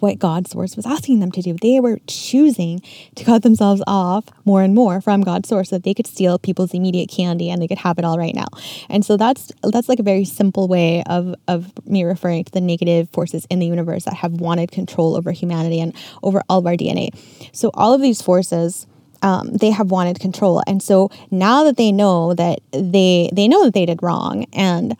what 0.00 0.18
God's 0.18 0.50
source 0.50 0.76
was 0.76 0.86
asking 0.86 1.20
them 1.20 1.32
to 1.32 1.42
do. 1.42 1.56
They 1.60 1.80
were 1.80 1.98
choosing 2.06 2.80
to 3.14 3.24
cut 3.24 3.42
themselves 3.42 3.82
off 3.86 4.26
more 4.44 4.62
and 4.62 4.74
more 4.74 5.00
from 5.00 5.22
God's 5.22 5.48
source 5.48 5.70
so 5.70 5.76
that 5.76 5.84
they 5.84 5.94
could 5.94 6.06
steal 6.06 6.38
people's 6.38 6.74
immediate 6.74 7.08
candy 7.08 7.50
and 7.50 7.60
they 7.60 7.68
could 7.68 7.78
have 7.78 7.98
it 7.98 8.04
all 8.04 8.18
right 8.18 8.34
now. 8.34 8.46
And 8.88 9.04
so 9.04 9.16
that's 9.16 9.52
that's 9.62 9.88
like 9.88 9.98
a 9.98 10.04
very 10.04 10.24
simple 10.24 10.68
way 10.68 11.02
of 11.04 11.34
of 11.48 11.72
me 11.86 12.04
referring 12.04 12.44
to 12.44 12.52
the 12.52 12.60
negative 12.60 13.08
forces 13.10 13.46
in 13.50 13.58
the 13.58 13.66
universe 13.66 14.04
that 14.04 14.14
have 14.14 14.32
wanted 14.32 14.70
control 14.70 15.16
over 15.16 15.32
humanity 15.32 15.80
and 15.80 15.94
over 16.22 16.42
all 16.48 16.58
of 16.58 16.66
our 16.66 16.74
DNA. 16.74 17.10
So 17.52 17.70
all 17.74 17.94
of 17.94 18.00
these 18.00 18.22
forces 18.22 18.86
um, 19.22 19.50
they 19.52 19.70
have 19.70 19.90
wanted 19.90 20.20
control, 20.20 20.62
and 20.66 20.82
so 20.82 21.10
now 21.30 21.64
that 21.64 21.76
they 21.76 21.90
know 21.90 22.34
that 22.34 22.60
they 22.72 23.30
they 23.32 23.48
know 23.48 23.64
that 23.64 23.74
they 23.74 23.86
did 23.86 24.02
wrong, 24.02 24.44
and 24.52 24.96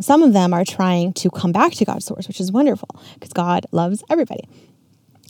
some 0.00 0.22
of 0.22 0.32
them 0.32 0.52
are 0.52 0.64
trying 0.64 1.12
to 1.14 1.30
come 1.30 1.52
back 1.52 1.72
to 1.72 1.84
God's 1.84 2.04
source, 2.04 2.28
which 2.28 2.40
is 2.40 2.52
wonderful 2.52 2.88
because 3.14 3.32
God 3.32 3.66
loves 3.72 4.02
everybody. 4.08 4.48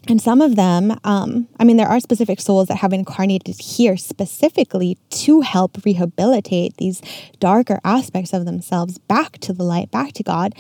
And 0.09 0.23
some 0.23 0.41
of 0.41 0.57
them, 0.57 0.99
um, 1.05 1.49
I 1.61 1.65
mean, 1.65 1.77
there 1.77 1.89
are 1.89 2.01
specific 2.01 2.41
souls 2.41 2.69
that 2.69 2.77
have 2.77 2.95
incarnated 2.95 3.61
here 3.61 3.97
specifically 3.99 4.97
to 5.11 5.43
help 5.43 5.85
rehabilitate 5.85 6.77
these 6.79 7.03
darker 7.41 7.79
aspects 7.85 8.33
of 8.33 8.47
themselves 8.47 8.97
back 8.97 9.39
to 9.41 9.53
the 9.53 9.65
light, 9.65 9.91
back 9.91 10.15
to 10.15 10.23
God. 10.23 10.55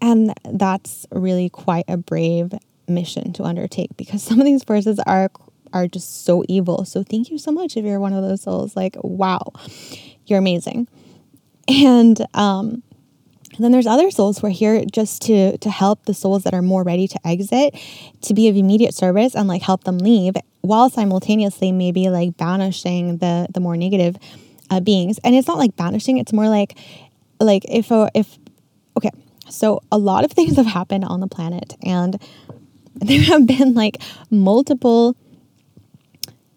And 0.00 0.32
that's 0.50 1.06
really 1.10 1.50
quite 1.50 1.84
a 1.86 1.98
brave 1.98 2.54
mission 2.88 3.32
to 3.34 3.44
undertake 3.44 3.94
because 3.96 4.22
some 4.24 4.40
of 4.40 4.46
these 4.46 4.64
forces 4.64 4.98
are 5.00 5.30
are 5.72 5.88
just 5.88 6.24
so 6.24 6.44
evil. 6.48 6.84
So 6.84 7.02
thank 7.02 7.30
you 7.30 7.38
so 7.38 7.50
much 7.50 7.76
if 7.76 7.84
you're 7.84 7.98
one 7.98 8.12
of 8.12 8.22
those 8.22 8.42
souls. 8.42 8.76
Like, 8.76 8.96
wow, 9.02 9.52
you're 10.24 10.38
amazing. 10.38 10.86
And 11.66 12.24
um, 12.32 12.84
and 13.54 13.64
then 13.64 13.72
there's 13.72 13.86
other 13.86 14.10
souls 14.10 14.38
who 14.38 14.48
are 14.48 14.50
here 14.50 14.84
just 14.84 15.22
to 15.22 15.56
to 15.58 15.70
help 15.70 16.04
the 16.06 16.14
souls 16.14 16.42
that 16.42 16.54
are 16.54 16.62
more 16.62 16.82
ready 16.82 17.06
to 17.08 17.26
exit, 17.26 17.74
to 18.22 18.34
be 18.34 18.48
of 18.48 18.56
immediate 18.56 18.94
service 18.94 19.34
and 19.34 19.48
like 19.48 19.62
help 19.62 19.84
them 19.84 19.98
leave, 19.98 20.34
while 20.62 20.90
simultaneously 20.90 21.70
maybe 21.70 22.08
like 22.08 22.36
banishing 22.36 23.18
the 23.18 23.46
the 23.52 23.60
more 23.60 23.76
negative 23.76 24.16
uh, 24.70 24.80
beings. 24.80 25.18
And 25.22 25.34
it's 25.34 25.46
not 25.46 25.58
like 25.58 25.76
banishing; 25.76 26.18
it's 26.18 26.32
more 26.32 26.48
like 26.48 26.76
like 27.40 27.64
if 27.68 27.90
a, 27.90 28.10
if 28.14 28.38
okay. 28.96 29.10
So 29.48 29.82
a 29.92 29.98
lot 29.98 30.24
of 30.24 30.32
things 30.38 30.56
have 30.56 30.66
happened 30.66 31.04
on 31.04 31.20
the 31.20 31.28
planet, 31.28 31.76
and 31.82 32.20
there 32.94 33.22
have 33.22 33.46
been 33.46 33.74
like 33.74 33.98
multiple 34.30 35.16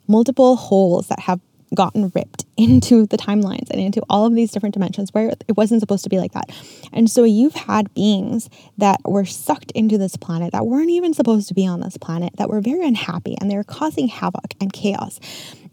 multiple 0.07 0.55
holes 0.55 1.07
that 1.07 1.19
have 1.19 1.41
gotten 1.76 2.11
ripped 2.15 2.45
into 2.57 3.05
the 3.05 3.18
timelines 3.18 3.70
and 3.70 3.80
into 3.80 4.01
all 4.09 4.26
of 4.26 4.34
these 4.34 4.51
different 4.51 4.74
dimensions 4.74 5.13
where 5.13 5.30
it 5.47 5.57
wasn't 5.57 5.80
supposed 5.80 6.03
to 6.03 6.09
be 6.09 6.18
like 6.18 6.34
that. 6.34 6.49
And 6.93 7.09
so 7.09 7.24
you've 7.24 7.55
had 7.55 7.93
beings 7.93 8.49
that 8.78 8.99
were 9.05 9.26
sucked 9.26 9.72
into 9.72 9.97
this 9.97 10.15
planet 10.15 10.51
that 10.53 10.65
weren't 10.65 10.89
even 10.89 11.13
supposed 11.13 11.47
to 11.49 11.53
be 11.53 11.68
on 11.68 11.82
this 11.82 11.97
planet, 11.97 12.36
that 12.38 12.49
were 12.49 12.61
very 12.61 12.86
unhappy 12.86 13.36
and 13.39 13.49
they're 13.49 13.63
causing 13.63 14.07
havoc 14.07 14.53
and 14.59 14.74
chaos. 14.74 15.20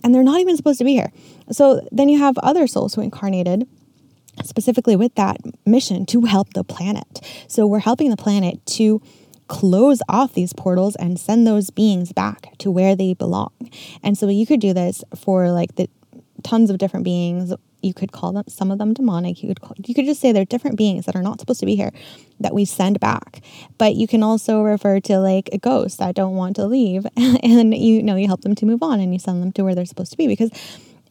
And 0.03 0.15
they're 0.15 0.23
not 0.23 0.41
even 0.41 0.57
supposed 0.57 0.79
to 0.79 0.85
be 0.85 0.93
here. 0.93 1.13
So 1.51 1.87
then 1.91 2.09
you 2.11 2.19
have 2.19 2.37
other 2.39 2.67
souls 2.67 2.95
who 2.95 3.01
incarnated 3.01 3.67
specifically 4.43 4.97
with 4.97 5.15
that 5.15 5.39
mission 5.65 6.05
to 6.07 6.23
help 6.23 6.53
the 6.55 6.65
planet. 6.65 7.21
So 7.49 7.67
we're 7.67 7.79
helping 7.79 8.11
the 8.11 8.17
planet 8.17 8.65
to 8.67 9.01
close 9.49 10.01
off 10.09 10.35
these 10.35 10.53
portals 10.53 10.97
and 10.97 11.19
send 11.19 11.47
those 11.47 11.71
beings 11.71 12.13
back 12.13 12.57
to 12.59 12.71
where 12.71 12.97
they 12.97 13.15
belong. 13.15 13.53
And 14.03 14.17
so 14.17 14.29
you 14.29 14.47
could 14.47 14.61
do 14.61 14.73
this 14.73 15.05
for 15.15 15.51
like 15.51 15.77
the 15.77 15.89
tons 16.43 16.71
of 16.71 16.79
different 16.79 17.05
beings. 17.05 17.53
You 17.83 17.93
could 17.93 18.13
call 18.13 18.33
them 18.33 18.45
some 18.49 18.71
of 18.71 18.79
them 18.79 18.95
demonic. 18.95 19.43
You 19.43 19.49
could 19.49 19.61
call, 19.61 19.77
you 19.85 19.95
could 19.95 20.07
just 20.07 20.21
say 20.21 20.33
they're 20.33 20.45
different 20.45 20.79
beings 20.79 21.07
that 21.07 21.15
are 21.15 21.23
not 21.23 21.41
supposed 21.41 21.61
to 21.61 21.67
be 21.67 21.77
here 21.77 21.91
that 22.41 22.55
we 22.55 22.65
send 22.65 23.01
back. 23.01 23.43
But 23.77 23.95
you 23.95 24.07
can 24.07 24.23
also 24.23 24.63
refer 24.63 25.01
to 25.01 25.19
like 25.19 25.51
a 25.53 25.59
ghost 25.59 25.99
that 25.99 26.15
don't 26.15 26.35
want 26.35 26.57
to 26.57 26.67
leave 26.67 27.07
and 27.17 27.77
you 27.77 28.03
know 28.03 28.17
you 28.17 28.27
help 28.27 28.43
them 28.43 28.55
to 28.55 28.67
move 28.67 28.83
on 28.83 29.01
and 29.01 29.13
you 29.13 29.19
send 29.19 29.43
them 29.43 29.53
to 29.53 29.65
where 29.65 29.75
they're 29.75 29.85
supposed 29.85 30.13
to 30.13 30.17
be 30.17 30.27
because 30.27 30.51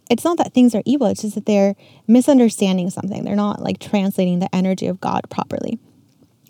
it's 0.09 0.23
not 0.23 0.37
that 0.37 0.53
things 0.53 0.75
are 0.75 0.83
evil, 0.85 1.07
it's 1.07 1.21
just 1.21 1.35
that 1.35 1.45
they're 1.45 1.75
misunderstanding 2.07 2.89
something. 2.89 3.23
They're 3.23 3.35
not 3.35 3.61
like 3.61 3.79
translating 3.79 4.39
the 4.39 4.53
energy 4.53 4.87
of 4.87 4.99
God 4.99 5.21
properly. 5.29 5.79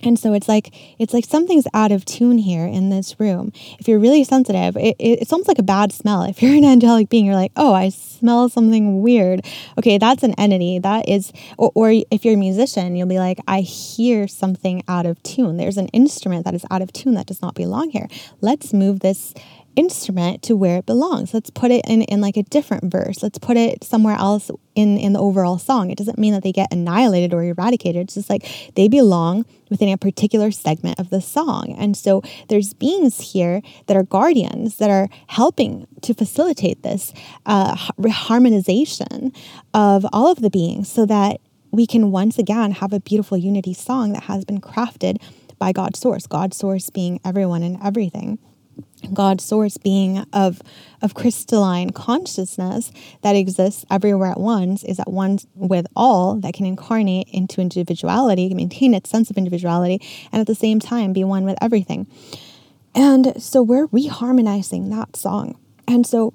And 0.05 0.17
so 0.19 0.33
it's 0.33 0.47
like 0.47 0.73
it's 0.99 1.13
like 1.13 1.25
something's 1.25 1.67
out 1.73 1.91
of 1.91 2.05
tune 2.05 2.37
here 2.37 2.65
in 2.65 2.89
this 2.89 3.19
room. 3.19 3.51
If 3.79 3.87
you're 3.87 3.99
really 3.99 4.23
sensitive, 4.23 4.75
it, 4.77 4.95
it, 4.99 5.21
it's 5.21 5.31
almost 5.31 5.47
like 5.47 5.59
a 5.59 5.63
bad 5.63 5.91
smell. 5.91 6.23
If 6.23 6.41
you're 6.41 6.55
an 6.55 6.65
angelic 6.73 7.09
being, 7.09 7.25
you're 7.25 7.35
like, 7.35 7.51
oh, 7.55 7.73
I 7.73 7.89
smell 7.89 8.49
something 8.49 9.01
weird. 9.01 9.45
Okay, 9.77 9.97
that's 9.97 10.23
an 10.23 10.33
entity. 10.37 10.79
That 10.79 11.07
is, 11.09 11.31
or, 11.57 11.71
or 11.75 11.91
if 12.11 12.23
you're 12.23 12.35
a 12.35 12.37
musician, 12.37 12.95
you'll 12.95 13.07
be 13.07 13.19
like, 13.19 13.39
I 13.47 13.61
hear 13.61 14.27
something 14.27 14.83
out 14.87 15.05
of 15.05 15.21
tune. 15.23 15.57
There's 15.57 15.77
an 15.77 15.87
instrument 15.89 16.45
that 16.45 16.53
is 16.53 16.65
out 16.71 16.81
of 16.81 16.93
tune 16.93 17.15
that 17.15 17.27
does 17.27 17.41
not 17.41 17.55
belong 17.55 17.89
here. 17.89 18.07
Let's 18.41 18.73
move 18.73 18.99
this 18.99 19.33
instrument 19.75 20.41
to 20.43 20.55
where 20.55 20.77
it 20.77 20.85
belongs. 20.85 21.33
Let's 21.33 21.49
put 21.49 21.71
it 21.71 21.85
in, 21.87 22.03
in 22.03 22.21
like 22.21 22.37
a 22.37 22.43
different 22.43 22.91
verse. 22.91 23.23
Let's 23.23 23.39
put 23.39 23.57
it 23.57 23.83
somewhere 23.83 24.15
else 24.15 24.51
in, 24.75 24.97
in 24.97 25.13
the 25.13 25.19
overall 25.19 25.57
song. 25.57 25.89
It 25.89 25.97
doesn't 25.97 26.17
mean 26.17 26.33
that 26.33 26.43
they 26.43 26.51
get 26.51 26.71
annihilated 26.71 27.33
or 27.33 27.43
eradicated. 27.43 28.03
It's 28.03 28.13
just 28.15 28.29
like 28.29 28.71
they 28.75 28.87
belong 28.87 29.45
within 29.69 29.89
a 29.89 29.97
particular 29.97 30.51
segment 30.51 30.99
of 30.99 31.09
the 31.09 31.21
song. 31.21 31.75
And 31.77 31.97
so 31.97 32.21
there's 32.49 32.73
beings 32.73 33.33
here 33.33 33.61
that 33.87 33.97
are 33.97 34.03
guardians 34.03 34.77
that 34.77 34.89
are 34.89 35.09
helping 35.27 35.87
to 36.01 36.13
facilitate 36.13 36.83
this 36.83 37.13
uh, 37.45 37.75
harmonization 37.75 39.31
of 39.73 40.05
all 40.13 40.31
of 40.31 40.41
the 40.41 40.49
beings 40.49 40.91
so 40.91 41.05
that 41.05 41.39
we 41.71 41.87
can 41.87 42.11
once 42.11 42.37
again 42.37 42.71
have 42.71 42.93
a 42.93 42.99
beautiful 42.99 43.35
unity 43.35 43.73
song 43.73 44.13
that 44.13 44.23
has 44.23 44.45
been 44.45 44.61
crafted 44.61 45.17
by 45.57 45.71
God's 45.71 45.99
source, 45.99 46.27
God's 46.27 46.55
source 46.55 46.89
being 46.89 47.19
everyone 47.25 47.63
and 47.63 47.79
everything. 47.83 48.37
God's 49.11 49.43
source 49.43 49.77
being 49.77 50.25
of, 50.33 50.61
of 51.01 51.13
crystalline 51.13 51.91
consciousness 51.91 52.91
that 53.21 53.35
exists 53.35 53.85
everywhere 53.89 54.31
at 54.31 54.39
once, 54.39 54.83
is 54.83 54.99
at 54.99 55.11
once 55.11 55.45
with 55.55 55.87
all 55.95 56.35
that 56.35 56.53
can 56.53 56.65
incarnate 56.65 57.27
into 57.31 57.61
individuality, 57.61 58.53
maintain 58.53 58.93
its 58.93 59.09
sense 59.09 59.29
of 59.29 59.37
individuality, 59.37 59.99
and 60.31 60.39
at 60.39 60.47
the 60.47 60.55
same 60.55 60.79
time 60.79 61.13
be 61.13 61.23
one 61.23 61.43
with 61.43 61.57
everything. 61.61 62.07
And 62.95 63.41
so 63.41 63.63
we're 63.63 63.87
reharmonizing 63.87 64.89
that 64.91 65.15
song. 65.15 65.57
And 65.87 66.05
so 66.05 66.33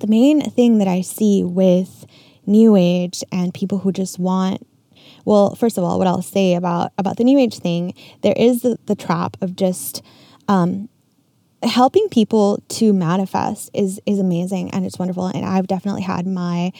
the 0.00 0.06
main 0.06 0.40
thing 0.40 0.78
that 0.78 0.88
I 0.88 1.02
see 1.02 1.44
with 1.44 2.06
New 2.46 2.76
Age 2.76 3.22
and 3.30 3.54
people 3.54 3.78
who 3.78 3.92
just 3.92 4.18
want 4.18 4.66
well, 5.24 5.54
first 5.54 5.78
of 5.78 5.84
all, 5.84 5.98
what 5.98 6.06
I'll 6.06 6.22
say 6.22 6.54
about 6.54 6.92
about 6.98 7.16
the 7.16 7.24
New 7.24 7.38
Age 7.38 7.58
thing, 7.58 7.94
there 8.22 8.34
is 8.36 8.62
the, 8.62 8.78
the 8.86 8.94
trap 8.94 9.36
of 9.40 9.56
just 9.56 10.02
um, 10.48 10.88
helping 11.64 12.08
people 12.08 12.62
to 12.68 12.92
manifest 12.92 13.70
is 13.74 14.00
is 14.06 14.18
amazing 14.18 14.70
and 14.70 14.84
it's 14.84 14.98
wonderful 14.98 15.26
and 15.26 15.44
I've 15.44 15.66
definitely 15.66 16.02
had 16.02 16.26
my 16.26 16.72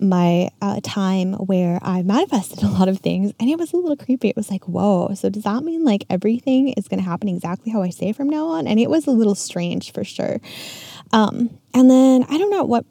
my 0.00 0.48
uh, 0.62 0.80
time 0.82 1.32
where 1.34 1.78
I 1.82 2.02
manifested 2.02 2.62
a 2.62 2.68
lot 2.68 2.88
of 2.88 2.98
things 2.98 3.32
and 3.40 3.50
it 3.50 3.58
was 3.58 3.72
a 3.72 3.76
little 3.76 3.96
creepy. 3.96 4.28
It 4.28 4.36
was 4.36 4.50
like, 4.50 4.64
whoa, 4.64 5.12
so 5.14 5.28
does 5.28 5.42
that 5.42 5.64
mean 5.64 5.84
like 5.84 6.04
everything 6.08 6.68
is 6.70 6.88
going 6.88 7.02
to 7.02 7.08
happen 7.08 7.28
exactly 7.28 7.72
how 7.72 7.82
I 7.82 7.90
say 7.90 8.12
from 8.12 8.28
now 8.28 8.46
on? 8.48 8.66
And 8.66 8.78
it 8.78 8.90
was 8.90 9.06
a 9.06 9.10
little 9.10 9.34
strange 9.34 9.92
for 9.92 10.04
sure. 10.04 10.40
Um, 11.12 11.58
and 11.74 11.90
then 11.90 12.24
I 12.28 12.38
don't 12.38 12.50
know 12.50 12.64
what 12.64 12.84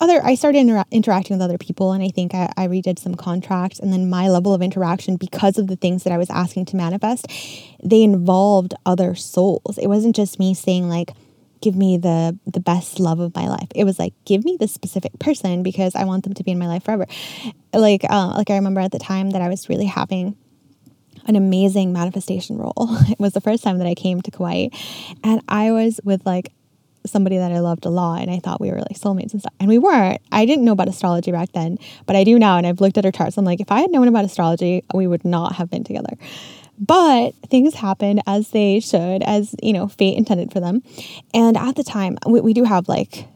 other 0.00 0.20
I 0.24 0.34
started 0.34 0.58
inter- 0.58 0.84
interacting 0.90 1.36
with 1.36 1.42
other 1.42 1.58
people 1.58 1.92
and 1.92 2.02
I 2.02 2.08
think 2.08 2.34
I, 2.34 2.52
I 2.56 2.66
redid 2.66 2.98
some 2.98 3.14
contracts 3.14 3.78
and 3.78 3.92
then 3.92 4.10
my 4.10 4.28
level 4.28 4.52
of 4.52 4.60
interaction 4.60 5.16
because 5.16 5.58
of 5.58 5.68
the 5.68 5.76
things 5.76 6.04
that 6.04 6.12
I 6.12 6.18
was 6.18 6.28
asking 6.30 6.66
to 6.66 6.76
manifest 6.76 7.26
they 7.82 8.02
involved 8.02 8.74
other 8.84 9.14
souls. 9.14 9.78
It 9.78 9.86
wasn't 9.86 10.16
just 10.16 10.38
me 10.38 10.54
saying 10.54 10.88
like 10.88 11.12
give 11.60 11.74
me 11.74 11.96
the 11.96 12.38
the 12.46 12.60
best 12.60 13.00
love 13.00 13.20
of 13.20 13.34
my 13.34 13.48
life. 13.48 13.68
It 13.74 13.84
was 13.84 13.98
like 13.98 14.14
give 14.24 14.44
me 14.44 14.56
this 14.58 14.72
specific 14.72 15.18
person 15.18 15.62
because 15.62 15.94
I 15.94 16.04
want 16.04 16.24
them 16.24 16.34
to 16.34 16.44
be 16.44 16.52
in 16.52 16.58
my 16.58 16.66
life 16.66 16.84
forever. 16.84 17.06
Like 17.72 18.04
uh, 18.08 18.34
like 18.36 18.50
I 18.50 18.56
remember 18.56 18.80
at 18.80 18.92
the 18.92 18.98
time 18.98 19.30
that 19.30 19.42
I 19.42 19.48
was 19.48 19.68
really 19.68 19.86
having 19.86 20.36
an 21.26 21.36
amazing 21.36 21.92
manifestation 21.92 22.58
roll. 22.58 22.74
It 23.08 23.20
was 23.20 23.32
the 23.32 23.40
first 23.40 23.62
time 23.62 23.78
that 23.78 23.86
I 23.86 23.94
came 23.94 24.20
to 24.22 24.30
Kauai 24.30 24.68
and 25.24 25.42
I 25.48 25.72
was 25.72 26.00
with 26.04 26.24
like 26.24 26.52
somebody 27.10 27.38
that 27.38 27.52
I 27.52 27.60
loved 27.60 27.84
a 27.84 27.90
lot 27.90 28.22
and 28.22 28.30
I 28.30 28.38
thought 28.38 28.60
we 28.60 28.70
were 28.70 28.78
like 28.78 28.98
soulmates 28.98 29.32
and 29.32 29.40
stuff. 29.40 29.54
And 29.60 29.68
we 29.68 29.78
weren't. 29.78 30.20
I 30.32 30.44
didn't 30.44 30.64
know 30.64 30.72
about 30.72 30.88
astrology 30.88 31.32
back 31.32 31.52
then, 31.52 31.78
but 32.06 32.16
I 32.16 32.24
do 32.24 32.38
now. 32.38 32.56
And 32.58 32.66
I've 32.66 32.80
looked 32.80 32.98
at 32.98 33.04
her 33.04 33.12
charts. 33.12 33.36
I'm 33.36 33.44
like, 33.44 33.60
if 33.60 33.70
I 33.70 33.80
had 33.80 33.90
known 33.90 34.08
about 34.08 34.24
astrology, 34.24 34.84
we 34.94 35.06
would 35.06 35.24
not 35.24 35.56
have 35.56 35.70
been 35.70 35.84
together. 35.84 36.16
But 36.78 37.34
things 37.48 37.74
happened 37.74 38.22
as 38.26 38.50
they 38.50 38.80
should, 38.80 39.22
as 39.22 39.54
you 39.62 39.72
know, 39.72 39.88
fate 39.88 40.16
intended 40.16 40.52
for 40.52 40.60
them. 40.60 40.82
And 41.34 41.56
at 41.56 41.74
the 41.74 41.82
time, 41.82 42.18
we, 42.26 42.40
we 42.40 42.52
do 42.52 42.64
have 42.64 42.88
like 42.88 43.26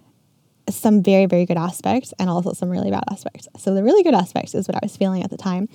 some 0.70 1.02
very, 1.02 1.26
very 1.26 1.44
good 1.44 1.56
aspects 1.56 2.14
and 2.18 2.30
also 2.30 2.52
some 2.52 2.70
really 2.70 2.90
bad 2.90 3.02
aspects. 3.10 3.48
So 3.58 3.74
the 3.74 3.82
really 3.82 4.02
good 4.02 4.14
aspects 4.14 4.54
is 4.54 4.68
what 4.68 4.76
I 4.76 4.80
was 4.82 4.96
feeling 4.96 5.22
at 5.22 5.30
the 5.30 5.36
time. 5.36 5.68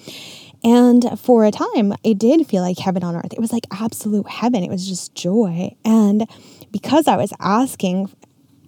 And 0.63 1.19
for 1.19 1.45
a 1.45 1.51
time, 1.51 1.93
it 2.03 2.17
did 2.17 2.47
feel 2.47 2.61
like 2.61 2.79
heaven 2.79 3.03
on 3.03 3.15
earth. 3.15 3.33
It 3.33 3.39
was 3.39 3.51
like 3.51 3.65
absolute 3.71 4.27
heaven. 4.27 4.63
It 4.63 4.69
was 4.69 4.87
just 4.87 5.13
joy. 5.13 5.75
And 5.85 6.25
because 6.71 7.07
I 7.07 7.17
was 7.17 7.33
asking 7.39 8.09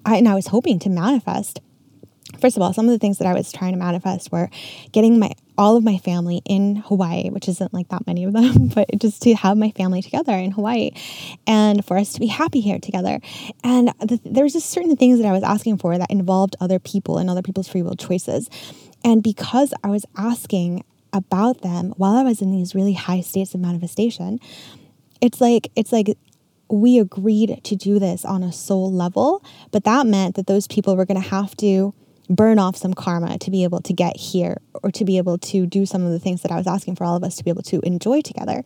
I, 0.05 0.17
and 0.17 0.27
I 0.27 0.35
was 0.35 0.47
hoping 0.47 0.79
to 0.79 0.89
manifest, 0.89 1.59
first 2.39 2.55
of 2.55 2.63
all, 2.63 2.73
some 2.73 2.85
of 2.85 2.91
the 2.91 2.99
things 2.99 3.17
that 3.17 3.27
I 3.27 3.33
was 3.33 3.51
trying 3.51 3.73
to 3.73 3.79
manifest 3.79 4.31
were 4.31 4.49
getting 4.91 5.19
my 5.19 5.31
all 5.57 5.75
of 5.75 5.83
my 5.83 5.97
family 5.97 6.41
in 6.45 6.77
Hawaii, 6.77 7.29
which 7.29 7.49
isn't 7.49 7.73
like 7.73 7.89
that 7.89 8.07
many 8.07 8.23
of 8.23 8.31
them, 8.31 8.67
but 8.75 8.87
just 8.97 9.21
to 9.23 9.33
have 9.35 9.57
my 9.57 9.71
family 9.71 10.01
together 10.01 10.31
in 10.31 10.51
Hawaii 10.51 10.91
and 11.45 11.83
for 11.83 11.97
us 11.97 12.13
to 12.13 12.19
be 12.21 12.27
happy 12.27 12.61
here 12.61 12.79
together. 12.79 13.19
And 13.61 13.89
the, 13.99 14.21
there 14.23 14.45
was 14.45 14.53
just 14.53 14.69
certain 14.69 14.95
things 14.95 15.19
that 15.19 15.27
I 15.27 15.33
was 15.33 15.43
asking 15.43 15.79
for 15.79 15.97
that 15.97 16.09
involved 16.09 16.55
other 16.61 16.79
people 16.79 17.17
and 17.17 17.29
other 17.29 17.41
people's 17.41 17.67
free 17.67 17.81
will 17.81 17.97
choices. 17.97 18.49
And 19.03 19.21
because 19.21 19.73
I 19.83 19.89
was 19.89 20.05
asking 20.15 20.85
about 21.11 21.61
them 21.61 21.93
while 21.97 22.15
I 22.15 22.23
was 22.23 22.41
in 22.41 22.51
these 22.51 22.73
really 22.73 22.93
high 22.93 23.19
states 23.19 23.53
of 23.53 23.59
manifestation, 23.59 24.39
it's 25.19 25.41
like 25.41 25.69
it's 25.75 25.91
like 25.91 26.17
we 26.69 26.99
agreed 26.99 27.61
to 27.63 27.75
do 27.75 27.99
this 27.99 28.23
on 28.25 28.43
a 28.43 28.51
soul 28.51 28.91
level, 28.91 29.43
but 29.71 29.83
that 29.83 30.05
meant 30.05 30.35
that 30.35 30.47
those 30.47 30.67
people 30.67 30.95
were 30.95 31.05
going 31.05 31.21
to 31.21 31.29
have 31.29 31.55
to 31.57 31.93
burn 32.29 32.59
off 32.59 32.77
some 32.77 32.93
karma 32.93 33.37
to 33.39 33.49
be 33.49 33.63
able 33.63 33.81
to 33.81 33.91
get 33.91 34.15
here 34.15 34.61
or 34.83 34.91
to 34.91 35.03
be 35.03 35.17
able 35.17 35.37
to 35.37 35.65
do 35.65 35.85
some 35.85 36.05
of 36.05 36.11
the 36.11 36.19
things 36.19 36.43
that 36.43 36.51
I 36.51 36.57
was 36.57 36.67
asking 36.67 36.95
for 36.95 37.03
all 37.03 37.15
of 37.15 37.23
us 37.23 37.35
to 37.37 37.43
be 37.43 37.49
able 37.49 37.63
to 37.63 37.79
enjoy 37.81 38.21
together. 38.21 38.63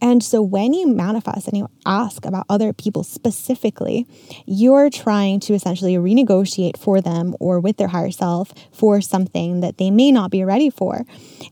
And 0.00 0.22
so 0.22 0.42
when 0.42 0.74
you 0.74 0.86
manifest 0.86 1.48
and 1.48 1.56
you 1.56 1.68
ask 1.86 2.26
about 2.26 2.44
other 2.50 2.72
people 2.72 3.02
specifically, 3.02 4.06
you're 4.46 4.90
trying 4.90 5.40
to 5.40 5.54
essentially 5.54 5.94
renegotiate 5.94 6.76
for 6.76 7.00
them 7.00 7.34
or 7.40 7.60
with 7.60 7.78
their 7.78 7.88
higher 7.88 8.10
self 8.10 8.52
for 8.72 9.00
something 9.00 9.60
that 9.60 9.78
they 9.78 9.90
may 9.90 10.12
not 10.12 10.30
be 10.30 10.44
ready 10.44 10.68
for. 10.68 11.04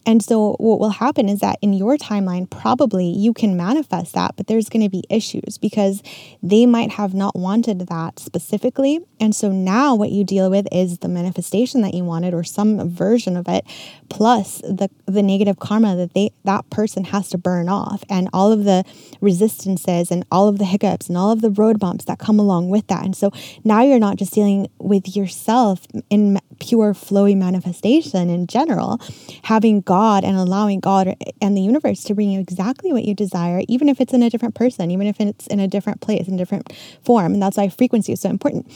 And 0.04 0.22
so 0.22 0.56
what 0.58 0.78
will 0.78 0.90
happen 0.90 1.28
is 1.28 1.40
that 1.40 1.58
in 1.62 1.72
your 1.72 1.96
timeline, 1.96 2.48
probably 2.50 3.06
you 3.06 3.32
can 3.32 3.56
manifest 3.56 4.14
that, 4.14 4.36
but 4.36 4.46
there's 4.46 4.68
going 4.68 4.82
to 4.82 4.90
be 4.90 5.04
issues 5.08 5.56
because 5.58 6.02
they 6.42 6.66
might 6.66 6.92
have 6.92 7.14
not 7.14 7.34
wanted 7.34 7.80
that 7.88 8.18
specifically. 8.18 9.00
And 9.18 9.34
so 9.34 9.50
now 9.50 9.94
what 9.94 10.10
you 10.10 10.22
deal 10.22 10.50
with 10.50 10.66
is 10.70 10.98
the 10.98 11.08
manifestation 11.08 11.45
manifestation 11.46 11.82
that 11.82 11.94
you 11.94 12.04
wanted 12.04 12.34
or 12.34 12.44
some 12.44 12.88
version 12.88 13.36
of 13.36 13.46
it 13.48 13.64
plus 14.08 14.58
the 14.62 14.88
the 15.06 15.22
negative 15.22 15.58
karma 15.58 15.96
that 15.96 16.14
they 16.14 16.30
that 16.44 16.68
person 16.70 17.04
has 17.04 17.28
to 17.30 17.38
burn 17.38 17.68
off. 17.68 18.04
And 18.08 18.28
all 18.32 18.52
of 18.52 18.64
the 18.64 18.84
resistances 19.20 20.10
and 20.10 20.24
all 20.30 20.48
of 20.48 20.58
the 20.58 20.64
hiccups 20.64 21.08
and 21.08 21.16
all 21.16 21.32
of 21.32 21.40
the 21.40 21.50
road 21.50 21.78
bumps 21.78 22.04
that 22.06 22.18
come 22.18 22.38
along 22.38 22.70
with 22.70 22.86
that. 22.88 23.04
And 23.04 23.16
so 23.16 23.30
now 23.64 23.82
you're 23.82 23.98
not 23.98 24.16
just 24.16 24.34
dealing 24.34 24.68
with 24.78 25.16
yourself 25.16 25.86
in 26.10 26.38
pure 26.58 26.94
flowy 26.94 27.36
manifestation 27.36 28.30
in 28.30 28.46
general 28.46 28.98
having 29.42 29.82
god 29.82 30.24
and 30.24 30.38
allowing 30.38 30.80
god 30.80 31.14
and 31.42 31.54
the 31.54 31.60
universe 31.60 32.02
to 32.02 32.14
bring 32.14 32.30
you 32.30 32.40
exactly 32.40 32.94
what 32.94 33.04
you 33.04 33.14
desire 33.14 33.60
even 33.68 33.90
if 33.90 34.00
it's 34.00 34.14
in 34.14 34.22
a 34.22 34.30
different 34.30 34.54
person 34.54 34.90
even 34.90 35.06
if 35.06 35.20
it's 35.20 35.46
in 35.48 35.60
a 35.60 35.68
different 35.68 36.00
place 36.00 36.26
in 36.28 36.36
different 36.36 36.72
form. 37.04 37.34
And 37.34 37.42
that's 37.42 37.56
why 37.58 37.68
frequency 37.68 38.12
is 38.12 38.20
so 38.20 38.30
important 38.30 38.66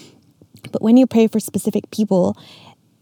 but 0.73 0.83
when 0.83 0.97
you 0.97 1.07
pray 1.07 1.27
for 1.27 1.41
specific 1.41 1.91
people 1.91 2.37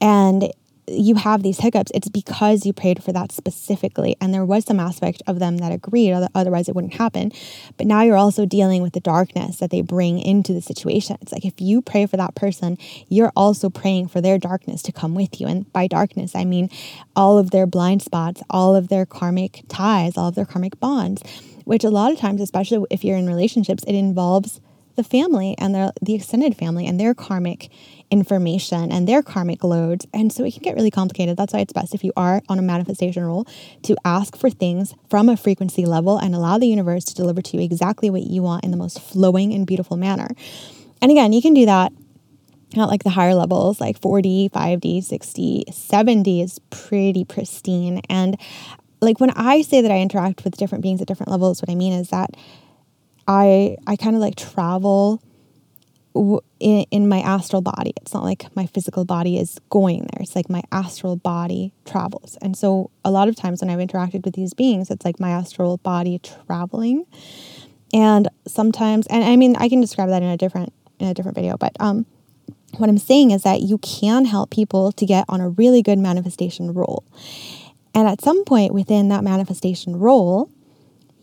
and 0.01 0.53
you 0.91 1.17
have 1.17 1.43
these 1.43 1.59
hiccups, 1.59 1.93
it's 1.95 2.09
because 2.09 2.65
you 2.65 2.73
prayed 2.73 3.03
for 3.03 3.13
that 3.13 3.31
specifically. 3.33 4.17
And 4.21 4.33
there 4.33 4.45
was 4.45 4.65
some 4.65 4.81
aspect 4.81 5.23
of 5.27 5.39
them 5.39 5.59
that 5.59 5.73
agreed, 5.73 6.13
otherwise, 6.35 6.69
it 6.69 6.75
wouldn't 6.75 6.95
happen. 6.95 7.33
But 7.77 7.87
now 7.87 8.03
you're 8.03 8.17
also 8.17 8.47
dealing 8.47 8.83
with 8.83 8.95
the 8.95 9.01
darkness 9.01 9.59
that 9.59 9.71
they 9.71 9.83
bring 9.83 10.19
into 10.19 10.53
the 10.53 10.63
situation. 10.63 11.19
It's 11.21 11.33
like 11.33 11.45
if 11.45 11.61
you 11.61 11.83
pray 11.83 12.07
for 12.07 12.17
that 12.17 12.35
person, 12.35 12.79
you're 13.09 13.33
also 13.37 13.69
praying 13.69 14.09
for 14.09 14.21
their 14.21 14.39
darkness 14.39 14.83
to 14.83 14.93
come 14.93 15.15
with 15.15 15.41
you. 15.41 15.47
And 15.47 15.71
by 15.73 15.87
darkness, 15.87 16.35
I 16.35 16.45
mean 16.45 16.71
all 17.15 17.39
of 17.39 17.51
their 17.51 17.67
blind 17.67 18.03
spots, 18.03 18.43
all 18.49 18.75
of 18.75 18.89
their 18.89 19.05
karmic 19.05 19.65
ties, 19.69 20.17
all 20.17 20.29
of 20.29 20.35
their 20.35 20.47
karmic 20.47 20.81
bonds, 20.81 21.23
which 21.65 21.85
a 21.85 21.91
lot 21.91 22.13
of 22.13 22.19
times, 22.19 22.41
especially 22.41 22.87
if 22.91 23.05
you're 23.05 23.19
in 23.19 23.27
relationships, 23.27 23.85
it 23.87 23.95
involves 23.95 24.61
the 24.99 25.05
family 25.05 25.55
and 25.59 25.75
the, 25.75 25.95
the 26.03 26.15
extended 26.15 26.57
family 26.57 26.87
and 26.87 27.01
their 27.01 27.15
karmic 27.15 27.71
information 28.11 28.91
and 28.91 29.09
their 29.09 29.23
karmic 29.23 29.63
loads. 29.65 30.07
And 30.13 30.33
so 30.33 30.45
it 30.45 30.53
can 30.53 30.63
get 30.63 30.75
really 30.75 30.91
complicated. 30.91 31.37
That's 31.37 31.55
why 31.55 31.61
it's 31.61 31.73
best 31.73 31.95
if 31.95 32.05
you 32.05 32.13
are 32.17 32.43
on 32.49 32.59
a 32.59 32.63
manifestation 32.63 33.25
roll 33.25 33.47
to 33.85 33.97
ask 34.05 34.37
for 34.37 34.51
things 34.51 34.95
from 35.09 35.29
a 35.29 35.37
frequency 35.37 35.87
level 35.87 36.19
and 36.19 36.35
allow 36.35 36.59
the 36.59 36.67
universe 36.67 37.05
to 37.07 37.15
deliver 37.15 37.41
to 37.41 37.57
you 37.57 37.63
exactly 37.63 38.11
what 38.11 38.23
you 38.23 38.43
want 38.43 38.65
in 38.65 38.73
the 38.73 38.77
most 38.77 39.01
flowing 39.01 39.55
and 39.55 39.67
beautiful 39.67 39.97
manner. 39.97 40.29
And 41.01 41.11
again, 41.11 41.33
you 41.33 41.41
can 41.41 41.55
do 41.55 41.65
that 41.65 41.93
not 42.77 42.91
like 42.91 43.03
the 43.03 43.11
higher 43.11 43.35
levels, 43.35 43.81
like 43.81 43.99
4D, 43.99 44.51
5D, 44.51 44.99
6D, 44.99 45.65
7D 45.71 46.45
is 46.45 46.59
pretty 46.69 47.25
pristine. 47.25 48.03
And 48.11 48.39
like 49.01 49.21
when 49.21 49.31
I 49.31 49.63
say 49.63 49.81
that 49.81 49.91
I 49.91 50.01
interact 50.01 50.45
with 50.45 50.59
different 50.59 50.83
beings 50.83 51.01
at 51.01 51.09
different 51.09 51.31
levels, 51.31 51.63
what 51.63 51.71
I 51.71 51.75
mean 51.75 51.95
is 51.95 52.11
that 52.11 52.37
I 53.29 53.76
I 53.87 53.97
kind 53.97 54.16
of 54.16 54.22
like 54.22 54.35
travel 54.37 55.22
in, 56.59 56.85
in 56.91 57.09
my 57.09 57.20
astral 57.20 57.62
body. 57.62 57.93
It's 58.01 58.12
not 58.12 58.24
like 58.24 58.45
my 58.57 58.66
physical 58.66 59.05
body 59.05 59.39
is 59.39 59.61
going 59.68 60.01
there. 60.01 60.22
It's 60.22 60.35
like 60.35 60.51
my 60.51 60.62
astral 60.72 61.16
body 61.16 61.72
travels. 61.85 62.37
And 62.43 62.57
so 62.57 62.91
a 63.05 63.11
lot 63.11 63.29
of 63.29 63.37
times 63.37 63.61
when 63.61 63.70
I've 63.70 63.79
interacted 63.79 64.24
with 64.24 64.35
these 64.35 64.55
beings, 64.55 64.91
it's 64.91 65.05
like 65.05 65.20
my 65.20 65.31
astral 65.31 65.76
body 65.76 66.20
traveling. 66.47 67.05
And 67.93 68.29
sometimes 68.47 69.07
and 69.09 69.22
I 69.22 69.37
mean 69.37 69.55
I 69.57 69.68
can 69.68 69.81
describe 69.81 70.09
that 70.09 70.22
in 70.22 70.29
a 70.29 70.37
different 70.37 70.72
in 70.99 71.07
a 71.07 71.14
different 71.14 71.37
video, 71.37 71.57
but 71.57 71.76
um 71.79 72.07
what 72.76 72.89
I'm 72.89 72.99
saying 72.99 73.31
is 73.31 73.43
that 73.43 73.62
you 73.62 73.79
can 73.79 74.24
help 74.24 74.51
people 74.51 74.93
to 74.93 75.07
get 75.07 75.24
on 75.29 75.41
a 75.41 75.49
really 75.51 75.83
good 75.83 75.99
manifestation 75.99 76.72
roll. 76.72 77.05
And 77.95 78.07
at 78.07 78.20
some 78.20 78.45
point 78.45 78.74
within 78.74 79.09
that 79.09 79.24
manifestation 79.24 79.97
roll, 79.97 80.51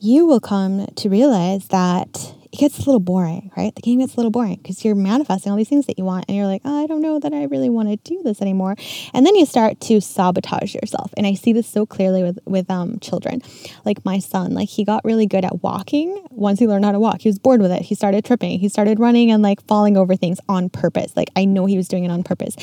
you 0.05 0.27
will 0.27 0.39
come 0.39 0.85
to 0.97 1.09
realize 1.09 1.67
that 1.69 2.35
it 2.55 2.59
gets 2.59 2.77
a 2.77 2.85
little 2.85 3.01
boring, 3.01 3.51
right? 3.57 3.75
The 3.75 3.81
game 3.81 3.99
gets 3.99 4.13
a 4.13 4.15
little 4.15 4.31
boring 4.31 4.55
because 4.55 4.85
you're 4.85 4.95
manifesting 4.95 5.51
all 5.51 5.57
these 5.57 5.67
things 5.67 5.87
that 5.87 5.97
you 5.97 6.05
want 6.05 6.23
and 6.29 6.37
you're 6.37 6.45
like, 6.45 6.61
oh, 6.63 6.83
I 6.83 6.87
don't 6.87 7.01
know 7.01 7.19
that 7.19 7.33
I 7.33 7.43
really 7.43 7.69
want 7.69 7.89
to 7.89 7.97
do 7.97 8.23
this 8.23 8.41
anymore. 8.41 8.77
And 9.13 9.25
then 9.25 9.35
you 9.35 9.45
start 9.45 9.81
to 9.81 9.99
sabotage 9.99 10.73
yourself. 10.73 11.13
And 11.17 11.27
I 11.27 11.33
see 11.33 11.51
this 11.51 11.67
so 11.67 11.85
clearly 11.85 12.23
with, 12.23 12.39
with 12.45 12.71
um, 12.71 12.97
children. 12.99 13.41
Like 13.83 14.05
my 14.05 14.19
son, 14.19 14.53
like 14.53 14.69
he 14.69 14.85
got 14.85 15.03
really 15.03 15.25
good 15.25 15.43
at 15.43 15.63
walking 15.63 16.25
once 16.29 16.59
he 16.59 16.65
learned 16.65 16.85
how 16.85 16.93
to 16.93 16.99
walk. 16.99 17.21
He 17.21 17.27
was 17.27 17.39
bored 17.39 17.61
with 17.61 17.73
it. 17.73 17.81
He 17.81 17.93
started 17.93 18.23
tripping. 18.23 18.57
He 18.57 18.69
started 18.69 19.01
running 19.01 19.31
and 19.31 19.43
like 19.43 19.61
falling 19.67 19.97
over 19.97 20.15
things 20.15 20.39
on 20.47 20.69
purpose. 20.69 21.11
Like 21.17 21.31
I 21.35 21.43
know 21.43 21.65
he 21.65 21.75
was 21.75 21.89
doing 21.89 22.05
it 22.05 22.09
on 22.09 22.23
purpose. 22.23 22.55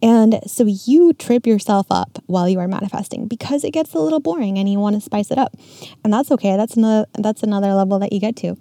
And 0.00 0.38
so 0.46 0.66
you 0.66 1.14
trip 1.14 1.48
yourself 1.48 1.88
up 1.90 2.20
while 2.26 2.48
you 2.48 2.60
are 2.60 2.68
manifesting 2.68 3.26
because 3.26 3.64
it 3.64 3.72
gets 3.72 3.92
a 3.92 3.98
little 3.98 4.20
boring 4.20 4.56
and 4.56 4.70
you 4.70 4.78
want 4.78 4.94
to 4.94 5.00
spice 5.00 5.32
it 5.32 5.38
up. 5.38 5.56
And 6.04 6.12
that's 6.12 6.30
okay. 6.30 6.56
That's 6.56 6.76
another 6.76 7.06
that's 7.18 7.42
another 7.42 7.74
level 7.74 7.98
that 7.98 8.12
you 8.12 8.20
get 8.20 8.36
to 8.36 8.56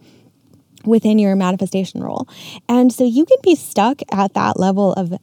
within 0.86 1.20
your 1.20 1.36
manifestation 1.36 2.04
role. 2.04 2.28
And 2.68 2.92
so 2.92 3.04
you 3.04 3.26
can 3.26 3.38
be 3.44 3.56
stuck 3.56 4.02
at 4.12 4.34
that 4.34 4.60
level 4.60 4.94
of 4.94 5.14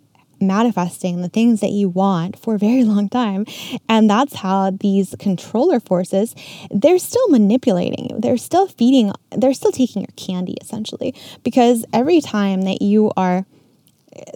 manifesting 0.41 1.21
the 1.23 1.29
things 1.29 1.61
that 1.61 1.71
you 1.71 1.89
want 1.89 2.39
for 2.39 2.55
a 2.55 2.59
very 2.59 2.85
long 2.85 3.09
time. 3.09 3.45
And 3.89 4.09
that's 4.09 4.37
how 4.37 4.71
these 4.71 5.15
controller 5.19 5.81
forces 5.81 6.35
they're 6.71 6.99
still 6.99 7.29
manipulating 7.29 8.09
you. 8.11 8.21
They're 8.21 8.37
still 8.37 8.69
feeding 8.69 9.13
they're 9.31 9.55
still 9.55 9.73
taking 9.73 10.03
your 10.03 10.13
candy 10.17 10.57
essentially. 10.61 11.15
Because 11.43 11.85
every 11.93 12.21
time 12.21 12.63
that 12.63 12.83
you 12.83 13.11
are 13.17 13.47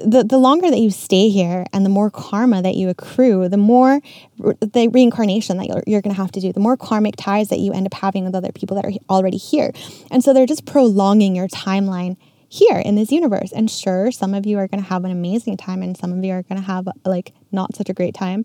the, 0.05 0.25
the 0.25 0.39
longer 0.39 0.71
that 0.71 0.79
you 0.79 0.91
stay 0.91 1.29
here 1.29 1.65
and 1.73 1.85
the 1.85 1.91
more 1.91 2.11
karma 2.11 2.63
that 2.63 2.75
you 2.75 2.89
accrue, 2.89 3.49
the 3.49 3.57
more 3.57 4.01
re- 4.39 4.55
the 4.61 4.89
reincarnation 4.89 5.57
that 5.59 5.67
you're, 5.67 5.83
you're 5.87 6.03
going 6.03 6.15
to 6.15 6.21
have 6.21 6.33
to 6.33 6.41
do, 6.41 6.53
the 6.53 6.61
more 6.61 6.77
karmic 6.77 7.17
ties 7.17 7.49
that 7.49 7.59
you 7.59 7.73
end 7.73 7.87
up 7.87 7.95
having 7.95 8.25
with 8.25 8.35
other 8.35 8.53
people 8.53 8.75
that 8.77 8.85
are 8.85 8.93
already 9.09 9.37
here. 9.37 9.73
And 10.11 10.23
so 10.23 10.33
they're 10.33 10.47
just 10.47 10.67
prolonging 10.67 11.37
your 11.37 11.49
timeline 11.49 12.17
here 12.49 12.79
in 12.79 12.97
this 12.97 13.11
universe. 13.11 13.53
And 13.53 13.71
sure, 13.71 14.13
some 14.13 14.35
of 14.35 14.45
you 14.45 14.59
are 14.59 14.69
going 14.69 14.83
to 14.83 14.89
have 14.89 15.05
an 15.05 15.11
amazing 15.11 15.57
time 15.57 15.83
and 15.83 15.97
some 15.97 16.13
of 16.13 16.23
you 16.23 16.33
are 16.33 16.43
going 16.43 16.61
to 16.61 16.67
have 16.67 16.87
like 17.05 17.33
not 17.51 17.75
such 17.75 17.89
a 17.89 17.95
great 17.95 18.15
time. 18.15 18.45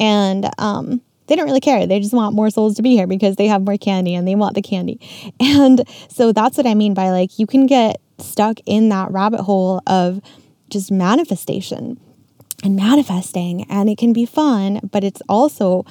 And, 0.00 0.50
um, 0.58 1.00
they 1.26 1.34
don't 1.34 1.46
really 1.46 1.60
care. 1.60 1.86
They 1.86 1.98
just 1.98 2.14
want 2.14 2.36
more 2.36 2.50
souls 2.50 2.76
to 2.76 2.82
be 2.82 2.90
here 2.90 3.08
because 3.08 3.34
they 3.34 3.48
have 3.48 3.62
more 3.62 3.76
candy 3.76 4.14
and 4.14 4.28
they 4.28 4.36
want 4.36 4.54
the 4.54 4.62
candy. 4.62 5.00
And 5.40 5.82
so 6.08 6.32
that's 6.32 6.56
what 6.56 6.66
I 6.66 6.74
mean 6.74 6.94
by 6.94 7.10
like, 7.10 7.38
you 7.38 7.46
can 7.46 7.66
get 7.66 8.00
stuck 8.18 8.58
in 8.64 8.88
that 8.90 9.10
rabbit 9.10 9.40
hole 9.40 9.82
of, 9.86 10.20
just 10.70 10.90
manifestation 10.90 12.00
and 12.64 12.76
manifesting. 12.76 13.64
And 13.70 13.88
it 13.88 13.98
can 13.98 14.12
be 14.12 14.26
fun, 14.26 14.80
but 14.90 15.04
it's 15.04 15.22
also 15.28 15.84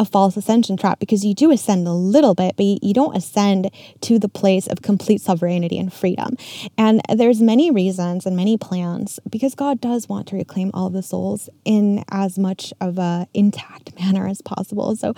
a 0.00 0.04
false 0.06 0.34
ascension 0.34 0.78
trap 0.78 0.98
because 0.98 1.26
you 1.26 1.34
do 1.34 1.50
ascend 1.50 1.86
a 1.86 1.92
little 1.92 2.34
bit, 2.34 2.56
but 2.56 2.64
you 2.64 2.94
don't 2.94 3.14
ascend 3.14 3.70
to 4.00 4.18
the 4.18 4.30
place 4.30 4.66
of 4.66 4.80
complete 4.80 5.20
sovereignty 5.20 5.78
and 5.78 5.92
freedom. 5.92 6.36
And 6.78 7.02
there's 7.14 7.42
many 7.42 7.70
reasons 7.70 8.24
and 8.24 8.34
many 8.34 8.56
plans 8.56 9.20
because 9.28 9.54
God 9.54 9.78
does 9.78 10.08
want 10.08 10.26
to 10.28 10.36
reclaim 10.36 10.70
all 10.72 10.88
the 10.88 11.02
souls 11.02 11.50
in 11.66 12.02
as 12.10 12.38
much 12.38 12.72
of 12.80 12.98
a 12.98 13.28
intact 13.34 13.94
manner 14.00 14.26
as 14.26 14.40
possible. 14.40 14.96
So 14.96 15.12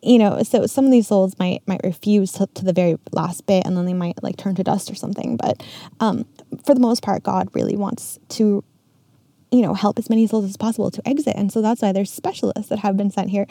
you 0.00 0.16
know 0.16 0.42
so 0.44 0.64
some 0.64 0.84
of 0.84 0.92
these 0.92 1.08
souls 1.08 1.36
might 1.40 1.60
might 1.66 1.80
refuse 1.82 2.30
to, 2.30 2.46
to, 2.54 2.64
the 2.64 2.72
very 2.72 2.96
last 3.10 3.46
bit 3.46 3.66
and 3.66 3.76
then 3.76 3.84
they 3.84 3.92
might 3.92 4.22
like 4.22 4.36
turn 4.36 4.54
to 4.54 4.62
dust 4.62 4.88
or 4.90 4.94
something 4.94 5.36
but 5.36 5.60
um 5.98 6.24
for 6.64 6.74
the 6.74 6.80
most 6.80 7.02
part, 7.02 7.22
God 7.22 7.48
really 7.54 7.76
wants 7.76 8.18
to, 8.30 8.64
you 9.50 9.62
know, 9.62 9.74
help 9.74 9.98
as 9.98 10.08
many 10.08 10.26
souls 10.26 10.44
as 10.44 10.56
possible 10.56 10.90
to 10.90 11.06
exit. 11.08 11.34
And 11.36 11.52
so 11.52 11.62
that's 11.62 11.82
why 11.82 11.92
there's 11.92 12.10
specialists 12.10 12.68
that 12.68 12.80
have 12.80 12.96
been 12.96 13.10
sent 13.10 13.30
here 13.30 13.46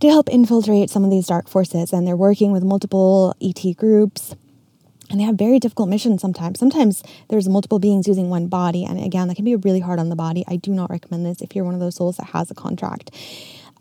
to 0.00 0.08
help 0.08 0.28
infiltrate 0.28 0.90
some 0.90 1.04
of 1.04 1.10
these 1.10 1.26
dark 1.26 1.48
forces. 1.48 1.92
And 1.92 2.06
they're 2.06 2.16
working 2.16 2.52
with 2.52 2.62
multiple 2.62 3.34
ET 3.40 3.62
groups. 3.76 4.34
And 5.10 5.18
they 5.18 5.24
have 5.24 5.36
very 5.36 5.58
difficult 5.58 5.88
missions 5.88 6.20
sometimes. 6.20 6.58
Sometimes 6.58 7.02
there's 7.28 7.48
multiple 7.48 7.78
beings 7.78 8.06
using 8.06 8.28
one 8.28 8.48
body. 8.48 8.84
And 8.84 9.02
again, 9.02 9.28
that 9.28 9.36
can 9.36 9.44
be 9.44 9.56
really 9.56 9.80
hard 9.80 9.98
on 9.98 10.10
the 10.10 10.16
body. 10.16 10.44
I 10.46 10.56
do 10.56 10.70
not 10.70 10.90
recommend 10.90 11.24
this 11.24 11.40
if 11.40 11.56
you're 11.56 11.64
one 11.64 11.74
of 11.74 11.80
those 11.80 11.96
souls 11.96 12.18
that 12.18 12.26
has 12.26 12.50
a 12.50 12.54
contract. 12.54 13.10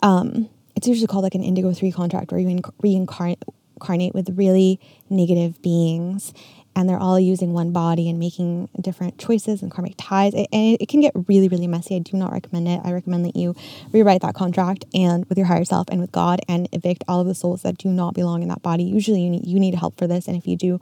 Um, 0.02 0.50
it's 0.76 0.88
usually 0.88 1.08
called 1.08 1.24
like 1.24 1.36
an 1.36 1.44
Indigo 1.44 1.74
3 1.74 1.92
contract 1.92 2.32
where 2.32 2.40
you 2.40 2.62
reincarnate 2.82 4.14
with 4.14 4.38
really 4.38 4.80
negative 5.10 5.62
beings 5.62 6.34
and 6.78 6.88
they're 6.88 7.00
all 7.00 7.20
using 7.20 7.54
one 7.54 7.72
body 7.72 8.08
and 8.08 8.20
making 8.20 8.70
different 8.80 9.18
choices 9.18 9.64
and 9.64 9.72
karmic 9.72 9.96
ties. 9.98 10.36
It, 10.36 10.48
and 10.54 10.78
it, 10.80 10.88
can 10.88 11.02
get 11.02 11.12
really, 11.28 11.48
really 11.48 11.66
messy. 11.66 11.96
I 11.96 12.00
do 12.00 12.16
not 12.16 12.32
recommend 12.32 12.68
it. 12.68 12.80
I 12.84 12.92
recommend 12.92 13.26
that 13.26 13.36
you 13.36 13.56
rewrite 13.92 14.22
that 14.22 14.36
contract 14.36 14.86
and 14.94 15.26
with 15.26 15.40
your 15.40 15.48
higher 15.48 15.66
self 15.66 15.88
and 15.90 16.00
with 16.00 16.12
God 16.12 16.40
and 16.48 16.70
evict 16.72 17.04
all 17.08 17.20
of 17.20 17.26
the 17.26 17.34
souls 17.34 17.64
that 17.64 17.80
do 17.80 17.90
not 17.90 18.14
belong 18.14 18.44
in 18.44 18.50
that 18.50 18.62
body. 18.62 18.84
Usually, 18.84 19.22
you 19.22 19.32
need 19.32 19.48
you 19.48 19.60
need 19.60 19.74
help 19.74 19.98
for 19.98 20.06
this, 20.06 20.28
and 20.28 20.38
if 20.38 20.46
you 20.46 20.56
do, 20.56 20.80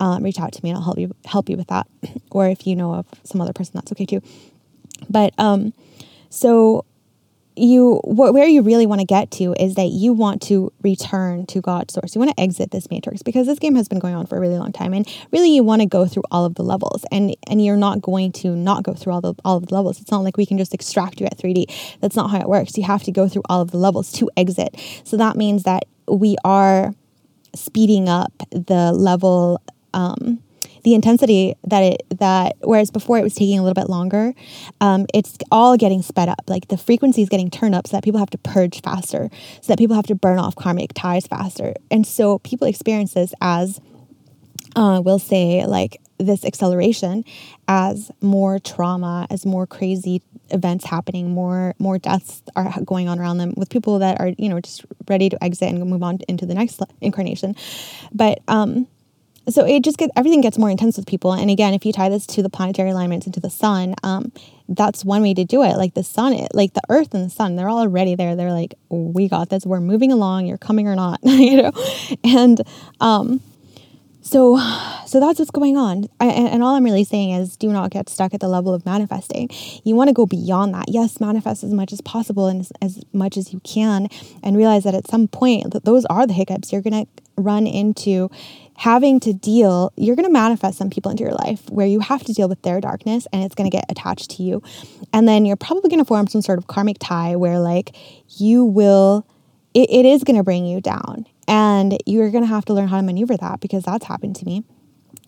um, 0.00 0.22
reach 0.22 0.40
out 0.40 0.54
to 0.54 0.64
me 0.64 0.70
and 0.70 0.78
I'll 0.78 0.84
help 0.84 0.98
you 0.98 1.14
help 1.26 1.50
you 1.50 1.58
with 1.58 1.68
that. 1.68 1.86
or 2.30 2.48
if 2.48 2.66
you 2.66 2.74
know 2.74 2.94
of 2.94 3.06
some 3.24 3.42
other 3.42 3.52
person, 3.52 3.72
that's 3.74 3.92
okay 3.92 4.06
too. 4.06 4.22
But 5.10 5.34
um, 5.36 5.74
so 6.30 6.86
you 7.56 8.00
wh- 8.04 8.32
where 8.32 8.46
you 8.46 8.62
really 8.62 8.86
want 8.86 9.00
to 9.00 9.06
get 9.06 9.30
to 9.32 9.54
is 9.58 9.74
that 9.76 9.86
you 9.86 10.12
want 10.12 10.42
to 10.42 10.72
return 10.82 11.46
to 11.46 11.60
God's 11.60 11.94
source. 11.94 12.14
You 12.14 12.18
want 12.18 12.36
to 12.36 12.42
exit 12.42 12.70
this 12.70 12.90
matrix 12.90 13.22
because 13.22 13.46
this 13.46 13.58
game 13.58 13.76
has 13.76 13.88
been 13.88 13.98
going 13.98 14.14
on 14.14 14.26
for 14.26 14.36
a 14.36 14.40
really 14.40 14.56
long 14.56 14.72
time, 14.72 14.92
and 14.92 15.06
really 15.30 15.54
you 15.54 15.62
want 15.62 15.82
to 15.82 15.86
go 15.86 16.06
through 16.06 16.24
all 16.30 16.44
of 16.44 16.54
the 16.56 16.62
levels, 16.62 17.04
and 17.12 17.36
and 17.48 17.64
you're 17.64 17.76
not 17.76 18.00
going 18.00 18.32
to 18.32 18.56
not 18.56 18.82
go 18.82 18.94
through 18.94 19.12
all 19.12 19.20
the 19.20 19.34
all 19.44 19.56
of 19.56 19.66
the 19.66 19.74
levels. 19.74 20.00
It's 20.00 20.10
not 20.10 20.24
like 20.24 20.36
we 20.36 20.46
can 20.46 20.58
just 20.58 20.74
extract 20.74 21.20
you 21.20 21.26
at 21.26 21.38
3D. 21.38 21.98
That's 22.00 22.16
not 22.16 22.30
how 22.30 22.40
it 22.40 22.48
works. 22.48 22.76
You 22.76 22.84
have 22.84 23.02
to 23.04 23.12
go 23.12 23.28
through 23.28 23.42
all 23.48 23.60
of 23.60 23.70
the 23.70 23.78
levels 23.78 24.10
to 24.12 24.30
exit. 24.36 24.76
So 25.04 25.16
that 25.16 25.36
means 25.36 25.62
that 25.62 25.84
we 26.08 26.36
are 26.44 26.94
speeding 27.54 28.08
up 28.08 28.32
the 28.50 28.92
level. 28.92 29.62
Um, 29.92 30.40
the 30.84 30.94
intensity 30.94 31.54
that 31.64 31.82
it 31.82 32.02
that 32.10 32.56
whereas 32.60 32.90
before 32.90 33.18
it 33.18 33.22
was 33.22 33.34
taking 33.34 33.58
a 33.58 33.62
little 33.62 33.74
bit 33.74 33.90
longer 33.90 34.34
um, 34.80 35.06
it's 35.14 35.36
all 35.50 35.76
getting 35.76 36.02
sped 36.02 36.28
up. 36.28 36.42
Like 36.46 36.68
the 36.68 36.76
frequency 36.76 37.22
is 37.22 37.28
getting 37.28 37.50
turned 37.50 37.74
up 37.74 37.86
so 37.86 37.96
that 37.96 38.04
people 38.04 38.20
have 38.20 38.30
to 38.30 38.38
purge 38.38 38.82
faster 38.82 39.30
so 39.60 39.72
that 39.72 39.78
people 39.78 39.96
have 39.96 40.06
to 40.06 40.14
burn 40.14 40.38
off 40.38 40.56
karmic 40.56 40.92
ties 40.94 41.26
faster. 41.26 41.74
And 41.90 42.06
so 42.06 42.38
people 42.40 42.68
experience 42.68 43.14
this 43.14 43.34
as 43.40 43.80
uh, 44.76 45.00
we'll 45.04 45.18
say 45.18 45.64
like 45.66 46.00
this 46.18 46.44
acceleration 46.44 47.24
as 47.66 48.10
more 48.20 48.58
trauma 48.58 49.26
as 49.30 49.44
more 49.44 49.66
crazy 49.66 50.22
events 50.50 50.84
happening 50.84 51.30
more 51.30 51.74
more 51.78 51.98
deaths 51.98 52.42
are 52.54 52.72
going 52.84 53.08
on 53.08 53.18
around 53.18 53.38
them 53.38 53.52
with 53.56 53.68
people 53.68 53.98
that 53.98 54.20
are 54.20 54.28
you 54.38 54.48
know 54.48 54.60
just 54.60 54.84
ready 55.08 55.28
to 55.28 55.42
exit 55.42 55.68
and 55.68 55.84
move 55.88 56.02
on 56.02 56.18
into 56.28 56.46
the 56.46 56.54
next 56.54 56.80
incarnation. 57.00 57.56
But 58.12 58.40
um 58.48 58.86
so 59.48 59.64
it 59.64 59.82
just 59.84 59.98
gets 59.98 60.12
everything 60.16 60.40
gets 60.40 60.58
more 60.58 60.70
intense 60.70 60.96
with 60.96 61.06
people. 61.06 61.32
And 61.32 61.50
again 61.50 61.74
if 61.74 61.84
you 61.84 61.92
tie 61.92 62.08
this 62.08 62.26
to 62.28 62.42
the 62.42 62.50
planetary 62.50 62.90
alignments 62.90 63.26
and 63.26 63.34
to 63.34 63.40
the 63.40 63.50
sun 63.50 63.94
um, 64.02 64.32
that's 64.68 65.04
one 65.04 65.22
way 65.22 65.34
to 65.34 65.44
do 65.44 65.62
it. 65.62 65.76
Like 65.76 65.94
the 65.94 66.04
sun 66.04 66.32
it, 66.32 66.54
like 66.54 66.74
the 66.74 66.82
earth 66.88 67.14
and 67.14 67.26
the 67.26 67.30
sun 67.30 67.56
they're 67.56 67.70
already 67.70 68.14
there. 68.14 68.36
They're 68.36 68.52
like 68.52 68.74
we 68.88 69.28
got 69.28 69.50
this. 69.50 69.66
We're 69.66 69.80
moving 69.80 70.12
along. 70.12 70.46
You're 70.46 70.58
coming 70.58 70.88
or 70.88 70.96
not 70.96 71.20
you 71.22 71.62
know? 71.62 71.72
And 72.22 72.60
um, 73.00 73.40
so 74.24 74.56
so 75.06 75.20
that's 75.20 75.38
what's 75.38 75.50
going 75.50 75.76
on. 75.76 76.06
I, 76.18 76.26
and 76.26 76.62
all 76.62 76.74
i'm 76.74 76.84
really 76.84 77.04
saying 77.04 77.32
is 77.32 77.56
do 77.56 77.70
not 77.70 77.90
get 77.90 78.08
stuck 78.08 78.32
at 78.32 78.40
the 78.40 78.48
level 78.48 78.72
of 78.72 78.86
manifesting. 78.86 79.50
You 79.84 79.94
want 79.94 80.08
to 80.08 80.14
go 80.14 80.24
beyond 80.24 80.72
that. 80.74 80.86
Yes 80.88 81.20
manifest 81.20 81.62
as 81.62 81.72
much 81.72 81.92
as 81.92 82.00
possible 82.00 82.48
and 82.48 82.60
as, 82.60 82.72
as 82.80 83.00
much 83.12 83.36
as 83.36 83.52
you 83.52 83.60
can 83.60 84.08
and 84.42 84.56
realize 84.56 84.84
that 84.84 84.94
at 84.94 85.06
some 85.06 85.28
point 85.28 85.72
that 85.72 85.84
those 85.84 86.06
are 86.06 86.26
the 86.26 86.32
hiccups. 86.32 86.72
You're 86.72 86.82
going 86.82 87.04
to 87.04 87.22
run 87.36 87.66
into 87.66 88.30
having 88.76 89.20
to 89.20 89.32
deal, 89.32 89.92
you're 89.96 90.16
going 90.16 90.26
to 90.26 90.32
manifest 90.32 90.78
some 90.78 90.90
people 90.90 91.10
into 91.10 91.22
your 91.22 91.32
life 91.32 91.68
where 91.70 91.86
you 91.86 92.00
have 92.00 92.24
to 92.24 92.32
deal 92.32 92.48
with 92.48 92.60
their 92.62 92.80
darkness 92.80 93.26
and 93.32 93.44
it's 93.44 93.54
going 93.54 93.70
to 93.70 93.74
get 93.74 93.84
attached 93.88 94.30
to 94.30 94.42
you. 94.42 94.62
And 95.12 95.28
then 95.28 95.44
you're 95.44 95.56
probably 95.56 95.90
going 95.90 96.00
to 96.00 96.04
form 96.04 96.26
some 96.26 96.42
sort 96.42 96.58
of 96.58 96.66
karmic 96.66 96.96
tie 96.98 97.36
where, 97.36 97.60
like, 97.60 97.96
you 98.36 98.64
will, 98.64 99.26
it, 99.74 99.88
it 99.90 100.04
is 100.04 100.24
going 100.24 100.36
to 100.36 100.42
bring 100.42 100.66
you 100.66 100.80
down. 100.80 101.26
And 101.46 101.98
you're 102.06 102.30
going 102.30 102.42
to 102.42 102.48
have 102.48 102.64
to 102.66 102.74
learn 102.74 102.88
how 102.88 102.96
to 102.96 103.02
maneuver 103.02 103.36
that 103.36 103.60
because 103.60 103.84
that's 103.84 104.06
happened 104.06 104.36
to 104.36 104.46
me. 104.46 104.64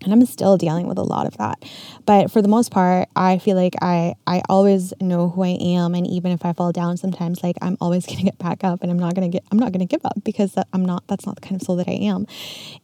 And 0.03 0.13
I'm 0.13 0.25
still 0.27 0.57
dealing 0.57 0.87
with 0.87 0.99
a 0.99 1.03
lot 1.03 1.27
of 1.27 1.37
that. 1.39 1.65
But 2.05 2.31
for 2.31 2.43
the 2.43 2.49
most 2.49 2.71
part, 2.71 3.09
I 3.17 3.39
feel 3.39 3.57
like 3.57 3.75
I 3.81 4.15
I 4.27 4.43
always 4.49 4.93
know 5.01 5.29
who 5.29 5.43
I 5.43 5.57
am 5.61 5.95
and 5.95 6.07
even 6.07 6.33
if 6.33 6.45
I 6.45 6.53
fall 6.53 6.73
down 6.73 6.97
sometimes 6.97 7.43
like 7.43 7.57
I'm 7.63 7.77
always 7.81 8.07
going 8.07 8.19
to 8.19 8.25
get 8.25 8.39
back 8.39 8.65
up 8.65 8.83
and 8.83 8.91
I'm 8.91 8.99
not 8.99 9.15
going 9.15 9.31
to 9.31 9.35
get 9.35 9.45
I'm 9.51 9.59
not 9.59 9.73
going 9.73 9.87
to 9.87 9.91
give 9.91 10.05
up 10.05 10.23
because 10.25 10.55
I'm 10.73 10.85
not 10.85 11.07
that's 11.07 11.27
not 11.27 11.37
the 11.37 11.41
kind 11.41 11.61
of 11.61 11.63
soul 11.63 11.77
that 11.77 11.89
I 11.89 11.93
am. 11.93 12.27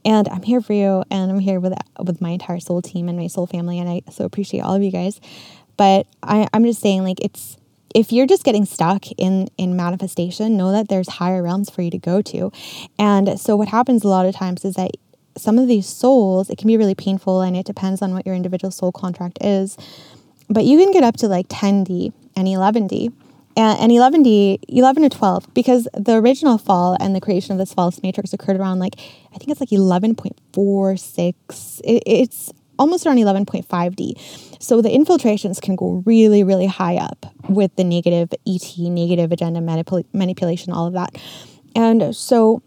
And 0.04 0.28
I'm 0.28 0.42
here 0.42 0.60
for 0.60 0.72
you 0.72 1.04
and 1.10 1.30
I'm 1.30 1.38
here 1.38 1.60
with 1.60 1.74
with 1.98 2.20
my 2.20 2.30
entire 2.30 2.60
soul 2.60 2.82
team 2.82 3.08
and 3.08 3.18
my 3.18 3.26
soul 3.26 3.46
family 3.46 3.78
and 3.78 3.88
I 3.88 4.02
so 4.10 4.24
appreciate 4.24 4.60
all 4.60 4.74
of 4.74 4.82
you 4.82 4.90
guys. 4.90 5.20
But 5.76 6.06
I 6.22 6.48
I'm 6.52 6.64
just 6.64 6.80
saying 6.80 7.02
like 7.02 7.20
it's 7.20 7.56
if 7.94 8.10
you're 8.10 8.26
just 8.26 8.44
getting 8.44 8.64
stuck 8.64 9.04
in 9.18 9.48
in 9.58 9.76
manifestation 9.76 10.56
know 10.56 10.72
that 10.72 10.88
there's 10.88 11.08
higher 11.08 11.42
realms 11.42 11.68
for 11.68 11.82
you 11.82 11.90
to 11.90 11.98
go 11.98 12.22
to 12.22 12.50
and 12.98 13.38
so 13.38 13.54
what 13.54 13.68
happens 13.68 14.02
a 14.02 14.08
lot 14.08 14.24
of 14.24 14.34
times 14.34 14.64
is 14.64 14.76
that 14.76 14.92
some 15.36 15.58
of 15.58 15.68
these 15.68 15.86
souls, 15.86 16.50
it 16.50 16.58
can 16.58 16.68
be 16.68 16.76
really 16.76 16.94
painful 16.94 17.40
and 17.40 17.56
it 17.56 17.66
depends 17.66 18.02
on 18.02 18.14
what 18.14 18.26
your 18.26 18.34
individual 18.34 18.70
soul 18.70 18.92
contract 18.92 19.38
is. 19.40 19.76
But 20.48 20.64
you 20.64 20.78
can 20.78 20.92
get 20.92 21.02
up 21.02 21.16
to 21.18 21.28
like 21.28 21.48
10D 21.48 22.12
and 22.36 22.46
11D. 22.46 23.12
And, 23.54 23.92
11D, 23.92 24.60
11 24.68 25.02
to 25.02 25.10
12, 25.10 25.52
because 25.52 25.86
the 25.92 26.14
original 26.14 26.56
fall 26.56 26.96
and 26.98 27.14
the 27.14 27.20
creation 27.20 27.52
of 27.52 27.58
this 27.58 27.74
false 27.74 28.02
matrix 28.02 28.32
occurred 28.32 28.56
around 28.56 28.78
like, 28.78 28.94
I 29.34 29.36
think 29.36 29.50
it's 29.50 29.60
like 29.60 29.68
11.46. 29.68 31.80
It, 31.84 32.02
it's 32.06 32.50
almost 32.78 33.06
around 33.06 33.18
11.5D. 33.18 34.58
So 34.58 34.80
the 34.80 34.90
infiltrations 34.90 35.60
can 35.60 35.76
go 35.76 36.02
really, 36.06 36.42
really 36.42 36.66
high 36.66 36.96
up 36.96 37.26
with 37.48 37.76
the 37.76 37.84
negative 37.84 38.32
ET, 38.46 38.78
negative 38.78 39.32
agenda 39.32 39.60
manipul- 39.60 40.06
manipulation, 40.14 40.72
all 40.72 40.86
of 40.86 40.94
that. 40.94 41.14
And 41.74 42.16
so 42.16 42.62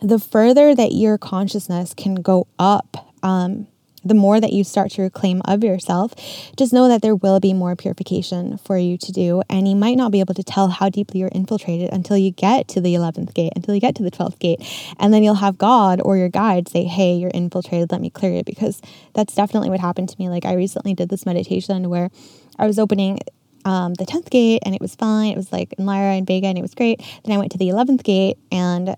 the 0.00 0.18
further 0.18 0.74
that 0.74 0.92
your 0.92 1.18
consciousness 1.18 1.94
can 1.94 2.16
go 2.16 2.46
up, 2.58 3.12
um, 3.22 3.66
the 4.04 4.14
more 4.14 4.40
that 4.40 4.52
you 4.52 4.62
start 4.62 4.92
to 4.92 5.02
reclaim 5.02 5.42
of 5.46 5.64
yourself, 5.64 6.14
just 6.56 6.72
know 6.72 6.86
that 6.88 7.02
there 7.02 7.16
will 7.16 7.40
be 7.40 7.52
more 7.52 7.74
purification 7.74 8.56
for 8.58 8.78
you 8.78 8.96
to 8.98 9.10
do. 9.10 9.42
And 9.50 9.66
you 9.66 9.74
might 9.74 9.96
not 9.96 10.12
be 10.12 10.20
able 10.20 10.34
to 10.34 10.44
tell 10.44 10.68
how 10.68 10.88
deeply 10.88 11.20
you're 11.20 11.30
infiltrated 11.32 11.92
until 11.92 12.16
you 12.16 12.30
get 12.30 12.68
to 12.68 12.80
the 12.80 12.94
11th 12.94 13.34
gate, 13.34 13.52
until 13.56 13.74
you 13.74 13.80
get 13.80 13.96
to 13.96 14.02
the 14.02 14.10
12th 14.10 14.38
gate. 14.38 14.62
And 14.98 15.12
then 15.12 15.24
you'll 15.24 15.34
have 15.34 15.58
God 15.58 16.00
or 16.04 16.16
your 16.16 16.28
guide 16.28 16.68
say, 16.68 16.84
Hey, 16.84 17.14
you're 17.14 17.32
infiltrated, 17.34 17.90
let 17.90 18.00
me 18.00 18.10
clear 18.10 18.32
you. 18.32 18.44
Because 18.44 18.80
that's 19.14 19.34
definitely 19.34 19.70
what 19.70 19.80
happened 19.80 20.08
to 20.10 20.16
me. 20.18 20.28
Like, 20.28 20.44
I 20.44 20.54
recently 20.54 20.94
did 20.94 21.08
this 21.08 21.26
meditation 21.26 21.88
where 21.90 22.10
I 22.58 22.66
was 22.66 22.78
opening 22.78 23.18
um, 23.64 23.94
the 23.94 24.06
10th 24.06 24.30
gate 24.30 24.62
and 24.64 24.74
it 24.74 24.80
was 24.80 24.94
fine. 24.94 25.32
It 25.32 25.36
was 25.36 25.50
like 25.50 25.72
in 25.76 25.84
Lyra 25.86 26.12
and 26.12 26.26
Vega 26.26 26.46
and 26.46 26.56
it 26.56 26.62
was 26.62 26.74
great. 26.74 27.02
Then 27.24 27.34
I 27.34 27.38
went 27.38 27.50
to 27.52 27.58
the 27.58 27.68
11th 27.68 28.04
gate 28.04 28.38
and 28.52 28.96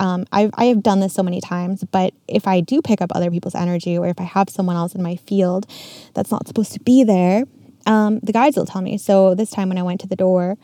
um, 0.00 0.24
I've, 0.32 0.50
I 0.54 0.64
have 0.64 0.82
done 0.82 1.00
this 1.00 1.12
so 1.12 1.22
many 1.22 1.42
times, 1.42 1.84
but 1.84 2.14
if 2.26 2.48
I 2.48 2.60
do 2.60 2.80
pick 2.80 3.02
up 3.02 3.12
other 3.14 3.30
people's 3.30 3.54
energy 3.54 3.98
or 3.98 4.06
if 4.06 4.18
I 4.18 4.24
have 4.24 4.48
someone 4.48 4.74
else 4.74 4.94
in 4.94 5.02
my 5.02 5.16
field 5.16 5.66
that's 6.14 6.30
not 6.30 6.48
supposed 6.48 6.72
to 6.72 6.80
be 6.80 7.04
there, 7.04 7.44
um, 7.84 8.18
the 8.20 8.32
guides 8.32 8.56
will 8.56 8.64
tell 8.64 8.80
me. 8.80 8.96
So 8.96 9.34
this 9.34 9.50
time 9.50 9.68
when 9.68 9.76
I 9.76 9.82
went 9.82 10.00
to 10.00 10.06
the 10.06 10.16
door 10.16 10.56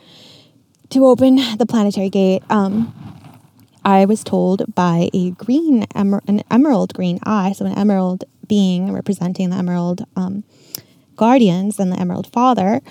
to 0.89 1.05
open 1.05 1.35
the 1.57 1.67
planetary 1.67 2.09
gate, 2.09 2.41
um, 2.49 2.93
I 3.85 4.05
was 4.05 4.23
told 4.23 4.73
by 4.73 5.09
a 5.13 5.31
green, 5.31 5.85
emer- 5.95 6.23
an 6.27 6.41
emerald 6.49 6.95
green 6.95 7.19
eye, 7.23 7.53
so 7.53 7.65
an 7.65 7.77
emerald 7.77 8.23
being 8.47 8.91
representing 8.91 9.51
the 9.51 9.57
emerald 9.57 10.03
um, 10.15 10.43
guardians 11.15 11.79
and 11.79 11.91
the 11.91 11.99
emerald 11.99 12.25
father, 12.25 12.81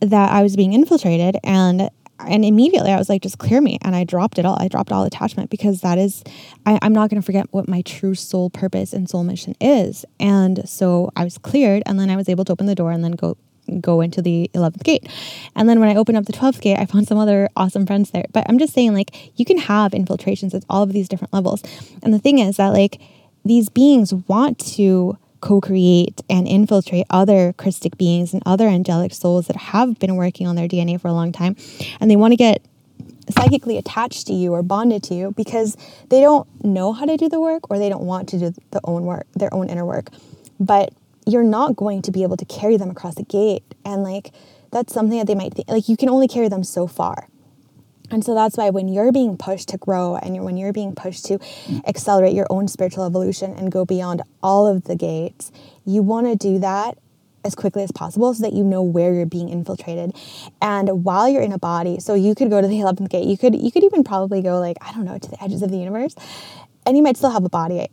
that 0.00 0.30
I 0.30 0.42
was 0.42 0.56
being 0.56 0.74
infiltrated 0.74 1.38
and 1.42 1.90
and 2.20 2.44
immediately 2.44 2.90
I 2.90 2.96
was 2.96 3.08
like, 3.08 3.22
just 3.22 3.38
clear 3.38 3.60
me. 3.60 3.78
And 3.82 3.94
I 3.94 4.04
dropped 4.04 4.38
it 4.38 4.44
all. 4.44 4.56
I 4.60 4.68
dropped 4.68 4.92
all 4.92 5.04
attachment 5.04 5.50
because 5.50 5.80
that 5.82 5.98
is, 5.98 6.22
I, 6.64 6.78
am 6.82 6.92
not 6.92 7.10
going 7.10 7.20
to 7.20 7.24
forget 7.24 7.46
what 7.50 7.68
my 7.68 7.82
true 7.82 8.14
soul 8.14 8.50
purpose 8.50 8.92
and 8.92 9.08
soul 9.08 9.24
mission 9.24 9.54
is. 9.60 10.04
And 10.18 10.68
so 10.68 11.10
I 11.16 11.24
was 11.24 11.38
cleared 11.38 11.82
and 11.86 12.00
then 12.00 12.10
I 12.10 12.16
was 12.16 12.28
able 12.28 12.44
to 12.46 12.52
open 12.52 12.66
the 12.66 12.74
door 12.74 12.90
and 12.90 13.04
then 13.04 13.12
go 13.12 13.36
go 13.80 14.00
into 14.00 14.22
the 14.22 14.48
11th 14.54 14.84
gate. 14.84 15.08
And 15.56 15.68
then 15.68 15.80
when 15.80 15.88
I 15.88 15.96
opened 15.96 16.16
up 16.16 16.26
the 16.26 16.32
12th 16.32 16.60
gate, 16.60 16.78
I 16.78 16.86
found 16.86 17.08
some 17.08 17.18
other 17.18 17.48
awesome 17.56 17.84
friends 17.84 18.12
there. 18.12 18.26
But 18.32 18.46
I'm 18.48 18.58
just 18.58 18.72
saying, 18.72 18.94
like, 18.94 19.36
you 19.36 19.44
can 19.44 19.58
have 19.58 19.92
infiltrations 19.92 20.54
at 20.54 20.64
all 20.70 20.84
of 20.84 20.92
these 20.92 21.08
different 21.08 21.32
levels. 21.32 21.64
And 22.00 22.14
the 22.14 22.20
thing 22.20 22.38
is 22.38 22.58
that, 22.58 22.68
like, 22.68 23.00
these 23.44 23.68
beings 23.68 24.14
want 24.14 24.60
to 24.76 25.18
co 25.40 25.60
create 25.60 26.22
and 26.28 26.46
infiltrate 26.46 27.06
other 27.10 27.52
Christic 27.54 27.96
beings 27.96 28.32
and 28.32 28.42
other 28.46 28.66
angelic 28.68 29.12
souls 29.12 29.46
that 29.46 29.56
have 29.56 29.98
been 29.98 30.16
working 30.16 30.46
on 30.46 30.56
their 30.56 30.68
DNA 30.68 31.00
for 31.00 31.08
a 31.08 31.12
long 31.12 31.32
time. 31.32 31.56
And 32.00 32.10
they 32.10 32.16
want 32.16 32.32
to 32.32 32.36
get 32.36 32.64
psychically 33.30 33.76
attached 33.76 34.26
to 34.28 34.32
you 34.32 34.52
or 34.52 34.62
bonded 34.62 35.02
to 35.04 35.14
you 35.14 35.32
because 35.32 35.76
they 36.08 36.20
don't 36.20 36.46
know 36.64 36.92
how 36.92 37.04
to 37.04 37.16
do 37.16 37.28
the 37.28 37.40
work 37.40 37.70
or 37.70 37.78
they 37.78 37.88
don't 37.88 38.04
want 38.04 38.28
to 38.30 38.38
do 38.38 38.54
the 38.70 38.80
own 38.84 39.04
work, 39.04 39.26
their 39.34 39.52
own 39.52 39.68
inner 39.68 39.84
work. 39.84 40.10
But 40.60 40.92
you're 41.26 41.42
not 41.42 41.76
going 41.76 42.02
to 42.02 42.12
be 42.12 42.22
able 42.22 42.36
to 42.36 42.44
carry 42.44 42.76
them 42.76 42.90
across 42.90 43.16
the 43.16 43.24
gate. 43.24 43.64
And 43.84 44.02
like, 44.02 44.32
that's 44.70 44.92
something 44.92 45.18
that 45.18 45.26
they 45.26 45.34
might 45.34 45.54
think, 45.54 45.68
like, 45.68 45.88
you 45.88 45.96
can 45.96 46.08
only 46.08 46.28
carry 46.28 46.48
them 46.48 46.62
so 46.62 46.86
far. 46.86 47.28
And 48.10 48.24
so 48.24 48.34
that's 48.34 48.56
why 48.56 48.70
when 48.70 48.88
you're 48.88 49.12
being 49.12 49.36
pushed 49.36 49.68
to 49.70 49.78
grow 49.78 50.16
and 50.16 50.44
when 50.44 50.56
you're 50.56 50.72
being 50.72 50.94
pushed 50.94 51.24
to 51.26 51.38
accelerate 51.86 52.34
your 52.34 52.46
own 52.50 52.68
spiritual 52.68 53.04
evolution 53.04 53.54
and 53.54 53.70
go 53.72 53.84
beyond 53.84 54.22
all 54.42 54.66
of 54.66 54.84
the 54.84 54.96
gates, 54.96 55.50
you 55.84 56.02
want 56.02 56.26
to 56.26 56.36
do 56.36 56.58
that 56.60 56.98
as 57.44 57.54
quickly 57.54 57.82
as 57.82 57.92
possible 57.92 58.34
so 58.34 58.42
that 58.42 58.52
you 58.52 58.64
know 58.64 58.82
where 58.82 59.14
you're 59.14 59.24
being 59.24 59.48
infiltrated. 59.48 60.12
And 60.60 61.04
while 61.04 61.28
you're 61.28 61.42
in 61.42 61.52
a 61.52 61.58
body, 61.58 62.00
so 62.00 62.14
you 62.14 62.34
could 62.34 62.50
go 62.50 62.60
to 62.60 62.66
the 62.66 62.74
11th 62.80 63.08
gate, 63.08 63.26
you 63.26 63.38
could 63.38 63.54
you 63.54 63.70
could 63.70 63.84
even 63.84 64.04
probably 64.04 64.42
go 64.42 64.58
like, 64.60 64.76
I 64.80 64.92
don't 64.92 65.04
know, 65.04 65.18
to 65.18 65.30
the 65.30 65.42
edges 65.42 65.62
of 65.62 65.70
the 65.70 65.78
universe. 65.78 66.14
And 66.84 66.96
you 66.96 67.02
might 67.02 67.16
still 67.16 67.30
have 67.30 67.44
a 67.44 67.48
body 67.48 67.88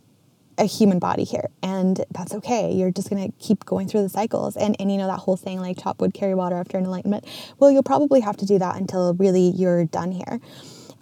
a 0.58 0.64
human 0.64 0.98
body 0.98 1.24
here 1.24 1.48
and 1.62 2.04
that's 2.10 2.34
okay. 2.34 2.72
You're 2.72 2.90
just 2.90 3.10
going 3.10 3.30
to 3.30 3.36
keep 3.38 3.64
going 3.64 3.88
through 3.88 4.02
the 4.02 4.08
cycles. 4.08 4.56
And 4.56 4.76
and 4.80 4.90
you 4.90 4.98
know 4.98 5.06
that 5.06 5.20
whole 5.20 5.36
thing 5.36 5.60
like 5.60 5.82
chop 5.82 6.00
wood 6.00 6.14
carry 6.14 6.34
water 6.34 6.56
after 6.56 6.78
an 6.78 6.84
enlightenment. 6.84 7.26
Well 7.58 7.70
you'll 7.70 7.82
probably 7.82 8.20
have 8.20 8.36
to 8.38 8.46
do 8.46 8.58
that 8.58 8.76
until 8.76 9.14
really 9.14 9.48
you're 9.50 9.84
done 9.86 10.12
here. 10.12 10.40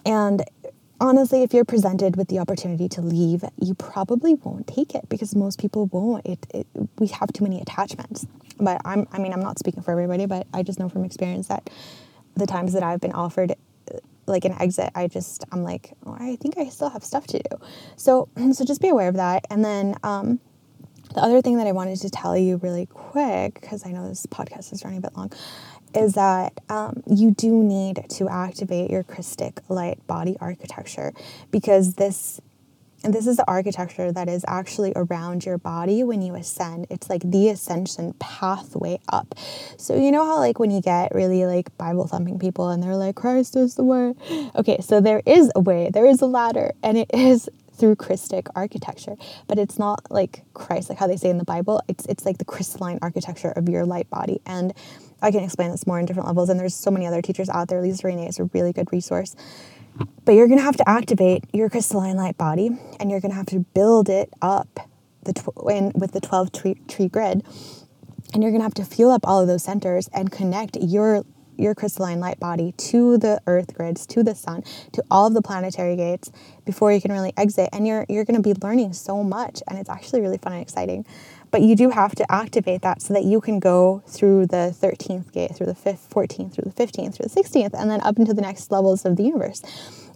And 0.05 0.43
honestly 0.99 1.43
if 1.43 1.53
you're 1.53 1.65
presented 1.65 2.15
with 2.15 2.29
the 2.29 2.39
opportunity 2.39 2.87
to 2.87 3.01
leave 3.01 3.43
you 3.61 3.73
probably 3.75 4.35
won't 4.35 4.67
take 4.67 4.95
it 4.95 5.07
because 5.09 5.35
most 5.35 5.59
people 5.59 5.87
won't. 5.87 6.25
It, 6.25 6.45
it 6.53 6.67
we 6.97 7.07
have 7.07 7.31
too 7.33 7.43
many 7.43 7.61
attachments. 7.61 8.25
But 8.59 8.81
i'm 8.85 9.07
i 9.11 9.19
mean 9.19 9.33
i'm 9.33 9.41
not 9.41 9.59
speaking 9.59 9.81
for 9.83 9.91
everybody 9.91 10.25
but 10.25 10.47
i 10.53 10.63
just 10.63 10.79
know 10.79 10.87
from 10.87 11.03
experience 11.03 11.47
that 11.47 11.69
the 12.35 12.45
times 12.45 12.73
that 12.73 12.83
i've 12.83 13.01
been 13.01 13.11
offered 13.11 13.55
like 14.25 14.45
an 14.45 14.53
exit, 14.59 14.91
I 14.95 15.07
just 15.07 15.43
I'm 15.51 15.63
like, 15.63 15.93
oh, 16.05 16.15
I 16.19 16.35
think 16.37 16.57
I 16.57 16.69
still 16.69 16.89
have 16.89 17.03
stuff 17.03 17.27
to 17.27 17.39
do. 17.39 17.65
So 17.95 18.29
so 18.53 18.65
just 18.65 18.81
be 18.81 18.89
aware 18.89 19.09
of 19.09 19.15
that. 19.15 19.45
And 19.49 19.63
then 19.63 19.95
um, 20.03 20.39
the 21.13 21.21
other 21.21 21.41
thing 21.41 21.57
that 21.57 21.67
I 21.67 21.71
wanted 21.71 21.99
to 22.01 22.09
tell 22.09 22.35
you 22.37 22.57
really 22.57 22.85
quick 22.87 23.59
because 23.59 23.85
I 23.85 23.91
know 23.91 24.07
this 24.07 24.25
podcast 24.25 24.73
is 24.73 24.83
running 24.83 24.99
a 24.99 25.01
bit 25.01 25.15
long 25.15 25.31
is 25.95 26.13
that 26.13 26.53
um, 26.69 27.03
you 27.05 27.31
do 27.31 27.51
need 27.63 28.05
to 28.09 28.27
activate 28.27 28.89
your 28.89 29.03
Christic 29.03 29.59
light 29.69 30.05
body 30.07 30.35
architecture 30.41 31.13
because 31.51 31.95
this 31.95 32.41
and 33.03 33.13
this 33.13 33.27
is 33.27 33.37
the 33.37 33.47
architecture 33.47 34.11
that 34.11 34.29
is 34.29 34.45
actually 34.47 34.93
around 34.95 35.45
your 35.45 35.57
body 35.57 36.03
when 36.03 36.21
you 36.21 36.35
ascend. 36.35 36.87
It's 36.89 37.09
like 37.09 37.21
the 37.23 37.49
ascension 37.49 38.13
pathway 38.19 38.99
up. 39.09 39.35
So, 39.77 39.95
you 39.95 40.11
know 40.11 40.25
how, 40.25 40.39
like, 40.39 40.59
when 40.59 40.71
you 40.71 40.81
get 40.81 41.13
really 41.13 41.45
like 41.45 41.75
Bible 41.77 42.07
thumping 42.07 42.39
people 42.39 42.69
and 42.69 42.81
they're 42.81 42.95
like, 42.95 43.15
Christ 43.15 43.55
is 43.55 43.75
the 43.75 43.83
way. 43.83 44.13
Okay, 44.55 44.77
so 44.81 45.01
there 45.01 45.21
is 45.25 45.51
a 45.55 45.59
way, 45.59 45.89
there 45.93 46.05
is 46.05 46.21
a 46.21 46.25
ladder, 46.25 46.73
and 46.81 46.97
it 46.97 47.09
is 47.13 47.49
through 47.75 47.95
Christic 47.95 48.47
architecture, 48.55 49.15
but 49.47 49.57
it's 49.57 49.79
not 49.79 50.11
like 50.11 50.43
Christ, 50.53 50.89
like 50.89 50.99
how 50.99 51.07
they 51.07 51.17
say 51.17 51.29
in 51.29 51.37
the 51.37 51.43
Bible. 51.43 51.81
It's 51.87 52.05
it's 52.05 52.25
like 52.25 52.37
the 52.37 52.45
crystalline 52.45 52.99
architecture 53.01 53.49
of 53.49 53.67
your 53.67 53.85
light 53.85 54.09
body, 54.09 54.41
and 54.45 54.73
I 55.21 55.31
can 55.31 55.43
explain 55.43 55.71
this 55.71 55.87
more 55.87 55.99
in 55.99 56.05
different 56.05 56.27
levels. 56.27 56.49
And 56.49 56.59
there's 56.59 56.75
so 56.75 56.91
many 56.91 57.07
other 57.07 57.21
teachers 57.21 57.49
out 57.49 57.69
there. 57.69 57.81
Lisa 57.81 58.07
Renee 58.07 58.27
is 58.27 58.39
a 58.39 58.45
really 58.53 58.73
good 58.73 58.91
resource. 58.91 59.35
But 60.25 60.33
you're 60.33 60.47
going 60.47 60.59
to 60.59 60.63
have 60.63 60.77
to 60.77 60.89
activate 60.89 61.43
your 61.53 61.69
crystalline 61.69 62.15
light 62.15 62.37
body 62.37 62.69
and 62.99 63.11
you're 63.11 63.19
going 63.19 63.31
to 63.31 63.37
have 63.37 63.47
to 63.47 63.59
build 63.59 64.09
it 64.09 64.29
up 64.41 64.89
the 65.23 65.33
tw- 65.33 65.69
in, 65.69 65.91
with 65.95 66.11
the 66.11 66.21
12 66.21 66.51
tree, 66.51 66.75
tree 66.87 67.07
grid. 67.07 67.43
And 68.33 68.41
you're 68.41 68.51
going 68.51 68.61
to 68.61 68.65
have 68.65 68.73
to 68.75 68.85
fuel 68.85 69.11
up 69.11 69.27
all 69.27 69.41
of 69.41 69.47
those 69.47 69.63
centers 69.63 70.09
and 70.13 70.31
connect 70.31 70.77
your 70.77 71.23
your 71.55 71.75
crystalline 71.75 72.19
light 72.19 72.39
body 72.39 72.71
to 72.77 73.17
the 73.19 73.39
earth 73.45 73.75
grids, 73.75 74.07
to 74.07 74.23
the 74.23 74.33
sun, 74.33 74.63
to 74.91 75.03
all 75.11 75.27
of 75.27 75.35
the 75.35 75.41
planetary 75.41 75.95
gates 75.95 76.31
before 76.65 76.91
you 76.91 76.99
can 76.99 77.11
really 77.11 77.31
exit. 77.37 77.69
And 77.71 77.85
you're 77.87 78.05
you're 78.09 78.25
going 78.25 78.41
to 78.41 78.53
be 78.53 78.59
learning 78.59 78.93
so 78.93 79.23
much 79.23 79.61
and 79.67 79.77
it's 79.77 79.89
actually 79.89 80.21
really 80.21 80.39
fun 80.39 80.53
and 80.53 80.61
exciting. 80.61 81.05
But 81.53 81.61
you 81.61 81.75
do 81.75 81.91
have 81.91 82.15
to 82.15 82.25
activate 82.31 82.81
that 82.81 83.03
so 83.03 83.13
that 83.13 83.25
you 83.25 83.39
can 83.39 83.59
go 83.59 84.01
through 84.07 84.47
the 84.47 84.75
13th 84.75 85.31
gate, 85.31 85.55
through 85.55 85.67
the 85.67 85.75
5th, 85.75 86.09
14th, 86.09 86.55
through 86.55 86.63
the 86.65 86.71
15th, 86.71 87.15
through 87.15 87.27
the 87.27 87.41
16th, 87.43 87.79
and 87.79 87.91
then 87.91 88.01
up 88.01 88.17
into 88.17 88.33
the 88.33 88.41
next 88.41 88.71
levels 88.71 89.05
of 89.05 89.17
the 89.17 89.23
universe. 89.23 89.61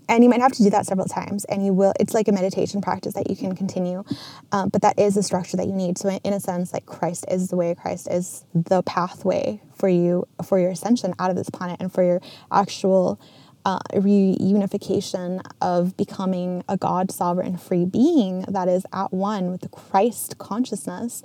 And 0.09 0.23
you 0.23 0.31
might 0.31 0.41
have 0.41 0.53
to 0.53 0.63
do 0.63 0.71
that 0.71 0.87
several 0.87 1.05
times, 1.05 1.45
and 1.45 1.63
you 1.63 1.73
will. 1.73 1.93
It's 1.99 2.15
like 2.15 2.27
a 2.27 2.31
meditation 2.31 2.81
practice 2.81 3.13
that 3.13 3.29
you 3.29 3.35
can 3.35 3.55
continue, 3.55 4.03
um, 4.51 4.69
but 4.69 4.81
that 4.81 4.97
is 4.97 5.13
the 5.13 5.21
structure 5.21 5.57
that 5.57 5.67
you 5.67 5.73
need. 5.73 5.99
So, 5.99 6.09
in 6.09 6.33
a 6.33 6.39
sense, 6.39 6.73
like 6.73 6.87
Christ 6.87 7.25
is 7.29 7.49
the 7.49 7.55
way, 7.55 7.75
Christ 7.75 8.07
is 8.09 8.43
the 8.55 8.81
pathway 8.81 9.61
for 9.75 9.89
you 9.89 10.27
for 10.43 10.57
your 10.57 10.71
ascension 10.71 11.13
out 11.19 11.29
of 11.29 11.35
this 11.35 11.51
planet 11.51 11.77
and 11.79 11.93
for 11.93 12.01
your 12.01 12.19
actual 12.51 13.21
uh, 13.67 13.79
reunification 13.95 15.41
of 15.61 15.97
becoming 15.97 16.63
a 16.69 16.77
God 16.77 17.11
sovereign 17.11 17.57
free 17.57 17.83
being 17.83 18.45
that 18.47 18.69
is 18.69 18.85
at 18.93 19.11
one 19.11 19.51
with 19.51 19.59
the 19.59 19.67
Christ 19.67 20.37
consciousness 20.37 21.21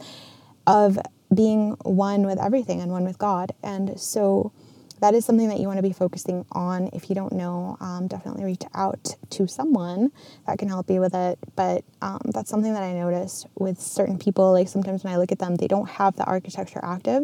of 0.66 0.99
being 1.32 1.76
one 1.84 2.26
with 2.26 2.40
everything 2.40 2.80
and 2.80 2.90
one 2.90 3.05
with 3.05 3.16
God. 3.16 3.53
And 3.62 3.99
so 3.99 4.51
that 4.99 5.14
is 5.14 5.24
something 5.24 5.51
that 5.51 5.61
you 5.61 5.68
want 5.68 5.78
to 5.78 5.84
be 5.84 5.93
focusing 5.93 6.45
on. 6.51 6.90
If 6.93 7.09
you 7.09 7.14
don't 7.14 7.32
know, 7.32 7.76
um, 7.78 8.09
definitely 8.09 8.45
reach 8.45 8.64
out 8.74 9.14
to 9.30 9.47
someone 9.47 10.11
that 10.49 10.59
can 10.59 10.68
help 10.68 10.90
you 10.90 10.99
with 10.99 11.14
it. 11.14 11.38
But 11.55 11.84
um, 12.01 12.22
that's 12.34 12.51
something 12.51 12.74
that 12.74 12.82
I 12.82 12.93
noticed 12.93 13.47
with 13.55 13.80
certain 13.80 14.18
people. 14.18 14.51
Like 14.51 14.66
sometimes 14.66 15.05
when 15.05 15.12
I 15.12 15.16
look 15.16 15.30
at 15.30 15.38
them, 15.38 15.55
they 15.55 15.68
don't 15.68 15.88
have 15.88 16.16
the 16.16 16.24
architecture 16.24 16.80
active. 16.82 17.22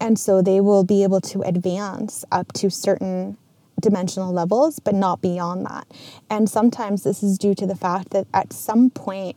And 0.00 0.18
so 0.18 0.42
they 0.42 0.60
will 0.60 0.82
be 0.82 1.04
able 1.04 1.20
to 1.20 1.42
advance 1.42 2.24
up 2.32 2.52
to 2.54 2.68
certain 2.68 3.36
dimensional 3.80 4.32
levels, 4.32 4.78
but 4.78 4.94
not 4.94 5.20
beyond 5.20 5.66
that. 5.66 5.86
And 6.28 6.48
sometimes 6.48 7.02
this 7.02 7.22
is 7.22 7.38
due 7.38 7.54
to 7.56 7.66
the 7.66 7.76
fact 7.76 8.10
that 8.10 8.26
at 8.32 8.52
some 8.52 8.90
point 8.90 9.36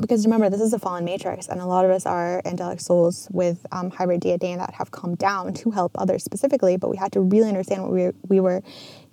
because 0.00 0.26
remember 0.26 0.50
this 0.50 0.60
is 0.60 0.72
a 0.72 0.78
fallen 0.78 1.04
matrix 1.04 1.46
and 1.46 1.60
a 1.60 1.66
lot 1.66 1.84
of 1.84 1.90
us 1.92 2.04
are 2.04 2.42
angelic 2.44 2.80
souls 2.80 3.28
with 3.30 3.64
um, 3.70 3.90
hybrid 3.90 4.20
dna 4.20 4.58
that 4.58 4.74
have 4.74 4.90
come 4.90 5.14
down 5.14 5.54
to 5.54 5.70
help 5.70 5.92
others 5.96 6.24
specifically 6.24 6.76
but 6.76 6.90
we 6.90 6.96
had 6.96 7.12
to 7.12 7.20
really 7.20 7.48
understand 7.48 7.82
what 7.82 7.92
we 7.92 8.02
were, 8.02 8.14
we 8.28 8.40
were 8.40 8.62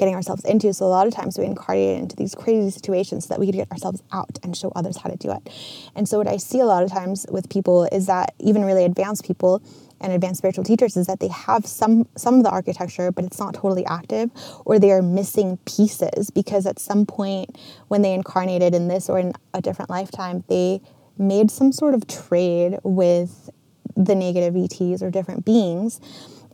getting 0.02 0.16
ourselves 0.16 0.44
into. 0.46 0.74
So 0.74 0.88
a 0.88 0.88
lot 0.88 1.06
of 1.06 1.14
times 1.14 1.38
we 1.38 1.46
incarnate 1.46 2.00
into 2.00 2.16
these 2.16 2.34
crazy 2.34 2.72
situations 2.72 3.28
so 3.28 3.36
that 3.36 3.40
we 3.40 3.46
could 3.46 3.54
get 3.54 3.72
ourselves 3.72 4.02
out 4.12 4.40
and 4.42 4.58
show 4.58 4.72
others 4.76 4.98
how 4.98 5.12
to 5.12 5.16
do 5.16 5.32
it. 5.32 5.48
And 5.96 6.10
so 6.10 6.18
what 6.18 6.28
i 6.28 6.38
see 6.38 6.60
a 6.60 6.66
lot 6.66 6.82
of 6.82 6.92
times 6.92 7.28
with 7.30 7.48
people 7.50 7.88
is 7.92 8.08
that 8.08 8.34
even 8.40 8.66
really 8.66 8.84
advanced 8.84 9.24
people 9.24 9.62
and 10.00 10.12
advanced 10.12 10.40
spiritual 10.40 10.64
teachers 10.64 10.98
is 10.98 11.06
that 11.06 11.20
they 11.20 11.28
have 11.28 11.68
some 11.68 12.08
some 12.18 12.36
of 12.38 12.44
the 12.44 12.50
architecture 12.50 13.12
but 13.12 13.24
it's 13.24 13.38
not 13.38 13.54
totally 13.54 13.86
active 13.86 14.32
or 14.66 14.80
they 14.80 14.92
are 14.92 15.04
missing 15.04 15.58
pieces 15.66 16.32
because 16.32 16.66
at 16.66 16.80
some 16.80 17.06
point 17.06 17.56
when 17.90 18.02
they 18.02 18.14
incarnated 18.14 18.74
in 18.74 18.88
this 18.88 19.08
or 19.08 19.20
in 19.20 19.34
a 19.54 19.62
different 19.62 19.92
lifetime 19.92 20.44
they 20.50 20.82
made 21.20 21.52
some 21.52 21.72
sort 21.72 21.94
of 21.94 22.08
trade 22.08 22.80
with 22.84 23.52
the 23.96 24.16
negative 24.16 24.56
ETs 24.56 25.04
or 25.04 25.12
different 25.12 25.46
beings 25.46 26.02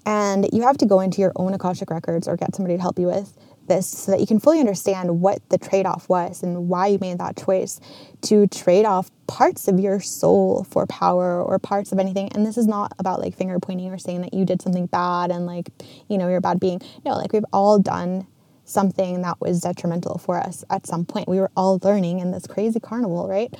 and 0.08 0.47
you 0.53 0.62
have 0.62 0.78
to 0.78 0.86
go 0.86 1.01
into 1.01 1.20
your 1.20 1.34
own 1.36 1.53
akashic 1.53 1.89
records 1.91 2.30
or 2.30 2.38
get 2.38 2.55
somebody 2.55 2.78
to 2.78 2.82
help 2.82 2.97
you 2.97 3.08
with 3.08 3.38
this 3.68 3.89
so 3.89 4.12
that 4.12 4.22
you 4.22 4.26
can 4.26 4.39
fully 4.39 4.62
understand 4.62 5.20
what 5.20 5.41
the 5.49 5.58
trade 5.58 5.86
off 5.86 6.08
was 6.08 6.41
and 6.41 6.70
why 6.70 6.88
you 6.88 6.97
made 7.01 7.20
that 7.20 7.36
choice 7.36 7.82
to 8.22 8.47
trade 8.47 8.86
off 8.86 9.12
parts 9.28 9.68
of 9.68 9.82
your 9.82 9.99
soul 9.99 10.64
for 10.64 10.86
power 10.86 11.43
or 11.43 11.60
parts 11.60 11.91
of 11.91 11.99
anything. 11.99 12.32
And 12.34 12.45
this 12.45 12.58
is 12.58 12.66
not 12.66 12.93
about 12.97 13.20
like 13.20 13.36
finger 13.36 13.60
pointing 13.60 13.91
or 13.91 13.97
saying 13.97 14.22
that 14.22 14.34
you 14.34 14.45
did 14.45 14.62
something 14.62 14.86
bad 14.86 15.30
and 15.30 15.45
like, 15.45 15.72
you 16.08 16.18
know, 16.18 16.30
you're 16.30 16.38
a 16.38 16.41
bad 16.41 16.62
being. 16.62 16.82
No, 17.03 17.12
like 17.12 17.34
we've 17.34 17.43
all 17.51 17.78
done 17.78 18.28
something 18.64 19.22
that 19.24 19.41
was 19.41 19.60
detrimental 19.60 20.18
for 20.20 20.39
us 20.39 20.64
at 20.70 20.88
some 20.88 21.03
point. 21.03 21.28
We 21.28 21.41
were 21.41 21.51
all 21.58 21.82
learning 21.84 22.20
in 22.20 22.32
this 22.32 22.47
crazy 22.47 22.80
carnival, 22.80 23.28
right? 23.28 23.53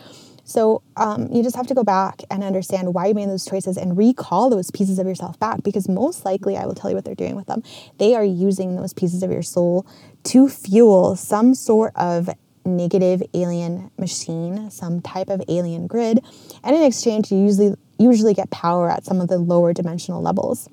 So 0.48 0.82
um, 0.96 1.28
you 1.30 1.44
just 1.44 1.58
have 1.58 1.68
to 1.68 1.74
go 1.74 1.84
back 1.84 2.22
and 2.32 2.42
understand 2.42 2.94
why 2.94 3.08
you 3.08 3.14
made 3.14 3.28
those 3.28 3.46
choices 3.46 3.76
and 3.78 3.98
recall 3.98 4.50
those 4.50 4.72
pieces 4.72 4.98
of 4.98 5.06
yourself 5.06 5.38
back 5.40 5.62
because 5.62 5.90
most 5.90 6.24
likely, 6.24 6.56
I 6.56 6.66
will 6.66 6.74
tell 6.74 6.90
you 6.90 6.96
what 6.96 7.04
they're 7.04 7.16
doing 7.16 7.36
with 7.36 7.48
them. 7.48 7.64
They 7.98 8.16
are 8.16 8.24
using 8.24 8.78
those 8.78 8.94
pieces 8.94 9.24
of 9.24 9.30
your 9.30 9.44
soul 9.44 9.86
to 10.24 10.48
fuel 10.48 11.18
some 11.18 11.54
sort 11.54 11.92
of 11.98 12.30
negative 12.64 13.22
alien 13.34 13.92
machine, 13.98 14.72
some 14.72 15.02
type 15.02 15.30
of 15.30 15.44
alien 15.50 15.86
grid, 15.86 16.24
and 16.64 16.76
in 16.76 16.82
exchange, 16.82 17.30
you 17.30 17.40
usually 17.40 17.76
usually 18.00 18.34
get 18.34 18.50
power 18.50 18.90
at 18.90 19.04
some 19.04 19.20
of 19.20 19.28
the 19.28 19.40
lower 19.40 19.74
dimensional 19.74 20.22
levels 20.22 20.70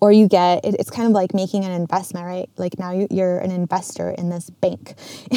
or 0.00 0.12
you 0.12 0.28
get 0.28 0.64
it, 0.64 0.76
it's 0.78 0.90
kind 0.90 1.06
of 1.06 1.12
like 1.12 1.34
making 1.34 1.64
an 1.64 1.72
investment 1.72 2.26
right? 2.26 2.48
Like 2.56 2.78
now 2.78 2.92
you, 2.92 3.06
you're 3.10 3.38
an 3.38 3.50
investor 3.50 4.10
in 4.10 4.30
this 4.30 4.50
bank. 4.50 4.94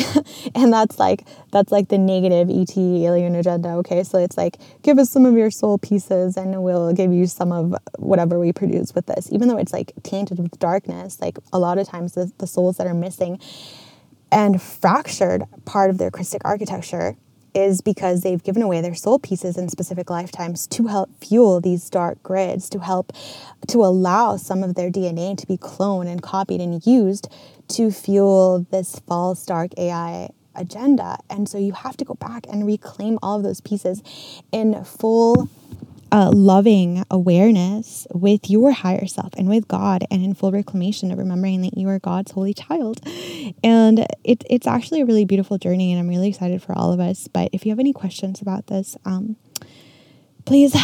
And 0.55 0.71
that's 0.73 0.99
like 0.99 1.25
that's 1.51 1.71
like 1.71 1.89
the 1.89 1.97
negative 1.97 2.49
et 2.49 2.77
alien 2.77 3.35
agenda. 3.35 3.69
Okay 3.69 4.03
so 4.03 4.17
it's 4.17 4.37
like 4.37 4.57
give 4.81 4.99
us 4.99 5.09
some 5.09 5.25
of 5.25 5.35
your 5.35 5.51
soul 5.51 5.77
pieces 5.77 6.37
and 6.37 6.61
we'll 6.63 6.93
give 6.93 7.13
you 7.13 7.27
some 7.27 7.51
of 7.51 7.75
whatever 7.97 8.39
we 8.39 8.51
produce 8.51 8.93
with 8.93 9.05
this. 9.05 9.31
Even 9.31 9.47
though 9.47 9.57
it's 9.57 9.73
like 9.73 9.93
tainted 10.03 10.39
with 10.39 10.57
darkness 10.59 11.19
like 11.21 11.37
a 11.53 11.59
lot 11.59 11.77
of 11.77 11.87
times 11.87 12.13
the, 12.13 12.31
the 12.37 12.47
souls 12.47 12.77
that 12.77 12.87
are 12.87 12.93
missing 12.93 13.39
and 14.31 14.61
fractured 14.61 15.43
part 15.65 15.89
of 15.89 15.97
their 15.97 16.11
christic 16.11 16.41
architecture 16.45 17.15
is 17.53 17.81
because 17.81 18.21
they've 18.21 18.43
given 18.43 18.61
away 18.61 18.81
their 18.81 18.95
soul 18.95 19.19
pieces 19.19 19.57
in 19.57 19.69
specific 19.69 20.09
lifetimes 20.09 20.67
to 20.67 20.87
help 20.87 21.09
fuel 21.23 21.61
these 21.61 21.89
dark 21.89 22.21
grids, 22.23 22.69
to 22.69 22.79
help 22.79 23.13
to 23.67 23.79
allow 23.79 24.37
some 24.37 24.63
of 24.63 24.75
their 24.75 24.89
DNA 24.89 25.37
to 25.37 25.47
be 25.47 25.57
cloned 25.57 26.07
and 26.07 26.21
copied 26.21 26.61
and 26.61 26.85
used 26.85 27.27
to 27.67 27.91
fuel 27.91 28.65
this 28.71 28.99
false 29.07 29.45
dark 29.45 29.71
AI 29.77 30.29
agenda. 30.55 31.17
And 31.29 31.47
so 31.47 31.57
you 31.57 31.73
have 31.73 31.97
to 31.97 32.05
go 32.05 32.13
back 32.15 32.45
and 32.49 32.65
reclaim 32.65 33.17
all 33.21 33.37
of 33.37 33.43
those 33.43 33.61
pieces 33.61 34.01
in 34.51 34.83
full 34.83 35.49
uh, 36.11 36.31
loving 36.33 37.03
awareness 37.09 38.05
with 38.13 38.49
your 38.49 38.71
higher 38.71 39.07
self 39.07 39.33
and 39.37 39.47
with 39.47 39.67
God 39.67 40.05
and 40.11 40.23
in 40.23 40.33
full 40.33 40.51
reclamation 40.51 41.11
of 41.11 41.17
remembering 41.17 41.61
that 41.61 41.77
you 41.77 41.87
are 41.87 41.99
God's 41.99 42.31
holy 42.31 42.53
child. 42.53 42.99
And 43.63 44.05
it, 44.23 44.43
it's 44.49 44.67
actually 44.67 45.01
a 45.01 45.05
really 45.05 45.25
beautiful 45.25 45.57
journey, 45.57 45.91
and 45.91 45.99
I'm 45.99 46.07
really 46.07 46.29
excited 46.29 46.61
for 46.61 46.77
all 46.77 46.91
of 46.91 46.99
us. 46.99 47.27
But 47.27 47.49
if 47.53 47.65
you 47.65 47.71
have 47.71 47.79
any 47.79 47.93
questions 47.93 48.41
about 48.41 48.67
this, 48.67 48.97
um, 49.05 49.37
please 50.45 50.75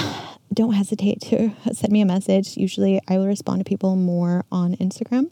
don't 0.53 0.73
hesitate 0.73 1.21
to 1.21 1.51
send 1.73 1.91
me 1.91 2.01
a 2.01 2.05
message. 2.05 2.55
Usually, 2.55 3.01
I 3.07 3.17
will 3.17 3.27
respond 3.27 3.59
to 3.59 3.65
people 3.65 3.95
more 3.95 4.45
on 4.51 4.75
Instagram 4.75 5.29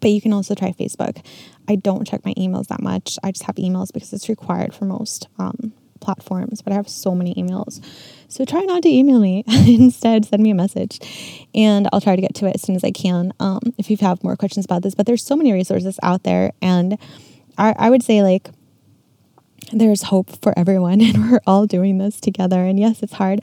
but 0.00 0.10
you 0.10 0.20
can 0.20 0.34
also 0.34 0.54
try 0.54 0.70
Facebook. 0.70 1.24
I 1.66 1.76
don't 1.76 2.06
check 2.06 2.26
my 2.26 2.34
emails 2.34 2.66
that 2.66 2.82
much. 2.82 3.18
I 3.22 3.32
just 3.32 3.44
have 3.44 3.54
emails 3.54 3.90
because 3.90 4.12
it's 4.12 4.28
required 4.28 4.74
for 4.74 4.84
most 4.84 5.28
um, 5.38 5.72
platforms, 6.04 6.62
but 6.62 6.72
I 6.72 6.76
have 6.76 6.88
so 6.88 7.14
many 7.14 7.34
emails. 7.34 7.84
So 8.28 8.44
try 8.44 8.60
not 8.60 8.82
to 8.82 8.88
email 8.88 9.20
me. 9.20 9.44
Instead, 9.48 10.26
send 10.26 10.42
me 10.42 10.50
a 10.50 10.54
message 10.54 11.00
and 11.54 11.88
I'll 11.92 12.00
try 12.00 12.16
to 12.16 12.22
get 12.22 12.34
to 12.36 12.46
it 12.46 12.54
as 12.54 12.62
soon 12.62 12.76
as 12.76 12.84
I 12.84 12.90
can 12.90 13.32
um, 13.40 13.60
if 13.78 13.90
you 13.90 13.96
have 14.00 14.22
more 14.22 14.36
questions 14.36 14.64
about 14.64 14.82
this. 14.82 14.94
But 14.94 15.06
there's 15.06 15.24
so 15.24 15.36
many 15.36 15.52
resources 15.52 15.98
out 16.02 16.22
there. 16.24 16.52
And 16.60 16.98
I, 17.56 17.74
I 17.78 17.90
would 17.90 18.02
say, 18.02 18.22
like, 18.22 18.50
there's 19.72 20.02
hope 20.02 20.42
for 20.42 20.56
everyone 20.58 21.00
and 21.00 21.30
we're 21.30 21.40
all 21.46 21.66
doing 21.66 21.98
this 21.98 22.20
together. 22.20 22.64
And 22.64 22.78
yes, 22.78 23.02
it's 23.02 23.14
hard. 23.14 23.40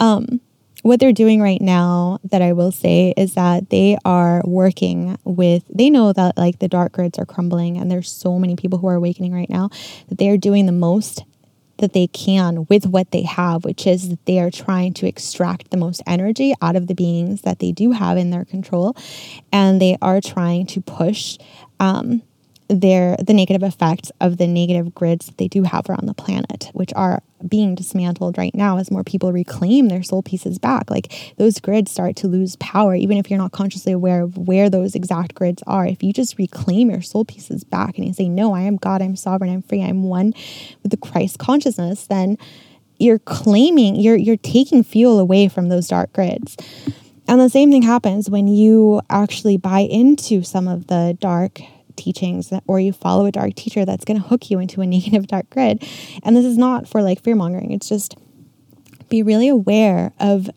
Um, 0.00 0.40
what 0.82 1.00
they're 1.00 1.12
doing 1.12 1.40
right 1.40 1.60
now 1.60 2.20
that 2.24 2.40
I 2.40 2.52
will 2.52 2.72
say 2.72 3.12
is 3.16 3.34
that 3.34 3.70
they 3.70 3.98
are 4.04 4.42
working 4.44 5.18
with 5.24 5.64
they 5.68 5.90
know 5.90 6.12
that 6.12 6.38
like 6.38 6.60
the 6.60 6.68
dark 6.68 6.92
grids 6.92 7.18
are 7.18 7.26
crumbling 7.26 7.76
and 7.76 7.90
there's 7.90 8.10
so 8.10 8.38
many 8.38 8.54
people 8.54 8.78
who 8.78 8.86
are 8.86 8.94
awakening 8.94 9.32
right 9.32 9.50
now 9.50 9.70
that 10.08 10.18
they 10.18 10.28
are 10.28 10.36
doing 10.36 10.66
the 10.66 10.72
most 10.72 11.24
that 11.78 11.92
they 11.92 12.06
can 12.06 12.66
with 12.68 12.86
what 12.86 13.10
they 13.10 13.22
have, 13.22 13.64
which 13.64 13.86
is 13.86 14.10
that 14.10 14.24
they 14.26 14.38
are 14.38 14.50
trying 14.50 14.92
to 14.94 15.06
extract 15.06 15.70
the 15.70 15.76
most 15.76 16.02
energy 16.06 16.54
out 16.60 16.76
of 16.76 16.86
the 16.86 16.94
beings 16.94 17.42
that 17.42 17.58
they 17.58 17.72
do 17.72 17.92
have 17.92 18.16
in 18.16 18.30
their 18.30 18.44
control. 18.44 18.96
And 19.52 19.80
they 19.80 19.96
are 20.02 20.20
trying 20.20 20.66
to 20.66 20.80
push 20.80 21.38
um, 21.80 22.22
their 22.68 23.16
the 23.16 23.32
negative 23.32 23.62
effects 23.62 24.12
of 24.20 24.36
the 24.36 24.46
negative 24.46 24.94
grids 24.94 25.26
that 25.26 25.38
they 25.38 25.48
do 25.48 25.62
have 25.62 25.88
around 25.88 26.06
the 26.06 26.14
planet, 26.14 26.70
which 26.74 26.92
are 26.94 27.22
being 27.46 27.74
dismantled 27.74 28.36
right 28.36 28.54
now 28.54 28.78
as 28.78 28.90
more 28.90 29.04
people 29.04 29.32
reclaim 29.32 29.88
their 29.88 30.02
soul 30.02 30.22
pieces 30.22 30.58
back. 30.58 30.90
Like 30.90 31.34
those 31.38 31.60
grids 31.60 31.90
start 31.90 32.16
to 32.16 32.28
lose 32.28 32.56
power, 32.56 32.94
even 32.94 33.16
if 33.16 33.30
you're 33.30 33.38
not 33.38 33.52
consciously 33.52 33.92
aware 33.92 34.22
of 34.22 34.36
where 34.36 34.68
those 34.68 34.94
exact 34.94 35.34
grids 35.34 35.62
are. 35.66 35.86
If 35.86 36.02
you 36.02 36.12
just 36.12 36.38
reclaim 36.38 36.90
your 36.90 37.02
soul 37.02 37.24
pieces 37.24 37.64
back 37.64 37.96
and 37.96 38.06
you 38.06 38.12
say, 38.12 38.28
No, 38.28 38.54
I 38.54 38.62
am 38.62 38.76
God, 38.76 39.00
I'm 39.00 39.16
sovereign, 39.16 39.52
I'm 39.52 39.62
free, 39.62 39.82
I'm 39.82 40.02
one 40.02 40.34
with 40.82 40.90
the 40.90 40.98
Christ 40.98 41.38
consciousness, 41.38 42.06
then 42.06 42.36
you're 42.98 43.20
claiming, 43.20 43.96
you're 43.96 44.16
you're 44.16 44.36
taking 44.36 44.82
fuel 44.82 45.18
away 45.18 45.48
from 45.48 45.68
those 45.68 45.88
dark 45.88 46.12
grids. 46.12 46.56
And 47.26 47.40
the 47.40 47.50
same 47.50 47.70
thing 47.70 47.82
happens 47.82 48.30
when 48.30 48.48
you 48.48 49.02
actually 49.10 49.58
buy 49.58 49.80
into 49.80 50.42
some 50.42 50.66
of 50.66 50.86
the 50.86 51.16
dark 51.20 51.60
teachings 51.98 52.52
or 52.66 52.80
you 52.80 52.92
follow 52.92 53.26
a 53.26 53.32
dark 53.32 53.54
teacher 53.54 53.84
that's 53.84 54.04
going 54.04 54.20
to 54.20 54.26
hook 54.26 54.50
you 54.50 54.58
into 54.58 54.80
a 54.80 54.86
negative 54.86 55.26
dark 55.26 55.50
grid. 55.50 55.86
And 56.22 56.34
this 56.34 56.46
is 56.46 56.56
not 56.56 56.88
for 56.88 57.02
like 57.02 57.22
fear 57.22 57.36
mongering, 57.36 57.72
it's 57.72 57.88
just 57.88 58.16
be 59.08 59.22
really 59.22 59.48
aware 59.48 60.12
of 60.18 60.50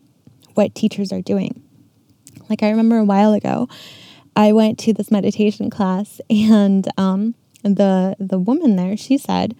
what 0.54 0.74
teachers 0.74 1.12
are 1.12 1.22
doing. 1.22 1.62
Like 2.48 2.62
I 2.62 2.70
remember 2.70 2.98
a 2.98 3.04
while 3.04 3.32
ago, 3.32 3.68
I 4.36 4.52
went 4.52 4.78
to 4.80 4.92
this 4.92 5.10
meditation 5.10 5.70
class 5.70 6.20
and 6.30 6.86
um, 6.96 7.34
the 7.62 8.16
the 8.18 8.38
woman 8.38 8.76
there, 8.76 8.96
she 8.96 9.18
said 9.18 9.54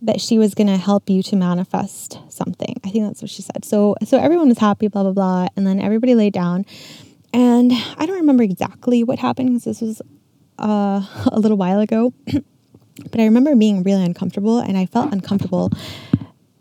that 0.00 0.20
she 0.20 0.38
was 0.38 0.54
going 0.54 0.68
to 0.68 0.76
help 0.76 1.10
you 1.10 1.22
to 1.24 1.36
manifest 1.36 2.18
something. 2.28 2.80
I 2.84 2.90
think 2.90 3.04
that's 3.04 3.20
what 3.20 3.30
she 3.30 3.42
said. 3.42 3.64
So 3.64 3.96
so 4.04 4.18
everyone 4.18 4.48
was 4.48 4.58
happy, 4.58 4.88
blah 4.88 5.02
blah 5.02 5.12
blah, 5.12 5.48
and 5.56 5.66
then 5.66 5.80
everybody 5.80 6.14
laid 6.14 6.32
down. 6.32 6.64
And 7.32 7.72
I 7.96 8.06
don't 8.06 8.16
remember 8.16 8.42
exactly 8.42 9.04
what 9.04 9.18
happened 9.18 9.50
because 9.50 9.64
this 9.64 9.80
was 9.80 10.02
uh, 10.58 11.02
a 11.32 11.38
little 11.38 11.56
while 11.56 11.80
ago, 11.80 12.12
but 12.26 13.20
I 13.20 13.24
remember 13.24 13.54
being 13.56 13.82
really 13.82 14.04
uncomfortable, 14.04 14.58
and 14.58 14.76
I 14.76 14.86
felt 14.86 15.12
uncomfortable 15.12 15.70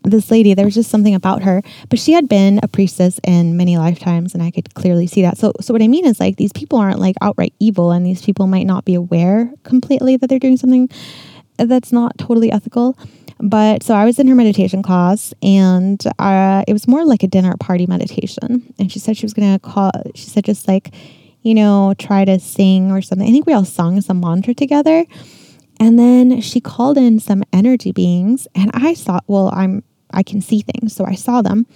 this 0.10 0.32
lady, 0.32 0.54
there 0.54 0.66
was 0.66 0.76
just 0.76 0.90
something 0.90 1.16
about 1.16 1.44
her, 1.44 1.62
but 1.90 2.00
she 2.00 2.14
had 2.14 2.30
been 2.30 2.60
a 2.64 2.68
priestess 2.68 3.20
in 3.24 3.58
many 3.58 3.78
lifetimes, 3.78 4.34
and 4.34 4.42
I 4.42 4.52
could 4.52 4.74
clearly 4.74 5.08
see 5.08 5.22
that. 5.22 5.38
So, 5.38 5.54
so 5.62 5.74
what 5.74 5.82
I 5.82 5.88
mean 5.88 6.06
is 6.06 6.20
like 6.20 6.38
these 6.38 6.54
people 6.54 6.80
aren't 6.80 7.00
like 7.00 7.16
outright 7.22 7.54
evil, 7.60 7.92
and 7.92 8.06
these 8.06 8.24
people 8.24 8.48
might 8.48 8.66
not 8.66 8.86
be 8.86 8.96
aware 8.96 9.52
completely 9.64 10.18
that 10.18 10.28
they're 10.28 10.40
doing 10.40 10.58
something 10.58 10.90
that's 11.58 11.92
not 11.92 12.18
totally 12.18 12.52
ethical. 12.52 12.98
But 13.40 13.84
so 13.84 13.94
I 13.94 14.06
was 14.06 14.18
in 14.18 14.28
her 14.28 14.36
meditation 14.36 14.82
class, 14.82 15.34
and 15.44 16.02
uh, 16.18 16.64
it 16.68 16.74
was 16.74 16.88
more 16.88 17.06
like 17.06 17.24
a 17.24 17.28
dinner 17.28 17.56
party 17.60 17.86
meditation. 17.86 18.74
And 18.80 18.92
she 18.92 19.00
said 19.00 19.18
she 19.18 19.26
was 19.26 19.34
gonna 19.34 19.60
call. 19.60 19.92
She 20.16 20.30
said 20.30 20.46
just 20.46 20.68
like, 20.68 20.94
you 21.42 21.56
know, 21.56 21.94
try 21.98 22.26
to 22.26 22.40
sing 22.40 22.92
or 22.92 23.02
something. 23.02 23.28
I 23.28 23.32
think 23.32 23.46
we 23.46 23.54
all 23.54 23.66
sung 23.66 24.02
some 24.02 24.20
mantra 24.20 24.54
together. 24.54 25.06
And 25.80 25.98
then 26.00 26.42
she 26.42 26.60
called 26.60 26.98
in 26.98 27.20
some 27.20 27.44
energy 27.54 27.92
beings, 27.92 28.48
and 28.56 28.72
I 28.74 28.94
saw. 28.94 29.20
Well, 29.28 29.52
I'm 29.54 29.84
I 30.12 30.24
can 30.24 30.42
see 30.42 30.62
things, 30.62 30.96
so 30.96 31.06
I 31.06 31.14
saw 31.14 31.42
them 31.42 31.68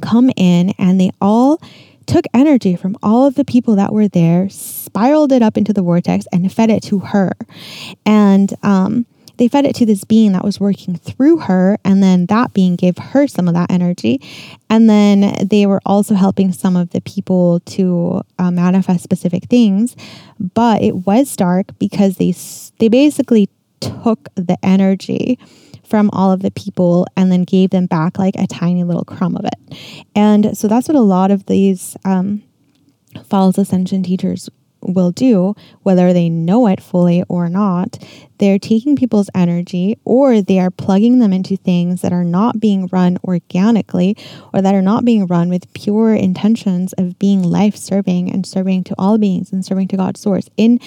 come 0.00 0.30
in, 0.36 0.70
and 0.78 1.00
they 1.00 1.10
all 1.20 1.60
took 2.06 2.24
energy 2.32 2.74
from 2.74 2.96
all 3.02 3.26
of 3.26 3.34
the 3.34 3.44
people 3.44 3.76
that 3.76 3.92
were 3.92 4.08
there, 4.08 4.48
spiraled 4.48 5.30
it 5.30 5.42
up 5.42 5.58
into 5.58 5.74
the 5.74 5.82
vortex, 5.82 6.26
and 6.32 6.50
fed 6.50 6.70
it 6.70 6.82
to 6.84 7.00
her. 7.00 7.32
And 8.06 8.54
um, 8.62 9.04
they 9.38 9.48
fed 9.48 9.64
it 9.64 9.74
to 9.76 9.86
this 9.86 10.04
being 10.04 10.32
that 10.32 10.44
was 10.44 10.60
working 10.60 10.96
through 10.96 11.38
her, 11.38 11.78
and 11.84 12.02
then 12.02 12.26
that 12.26 12.52
being 12.52 12.76
gave 12.76 12.98
her 12.98 13.26
some 13.26 13.48
of 13.48 13.54
that 13.54 13.70
energy. 13.70 14.20
And 14.68 14.90
then 14.90 15.46
they 15.48 15.66
were 15.66 15.80
also 15.86 16.14
helping 16.14 16.52
some 16.52 16.76
of 16.76 16.90
the 16.90 17.00
people 17.00 17.60
to 17.60 18.22
uh, 18.38 18.50
manifest 18.50 19.02
specific 19.02 19.44
things. 19.44 19.96
But 20.38 20.82
it 20.82 21.06
was 21.06 21.34
dark 21.36 21.78
because 21.78 22.16
they 22.16 22.34
they 22.78 22.88
basically 22.88 23.48
took 23.80 24.28
the 24.34 24.58
energy 24.62 25.38
from 25.84 26.10
all 26.12 26.30
of 26.30 26.42
the 26.42 26.50
people 26.50 27.06
and 27.16 27.32
then 27.32 27.44
gave 27.44 27.70
them 27.70 27.86
back 27.86 28.18
like 28.18 28.34
a 28.36 28.46
tiny 28.46 28.84
little 28.84 29.04
crumb 29.04 29.36
of 29.36 29.44
it. 29.44 30.06
And 30.14 30.56
so 30.56 30.68
that's 30.68 30.86
what 30.86 30.96
a 30.96 31.00
lot 31.00 31.30
of 31.30 31.46
these 31.46 31.96
um, 32.04 32.42
false 33.24 33.56
ascension 33.56 34.02
teachers 34.02 34.50
will 34.80 35.10
do, 35.10 35.54
whether 35.82 36.12
they 36.12 36.28
know 36.28 36.66
it 36.66 36.82
fully 36.82 37.22
or 37.28 37.48
not, 37.48 37.98
they're 38.38 38.58
taking 38.58 38.96
people's 38.96 39.30
energy 39.34 39.98
or 40.04 40.40
they 40.40 40.58
are 40.58 40.70
plugging 40.70 41.18
them 41.18 41.32
into 41.32 41.56
things 41.56 42.02
that 42.02 42.12
are 42.12 42.24
not 42.24 42.60
being 42.60 42.88
run 42.92 43.18
organically 43.24 44.16
or 44.52 44.62
that 44.62 44.74
are 44.74 44.82
not 44.82 45.04
being 45.04 45.26
run 45.26 45.48
with 45.48 45.72
pure 45.72 46.14
intentions 46.14 46.92
of 46.94 47.18
being 47.18 47.42
life 47.42 47.76
serving 47.76 48.30
and 48.30 48.46
serving 48.46 48.84
to 48.84 48.94
all 48.96 49.18
beings 49.18 49.52
and 49.52 49.64
serving 49.64 49.88
to 49.88 49.96
God's 49.96 50.20
source 50.20 50.48
in 50.56 50.80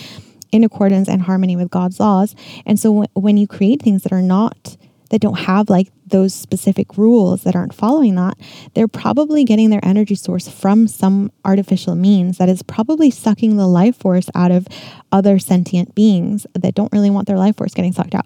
in 0.52 0.66
accordance 0.66 1.08
and 1.08 1.22
harmony 1.22 1.56
with 1.56 1.70
God's 1.70 1.98
laws. 2.00 2.36
And 2.66 2.78
so 2.78 2.89
w- 2.89 3.08
when 3.14 3.38
you 3.38 3.48
create 3.48 3.82
things 3.82 4.04
that 4.04 4.12
are 4.12 4.22
not 4.22 4.76
that 5.12 5.20
don't 5.20 5.39
have 5.39 5.70
like 5.70 5.89
those 6.07 6.34
specific 6.34 6.97
rules 6.97 7.43
that 7.43 7.55
aren't 7.55 7.74
following 7.74 8.16
that, 8.16 8.38
they're 8.74 8.88
probably 8.88 9.43
getting 9.43 9.70
their 9.70 9.84
energy 9.84 10.16
source 10.16 10.47
from 10.47 10.88
some 10.88 11.32
artificial 11.43 11.95
means 11.95 12.38
that 12.38 12.49
is 12.49 12.64
probably 12.64 13.12
sucking 13.12 13.57
the 13.57 13.68
life 13.68 13.97
force 13.97 14.30
out 14.34 14.51
of 14.51 14.68
other 15.12 15.38
sentient 15.38 15.93
beings 15.93 16.47
that 16.53 16.74
don't 16.74 16.91
really 16.93 17.09
want 17.09 17.28
their 17.28 17.38
life 17.38 17.57
force 17.57 17.74
getting 17.74 17.91
sucked 17.91 18.16
out. 18.16 18.26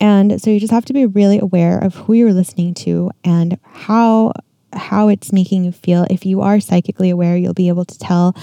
And 0.00 0.40
so 0.40 0.50
you 0.50 0.60
just 0.60 0.72
have 0.72 0.84
to 0.86 0.92
be 0.92 1.06
really 1.06 1.38
aware 1.38 1.78
of 1.78 1.94
who 1.94 2.12
you're 2.12 2.34
listening 2.34 2.74
to 2.74 3.10
and 3.24 3.58
how 3.62 4.32
how 4.74 5.08
it's 5.08 5.32
making 5.32 5.64
you 5.64 5.72
feel. 5.72 6.06
If 6.10 6.26
you 6.26 6.42
are 6.42 6.60
psychically 6.60 7.08
aware, 7.08 7.36
you'll 7.36 7.54
be 7.54 7.68
able 7.68 7.86
to 7.86 7.98
tell 7.98 8.36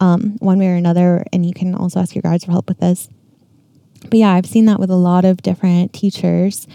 um, 0.00 0.36
one 0.38 0.58
way 0.58 0.68
or 0.68 0.74
another, 0.74 1.24
and 1.34 1.44
you 1.44 1.52
can 1.52 1.74
also 1.74 2.00
ask 2.00 2.14
your 2.14 2.22
guides 2.22 2.44
for 2.44 2.52
help 2.52 2.66
with 2.66 2.80
this. 2.80 3.10
But 4.02 4.14
yeah, 4.14 4.32
I've 4.32 4.46
seen 4.46 4.64
that 4.66 4.80
with 4.80 4.90
a 4.90 4.96
lot 4.96 5.26
of 5.26 5.42
different 5.42 5.92
teachers 5.92 6.66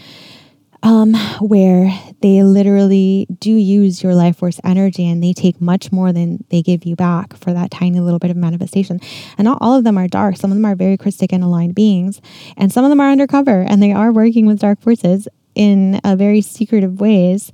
um, 0.84 1.14
where 1.40 1.92
they 2.22 2.44
literally 2.44 3.28
do 3.40 3.52
use 3.52 4.02
your 4.02 4.16
life 4.16 4.38
force 4.38 4.60
energy 4.64 5.08
and 5.08 5.24
they 5.24 5.34
take 5.34 5.62
much 5.62 5.92
more 5.92 6.12
than 6.12 6.44
they 6.50 6.62
give 6.62 6.86
you 6.86 6.96
back 6.96 7.36
for 7.36 7.54
that 7.54 7.72
tiny 7.72 8.00
little 8.00 8.20
bit 8.20 8.32
of 8.32 8.38
manifestation. 8.38 9.00
And 9.38 9.46
not 9.46 9.60
all 9.62 9.78
of 9.78 9.84
them 9.84 9.98
are 9.98 10.08
dark. 10.08 10.38
Some 10.38 10.52
of 10.52 10.58
them 10.58 10.66
are 10.66 10.76
very 10.76 10.98
Christic 10.98 11.32
and 11.32 11.44
aligned 11.44 11.76
beings, 11.76 12.22
and 12.58 12.72
some 12.72 12.84
of 12.84 12.90
them 12.90 13.00
are 13.00 13.12
undercover 13.12 13.62
and 13.62 13.82
they 13.82 13.92
are 13.92 14.12
working 14.12 14.46
with 14.46 14.60
dark 14.60 14.82
forces 14.82 15.28
in 15.56 16.00
a 16.04 16.16
very 16.16 16.42
secretive 16.42 17.00
ways. 17.02 17.52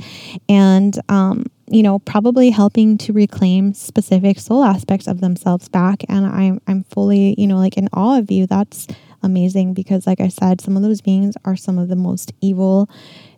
And, 0.47 0.97
um, 1.09 1.45
you 1.69 1.83
know, 1.83 1.99
probably 1.99 2.49
helping 2.49 2.97
to 2.99 3.11
reclaim 3.11 3.73
specific 3.73 4.39
soul 4.39 4.63
aspects 4.63 5.07
of 5.07 5.19
themselves 5.19 5.67
back. 5.67 6.03
And 6.07 6.25
I'm, 6.25 6.61
I'm 6.67 6.83
fully, 6.85 7.35
you 7.37 7.47
know, 7.47 7.57
like 7.57 7.75
in 7.77 7.89
awe 7.91 8.19
of 8.19 8.31
you. 8.31 8.45
That's 8.47 8.87
amazing 9.23 9.73
because, 9.73 10.07
like 10.07 10.19
I 10.19 10.27
said, 10.27 10.61
some 10.61 10.77
of 10.77 10.83
those 10.83 11.01
beings 11.01 11.35
are 11.45 11.55
some 11.55 11.77
of 11.77 11.87
the 11.87 11.95
most 11.95 12.33
evil 12.41 12.89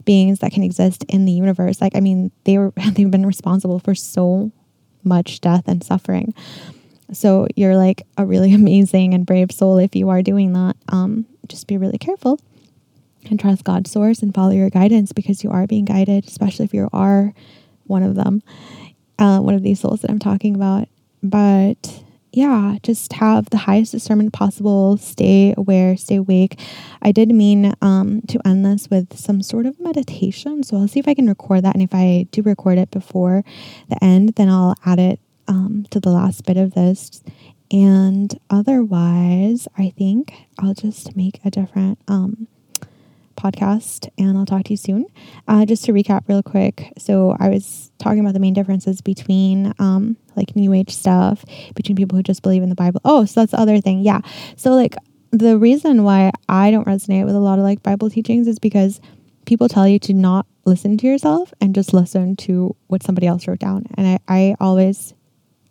beings 0.06 0.40
that 0.40 0.52
can 0.52 0.64
exist 0.64 1.06
in 1.08 1.26
the 1.26 1.32
universe. 1.32 1.82
Like, 1.82 1.96
I 1.96 2.00
mean, 2.00 2.32
they 2.44 2.58
were 2.58 2.74
they've 2.94 3.12
been 3.12 3.26
responsible 3.26 3.80
for 3.80 3.96
so 3.96 4.52
much 5.04 5.42
death 5.42 5.68
and 5.68 5.84
suffering. 5.84 6.34
So 7.12 7.48
you're 7.56 7.78
like 7.78 8.04
a 8.18 8.26
really 8.26 8.54
amazing 8.62 9.14
and 9.14 9.26
brave 9.26 9.52
soul 9.52 9.78
if 9.78 9.96
you 9.96 10.10
are 10.10 10.22
doing 10.22 10.54
that. 10.54 10.76
Um, 10.90 11.26
just 11.48 11.68
be 11.68 11.78
really 11.78 11.98
careful 11.98 12.40
and 13.30 13.40
trust 13.40 13.64
God's 13.64 13.92
source 13.92 14.22
and 14.22 14.34
follow 14.34 14.52
your 14.52 14.70
guidance 14.70 15.12
because 15.12 15.44
you 15.44 15.52
are 15.52 15.68
being 15.68 15.86
guided, 15.86 16.28
especially 16.28 16.66
if 16.66 16.74
you 16.74 16.90
are 16.94 17.34
one 17.86 18.04
of 18.04 18.16
them, 18.16 18.44
uh, 19.18 19.40
one 19.40 19.56
of 19.56 19.64
these 19.64 19.80
souls 19.80 20.02
that 20.02 20.12
I'm 20.12 20.20
talking 20.20 20.56
about. 20.56 20.88
But 21.22 22.04
yeah, 22.32 22.78
just 22.84 23.14
have 23.14 23.50
the 23.50 23.58
highest 23.58 23.92
discernment 23.92 24.34
possible. 24.34 24.98
Stay 24.98 25.54
aware, 25.58 25.98
stay 25.98 26.16
awake. 26.16 26.60
I 27.02 27.12
did 27.12 27.30
mean 27.30 27.74
um, 27.82 28.22
to 28.28 28.40
end 28.46 28.66
this 28.66 28.90
with 28.90 29.18
some 29.18 29.42
sort 29.42 29.66
of 29.66 29.80
meditation. 29.80 30.64
So 30.64 30.78
I'll 30.78 30.88
see 30.88 31.00
if 31.00 31.08
I 31.08 31.14
can 31.14 31.28
record 31.28 31.64
that. 31.64 31.76
And 31.76 31.84
if 31.84 31.94
I 31.94 32.28
do 32.32 32.42
record 32.42 32.78
it 32.78 32.92
before 32.92 33.44
the 33.90 34.04
end, 34.04 34.36
then 34.36 34.50
I'll 34.50 34.76
add 34.86 35.00
it 35.00 35.20
um, 35.48 35.86
to 35.90 36.00
the 36.00 36.12
last 36.12 36.46
bit 36.46 36.58
of 36.58 36.74
this. 36.74 37.24
And 37.72 38.40
otherwise, 38.50 39.68
I 39.78 39.90
think 39.98 40.34
I'll 40.60 40.74
just 40.74 41.16
make 41.16 41.40
a 41.44 41.52
different 41.52 42.00
um, 42.08 42.48
podcast 43.40 44.10
and 44.18 44.38
I'll 44.38 44.46
talk 44.46 44.66
to 44.66 44.72
you 44.72 44.78
soon. 44.78 45.06
Uh, 45.48 45.66
just 45.66 45.86
to 45.86 45.94
recap 45.94 46.28
real 46.28 46.44
quick. 46.44 46.92
So 46.98 47.36
I 47.40 47.50
was 47.50 47.92
talking 47.98 48.20
about 48.20 48.34
the 48.34 48.40
main 48.40 48.54
differences 48.54 49.02
between 49.02 49.74
um, 49.80 50.18
like 50.36 50.56
new 50.56 50.74
age 50.74 50.92
stuff, 50.92 51.46
between 51.76 51.96
people 51.96 52.18
who 52.18 52.24
just 52.24 52.44
believe 52.44 52.64
in 52.64 52.70
the 52.70 52.76
Bible. 52.76 53.02
Oh, 53.06 53.26
so 53.26 53.42
that's 53.42 53.52
the 53.52 53.60
other 53.60 53.80
thing. 53.80 54.00
Yeah. 54.00 54.22
So 54.56 54.72
like 54.72 54.96
the 55.32 55.58
reason 55.58 56.04
why 56.04 56.32
I 56.48 56.72
don't 56.72 56.88
resonate 56.88 57.26
with 57.26 57.36
a 57.36 57.40
lot 57.40 57.60
of 57.60 57.64
like 57.64 57.84
Bible 57.84 58.10
teachings 58.10 58.48
is 58.48 58.60
because 58.60 59.00
people 59.46 59.70
tell 59.70 59.88
you 59.88 60.00
to 60.00 60.14
not 60.14 60.46
listen 60.66 60.98
to 60.98 61.08
yourself 61.08 61.54
and 61.62 61.74
just 61.74 61.94
listen 61.94 62.36
to 62.36 62.76
what 62.88 63.04
somebody 63.04 63.28
else 63.28 63.48
wrote 63.48 63.60
down. 63.60 63.86
And 63.96 64.08
I, 64.08 64.20
I 64.28 64.56
always 64.60 65.14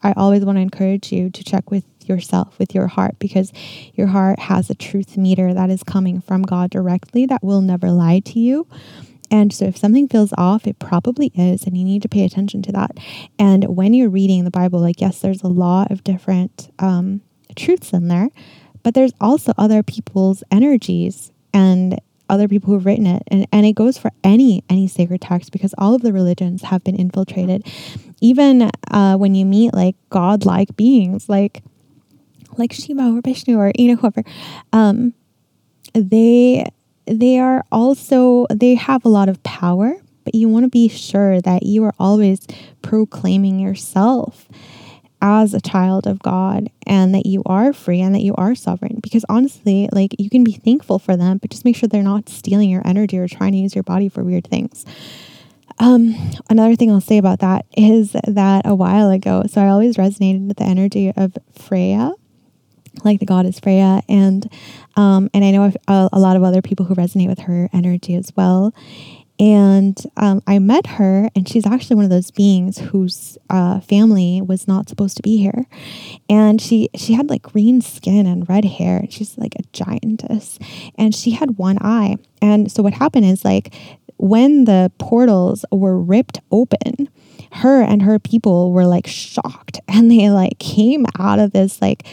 I 0.02 0.12
always 0.16 0.44
want 0.44 0.56
to 0.56 0.62
encourage 0.62 1.12
you 1.12 1.30
to 1.30 1.44
check 1.44 1.70
with 1.70 1.84
yourself, 2.08 2.58
with 2.58 2.74
your 2.74 2.86
heart, 2.86 3.18
because 3.18 3.52
your 3.94 4.08
heart 4.08 4.38
has 4.38 4.70
a 4.70 4.74
truth 4.74 5.16
meter 5.16 5.52
that 5.54 5.70
is 5.70 5.82
coming 5.82 6.20
from 6.20 6.42
God 6.42 6.70
directly 6.70 7.26
that 7.26 7.42
will 7.42 7.60
never 7.60 7.90
lie 7.90 8.20
to 8.20 8.38
you. 8.38 8.66
And 9.30 9.52
so, 9.52 9.66
if 9.66 9.76
something 9.76 10.08
feels 10.08 10.32
off, 10.38 10.66
it 10.66 10.78
probably 10.78 11.30
is, 11.34 11.64
and 11.64 11.76
you 11.76 11.84
need 11.84 12.02
to 12.02 12.08
pay 12.08 12.24
attention 12.24 12.62
to 12.62 12.72
that. 12.72 12.96
And 13.38 13.76
when 13.76 13.92
you're 13.92 14.08
reading 14.08 14.44
the 14.44 14.50
Bible, 14.50 14.80
like, 14.80 15.00
yes, 15.00 15.20
there's 15.20 15.42
a 15.42 15.48
lot 15.48 15.90
of 15.90 16.02
different 16.02 16.72
um, 16.78 17.20
truths 17.54 17.92
in 17.92 18.08
there, 18.08 18.30
but 18.82 18.94
there's 18.94 19.12
also 19.20 19.52
other 19.58 19.82
people's 19.82 20.42
energies 20.50 21.30
and 21.52 22.00
other 22.28 22.48
people 22.48 22.72
who've 22.72 22.84
written 22.84 23.06
it 23.06 23.22
and, 23.28 23.46
and 23.52 23.64
it 23.64 23.72
goes 23.72 23.96
for 23.96 24.10
any 24.22 24.62
any 24.68 24.86
sacred 24.86 25.20
text 25.20 25.50
because 25.50 25.74
all 25.78 25.94
of 25.94 26.02
the 26.02 26.12
religions 26.12 26.62
have 26.62 26.84
been 26.84 26.96
infiltrated 26.96 27.66
even 28.20 28.70
uh, 28.90 29.16
when 29.16 29.34
you 29.34 29.46
meet 29.46 29.72
like 29.72 29.96
godlike 30.10 30.76
beings 30.76 31.28
like 31.28 31.62
like 32.58 32.72
Shiva 32.72 33.02
or 33.02 33.20
Vishnu 33.20 33.56
or 33.56 33.72
you 33.76 33.88
know 33.88 33.96
whoever, 33.96 34.22
um, 34.72 35.14
they 35.94 36.64
they 37.06 37.38
are 37.38 37.64
also 37.72 38.46
they 38.52 38.74
have 38.74 39.04
a 39.04 39.08
lot 39.08 39.28
of 39.28 39.42
power, 39.42 39.94
but 40.24 40.34
you 40.34 40.48
want 40.48 40.64
to 40.64 40.70
be 40.70 40.88
sure 40.88 41.40
that 41.40 41.62
you 41.64 41.84
are 41.84 41.94
always 41.98 42.40
proclaiming 42.82 43.58
yourself 43.58 44.48
as 45.20 45.52
a 45.52 45.60
child 45.60 46.06
of 46.06 46.20
God 46.20 46.70
and 46.86 47.14
that 47.14 47.26
you 47.26 47.42
are 47.44 47.72
free 47.72 48.00
and 48.00 48.14
that 48.14 48.20
you 48.20 48.34
are 48.36 48.54
sovereign. 48.54 49.00
Because 49.02 49.24
honestly, 49.28 49.88
like 49.92 50.14
you 50.18 50.30
can 50.30 50.44
be 50.44 50.52
thankful 50.52 50.98
for 50.98 51.16
them, 51.16 51.38
but 51.38 51.50
just 51.50 51.64
make 51.64 51.76
sure 51.76 51.88
they're 51.88 52.02
not 52.02 52.28
stealing 52.28 52.70
your 52.70 52.86
energy 52.86 53.18
or 53.18 53.26
trying 53.26 53.52
to 53.52 53.58
use 53.58 53.74
your 53.74 53.82
body 53.82 54.08
for 54.08 54.22
weird 54.22 54.46
things. 54.46 54.84
Um, 55.80 56.14
another 56.50 56.74
thing 56.74 56.90
I'll 56.90 57.00
say 57.00 57.18
about 57.18 57.38
that 57.40 57.64
is 57.76 58.12
that 58.26 58.62
a 58.64 58.74
while 58.74 59.10
ago, 59.10 59.44
so 59.48 59.62
I 59.62 59.68
always 59.68 59.96
resonated 59.96 60.48
with 60.48 60.56
the 60.56 60.64
energy 60.64 61.12
of 61.16 61.36
Freya 61.52 62.12
like 63.04 63.20
the 63.20 63.26
goddess 63.26 63.60
Freya, 63.60 64.02
and 64.08 64.50
um, 64.96 65.30
and 65.34 65.44
I 65.44 65.50
know 65.50 65.72
a, 65.86 66.08
a, 66.12 66.18
lot 66.18 66.36
of 66.36 66.42
other 66.42 66.62
people 66.62 66.86
who 66.86 66.94
resonate 66.94 67.28
with 67.28 67.40
her 67.40 67.68
energy 67.72 68.14
as 68.14 68.32
well. 68.36 68.74
And 69.40 69.96
um, 70.16 70.42
I 70.48 70.58
met 70.58 70.86
her, 70.86 71.28
and 71.36 71.48
she's 71.48 71.64
actually 71.64 71.94
one 71.94 72.04
of 72.04 72.10
those 72.10 72.32
beings 72.32 72.78
whose 72.78 73.38
uh, 73.48 73.78
family 73.78 74.42
was 74.42 74.66
not 74.66 74.88
supposed 74.88 75.16
to 75.18 75.22
be 75.22 75.36
here. 75.36 75.66
And 76.28 76.60
she 76.60 76.88
she 76.96 77.12
had 77.12 77.30
like 77.30 77.42
green 77.42 77.80
skin 77.80 78.26
and 78.26 78.48
red 78.48 78.64
hair, 78.64 78.98
and 78.98 79.12
she's 79.12 79.38
like 79.38 79.54
a 79.56 79.62
giantess. 79.72 80.58
And 80.96 81.14
she 81.14 81.32
had 81.32 81.58
one 81.58 81.78
eye. 81.80 82.16
And 82.42 82.70
so 82.70 82.82
what 82.82 82.94
happened 82.94 83.26
is 83.26 83.44
like 83.44 83.72
when 84.18 84.64
the 84.64 84.90
portals 84.98 85.64
were 85.70 85.98
ripped 85.98 86.40
open, 86.50 87.08
her 87.52 87.82
and 87.82 88.02
her 88.02 88.18
people 88.18 88.72
were 88.72 88.84
like 88.84 89.06
shocked 89.06 89.80
and 89.88 90.10
they 90.10 90.28
like 90.30 90.58
came 90.58 91.06
out 91.18 91.38
of 91.38 91.52
this 91.52 91.80
like 91.80 92.06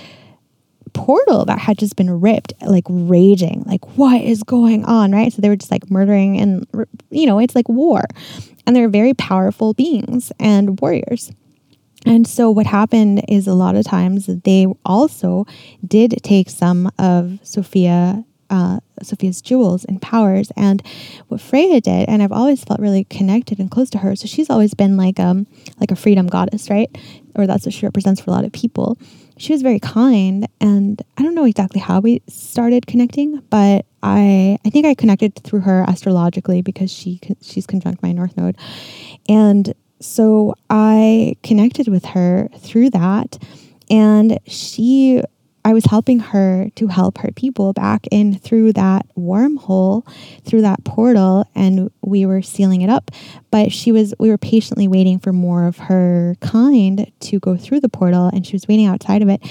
portal 0.96 1.46
that 1.46 1.60
had 1.60 1.78
just 1.78 1.96
been 1.96 2.20
ripped, 2.20 2.54
like 2.62 2.86
raging, 2.90 3.64
like 3.68 3.98
what 3.98 4.22
is 4.22 4.42
going 4.42 4.84
on, 4.86 5.12
right? 5.12 5.32
So 5.32 5.42
they 5.42 5.50
were 5.50 5.56
just 5.56 5.72
like 5.72 5.92
murdering 5.92 6.40
and, 6.40 6.66
you 7.12 7.28
know, 7.28 7.38
it's 7.38 7.56
like 7.56 7.70
war. 7.70 8.04
And 8.66 8.76
they're 8.76 8.90
very 8.90 9.14
powerful 9.14 9.76
beings 9.76 10.32
and 10.40 10.80
warriors. 10.80 11.32
And 12.06 12.28
so 12.28 12.50
what 12.50 12.66
happened 12.66 13.24
is 13.28 13.48
a 13.48 13.54
lot 13.54 13.76
of 13.76 13.86
times 13.86 14.28
they 14.28 14.68
also 14.86 15.46
did 15.86 16.16
take 16.24 16.50
some 16.50 16.92
of 16.98 17.40
Sophia 17.44 18.24
uh, 18.50 18.80
Sophia's 19.02 19.42
jewels 19.42 19.86
and 19.86 20.00
powers 20.02 20.52
and 20.56 20.84
what 21.30 21.42
Freya 21.42 21.82
did 21.82 22.08
and 22.08 22.22
I've 22.22 22.32
always 22.32 22.64
felt 22.64 22.80
really 22.80 23.04
connected 23.06 23.60
and 23.60 23.72
close 23.72 23.90
to 23.90 23.98
her 23.98 24.16
so 24.16 24.28
she's 24.28 24.52
always 24.52 24.76
been 24.76 24.98
like 24.98 25.20
um 25.20 25.48
like 25.80 25.90
a 25.90 25.96
freedom 25.96 26.28
goddess 26.28 26.70
right 26.70 26.96
or 27.36 27.48
that's 27.48 27.66
what 27.66 27.74
she 27.74 27.86
represents 27.86 28.22
for 28.22 28.30
a 28.30 28.34
lot 28.34 28.46
of 28.46 28.52
people 28.52 29.00
she 29.38 29.54
was 29.54 29.62
very 29.62 29.80
kind 29.80 30.48
and 30.62 31.02
I 31.18 31.24
don't 31.24 31.36
know 31.36 31.46
exactly 31.46 31.80
how 31.80 32.00
we 32.00 32.22
started 32.28 32.88
connecting 32.88 33.42
but 33.50 33.86
I 34.02 34.58
I 34.64 34.70
think 34.70 34.86
I 34.86 34.94
connected 34.94 35.36
through 35.36 35.62
her 35.62 35.84
astrologically 35.88 36.62
because 36.62 36.92
she 36.92 37.20
she's 37.42 37.66
conjunct 37.66 38.04
my 38.04 38.12
north 38.12 38.38
node. 38.38 38.58
And 39.28 39.74
so 40.00 40.54
I 40.70 41.36
connected 41.44 41.88
with 41.88 42.06
her 42.06 42.50
through 42.60 42.92
that 42.92 43.38
and 43.90 44.40
she 44.46 45.22
I 45.66 45.74
was 45.74 45.86
helping 45.86 46.20
her 46.20 46.70
to 46.76 46.88
help 46.88 47.18
her 47.18 47.32
people 47.32 47.74
back 47.74 48.06
in 48.12 48.38
through 48.38 48.74
that 48.74 49.08
wormhole, 49.18 50.08
through 50.46 50.62
that 50.62 50.84
portal, 50.84 51.50
and 51.56 51.90
we 52.04 52.24
were 52.28 52.44
sealing 52.44 52.84
it 52.84 52.90
up. 52.90 53.10
But 53.50 53.72
she 53.72 53.92
was, 53.92 54.14
we 54.20 54.30
were 54.30 54.38
patiently 54.38 54.88
waiting 54.88 55.18
for 55.18 55.34
more 55.34 55.66
of 55.66 55.80
her 55.80 56.36
kind 56.40 57.12
to 57.22 57.40
go 57.40 57.58
through 57.58 57.80
the 57.80 57.90
portal, 57.90 58.30
and 58.32 58.46
she 58.46 58.54
was 58.54 58.68
waiting 58.68 58.86
outside 58.86 59.24
of 59.24 59.28
it. 59.28 59.42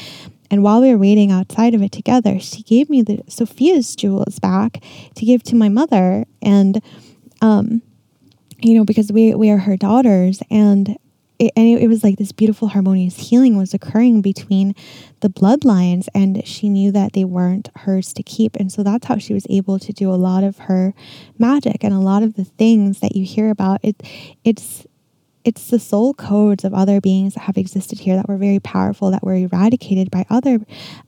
And 0.52 0.62
while 0.62 0.80
we 0.80 0.92
were 0.92 0.98
waiting 0.98 1.32
outside 1.32 1.74
of 1.74 1.82
it 1.82 1.90
together, 1.90 2.38
she 2.38 2.62
gave 2.62 2.88
me 2.88 3.02
the 3.02 3.22
Sophia's 3.26 3.96
jewels 3.96 4.38
back 4.38 4.84
to 5.16 5.26
give 5.26 5.42
to 5.44 5.56
my 5.56 5.68
mother. 5.68 6.26
And, 6.40 6.80
um, 7.40 7.82
you 8.60 8.78
know, 8.78 8.84
because 8.84 9.10
we, 9.10 9.34
we 9.34 9.50
are 9.50 9.58
her 9.58 9.76
daughters, 9.76 10.40
and 10.48 10.96
it, 11.38 11.52
and 11.56 11.66
it, 11.66 11.88
was 11.88 12.04
like 12.04 12.16
this 12.16 12.32
beautiful 12.32 12.68
harmonious 12.68 13.30
healing 13.30 13.56
was 13.56 13.74
occurring 13.74 14.22
between 14.22 14.74
the 15.20 15.28
bloodlines 15.28 16.06
and 16.14 16.46
she 16.46 16.68
knew 16.68 16.92
that 16.92 17.12
they 17.12 17.24
weren't 17.24 17.70
hers 17.76 18.12
to 18.14 18.22
keep. 18.22 18.56
And 18.56 18.70
so 18.70 18.82
that's 18.82 19.06
how 19.06 19.18
she 19.18 19.34
was 19.34 19.46
able 19.50 19.78
to 19.80 19.92
do 19.92 20.10
a 20.10 20.14
lot 20.14 20.44
of 20.44 20.58
her 20.58 20.94
magic 21.38 21.82
and 21.82 21.92
a 21.92 21.98
lot 21.98 22.22
of 22.22 22.34
the 22.34 22.44
things 22.44 23.00
that 23.00 23.16
you 23.16 23.24
hear 23.24 23.50
about. 23.50 23.80
It 23.82 24.02
it's 24.44 24.86
it's 25.44 25.68
the 25.68 25.78
soul 25.78 26.14
codes 26.14 26.64
of 26.64 26.72
other 26.72 27.00
beings 27.00 27.34
that 27.34 27.42
have 27.42 27.58
existed 27.58 27.98
here 27.98 28.16
that 28.16 28.28
were 28.28 28.38
very 28.38 28.60
powerful 28.60 29.10
that 29.10 29.22
were 29.22 29.34
eradicated 29.34 30.10
by 30.10 30.24
other 30.30 30.58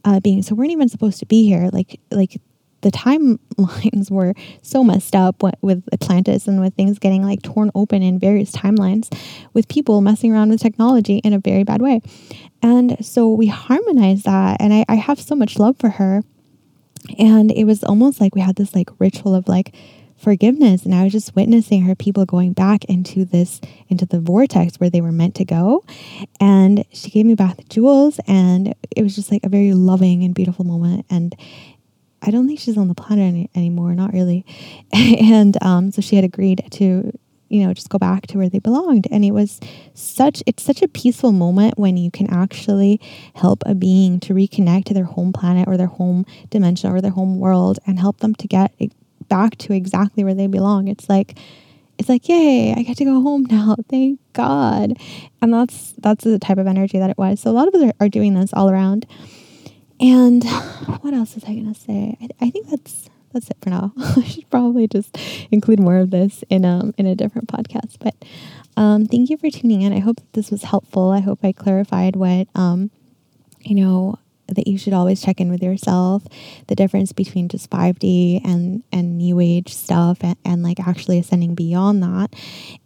uh, 0.04 0.20
beings. 0.20 0.46
So 0.46 0.54
we're 0.54 0.64
not 0.64 0.72
even 0.72 0.88
supposed 0.88 1.18
to 1.20 1.26
be 1.26 1.46
here 1.46 1.70
like 1.72 2.00
like 2.10 2.40
the 2.86 2.92
timelines 2.92 4.10
were 4.10 4.32
so 4.62 4.84
messed 4.84 5.16
up 5.16 5.42
with 5.60 5.82
Atlantis 5.92 6.46
and 6.46 6.60
with 6.60 6.74
things 6.74 7.00
getting 7.00 7.24
like 7.24 7.42
torn 7.42 7.72
open 7.74 8.00
in 8.00 8.18
various 8.18 8.52
timelines 8.52 9.12
with 9.52 9.66
people 9.66 10.00
messing 10.00 10.32
around 10.32 10.50
with 10.50 10.60
technology 10.60 11.16
in 11.18 11.32
a 11.32 11.40
very 11.40 11.64
bad 11.64 11.82
way. 11.82 12.00
And 12.62 13.04
so 13.04 13.28
we 13.28 13.48
harmonized 13.48 14.24
that. 14.24 14.60
And 14.60 14.72
I, 14.72 14.84
I 14.88 14.94
have 14.94 15.20
so 15.20 15.34
much 15.34 15.58
love 15.58 15.76
for 15.78 15.90
her. 15.90 16.22
And 17.18 17.50
it 17.50 17.64
was 17.64 17.82
almost 17.82 18.20
like 18.20 18.36
we 18.36 18.40
had 18.40 18.54
this 18.54 18.74
like 18.74 18.88
ritual 19.00 19.34
of 19.34 19.48
like 19.48 19.74
forgiveness. 20.16 20.84
And 20.84 20.94
I 20.94 21.02
was 21.02 21.12
just 21.12 21.34
witnessing 21.34 21.82
her 21.82 21.96
people 21.96 22.24
going 22.24 22.52
back 22.52 22.84
into 22.84 23.24
this, 23.24 23.60
into 23.88 24.06
the 24.06 24.20
vortex 24.20 24.76
where 24.76 24.90
they 24.90 25.00
were 25.00 25.12
meant 25.12 25.34
to 25.36 25.44
go. 25.44 25.84
And 26.40 26.84
she 26.92 27.10
gave 27.10 27.26
me 27.26 27.34
back 27.34 27.56
the 27.56 27.64
jewels. 27.64 28.20
And 28.28 28.74
it 28.96 29.02
was 29.02 29.16
just 29.16 29.32
like 29.32 29.44
a 29.44 29.48
very 29.48 29.72
loving 29.72 30.22
and 30.22 30.36
beautiful 30.36 30.64
moment. 30.64 31.04
And 31.10 31.34
I 32.26 32.30
don't 32.30 32.46
think 32.46 32.58
she's 32.58 32.76
on 32.76 32.88
the 32.88 32.94
planet 32.94 33.24
any, 33.24 33.50
anymore, 33.54 33.94
not 33.94 34.12
really. 34.12 34.44
and 34.92 35.62
um, 35.62 35.92
so 35.92 36.02
she 36.02 36.16
had 36.16 36.24
agreed 36.24 36.66
to, 36.72 37.16
you 37.48 37.64
know, 37.64 37.72
just 37.72 37.88
go 37.88 37.98
back 37.98 38.26
to 38.28 38.38
where 38.38 38.48
they 38.48 38.58
belonged. 38.58 39.06
And 39.10 39.24
it 39.24 39.30
was 39.30 39.60
such, 39.94 40.42
it's 40.46 40.62
such 40.62 40.82
a 40.82 40.88
peaceful 40.88 41.30
moment 41.30 41.78
when 41.78 41.96
you 41.96 42.10
can 42.10 42.28
actually 42.28 43.00
help 43.34 43.62
a 43.64 43.74
being 43.74 44.18
to 44.20 44.34
reconnect 44.34 44.86
to 44.86 44.94
their 44.94 45.04
home 45.04 45.32
planet 45.32 45.68
or 45.68 45.76
their 45.76 45.86
home 45.86 46.26
dimension 46.50 46.90
or 46.90 47.00
their 47.00 47.12
home 47.12 47.38
world 47.38 47.78
and 47.86 48.00
help 48.00 48.18
them 48.18 48.34
to 48.34 48.48
get 48.48 48.72
back 49.28 49.56
to 49.58 49.72
exactly 49.72 50.24
where 50.24 50.34
they 50.34 50.48
belong. 50.48 50.88
It's 50.88 51.08
like, 51.08 51.38
it's 51.98 52.08
like, 52.08 52.28
yay, 52.28 52.74
I 52.76 52.82
get 52.82 52.96
to 52.98 53.04
go 53.04 53.20
home 53.20 53.44
now. 53.50 53.76
Thank 53.88 54.20
God. 54.32 54.94
And 55.40 55.54
that's, 55.54 55.94
that's 55.98 56.24
the 56.24 56.38
type 56.38 56.58
of 56.58 56.66
energy 56.66 56.98
that 56.98 57.10
it 57.10 57.18
was. 57.18 57.40
So 57.40 57.50
a 57.50 57.52
lot 57.52 57.68
of 57.68 57.74
us 57.74 57.82
are, 57.82 58.06
are 58.06 58.08
doing 58.08 58.34
this 58.34 58.52
all 58.52 58.68
around. 58.68 59.06
And 60.00 60.44
what 61.00 61.14
else 61.14 61.34
was 61.34 61.44
I 61.44 61.54
going 61.54 61.72
to 61.72 61.80
say? 61.80 62.16
I, 62.20 62.28
I, 62.46 62.50
think 62.50 62.68
that's 62.68 63.08
that's 63.32 63.50
it 63.50 63.56
for 63.62 63.70
now. 63.70 63.92
I 63.98 64.22
should 64.24 64.48
probably 64.50 64.86
just 64.86 65.16
include 65.50 65.80
more 65.80 65.96
of 65.96 66.10
this 66.10 66.44
in 66.50 66.64
um 66.64 66.94
in 66.98 67.06
a 67.06 67.14
different 67.14 67.48
podcast. 67.48 67.96
But 68.00 68.14
um, 68.76 69.06
thank 69.06 69.30
you 69.30 69.36
for 69.38 69.50
tuning 69.50 69.82
in. 69.82 69.92
I 69.92 70.00
hope 70.00 70.16
that 70.16 70.32
this 70.34 70.50
was 70.50 70.64
helpful. 70.64 71.10
I 71.10 71.20
hope 71.20 71.40
I 71.42 71.52
clarified 71.52 72.16
what 72.16 72.48
um, 72.54 72.90
you 73.60 73.74
know 73.74 74.18
that 74.48 74.66
you 74.66 74.78
should 74.78 74.92
always 74.92 75.20
check 75.20 75.40
in 75.40 75.50
with 75.50 75.62
yourself. 75.62 76.24
The 76.68 76.74
difference 76.74 77.12
between 77.12 77.48
just 77.48 77.70
5d 77.70 78.44
and 78.44 78.82
and 78.92 79.18
new 79.18 79.40
age 79.40 79.74
stuff 79.74 80.18
and, 80.22 80.36
and 80.44 80.62
like 80.62 80.80
actually 80.80 81.18
ascending 81.18 81.54
beyond 81.54 82.02
that. 82.02 82.34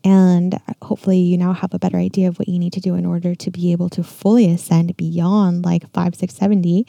And 0.04 0.58
hopefully 0.82 1.18
you 1.18 1.36
now 1.38 1.52
have 1.52 1.74
a 1.74 1.78
better 1.78 1.96
idea 1.96 2.28
of 2.28 2.38
what 2.38 2.48
you 2.48 2.58
need 2.58 2.72
to 2.74 2.80
do 2.80 2.94
in 2.94 3.04
order 3.04 3.34
to 3.34 3.50
be 3.50 3.72
able 3.72 3.88
to 3.90 4.02
fully 4.02 4.50
ascend 4.50 4.96
beyond 4.96 5.64
like 5.64 5.90
5 5.92 6.14
6 6.14 6.34
7d 6.34 6.84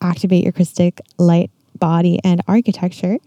activate 0.00 0.42
your 0.42 0.52
christic 0.52 1.00
light 1.18 1.50
body 1.78 2.18
and 2.24 2.42
architecture. 2.48 3.18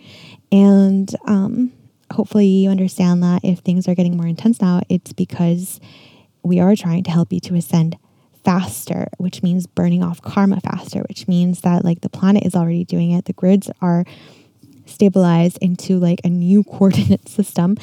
And 0.52 1.10
um, 1.26 1.72
hopefully 2.12 2.48
you 2.48 2.70
understand 2.70 3.24
that 3.24 3.44
if 3.44 3.60
things 3.60 3.88
are 3.88 3.96
getting 3.96 4.16
more 4.16 4.28
intense 4.28 4.62
now 4.62 4.82
it's 4.90 5.14
because 5.14 5.80
we 6.44 6.60
are 6.60 6.76
trying 6.76 7.04
to 7.04 7.12
help 7.12 7.34
you 7.34 7.40
to 7.42 7.56
ascend 7.56 7.98
faster, 8.46 9.08
which 9.18 9.44
means 9.44 9.68
burning 9.68 10.04
off 10.04 10.22
karma 10.22 10.62
faster, 10.62 11.04
which 11.10 11.28
means 11.28 11.62
that 11.62 11.84
like 11.84 12.02
the 12.02 12.10
planet 12.10 12.46
is 12.46 12.56
already 12.56 12.86
doing 12.86 13.12
it. 13.12 13.26
The 13.26 13.34
grids 13.34 13.70
are 13.82 14.06
stabilized 14.86 15.58
into 15.62 15.98
like 15.98 16.22
a 16.24 16.30
new 16.30 16.64
coordinate 16.72 17.28
system 17.28 17.76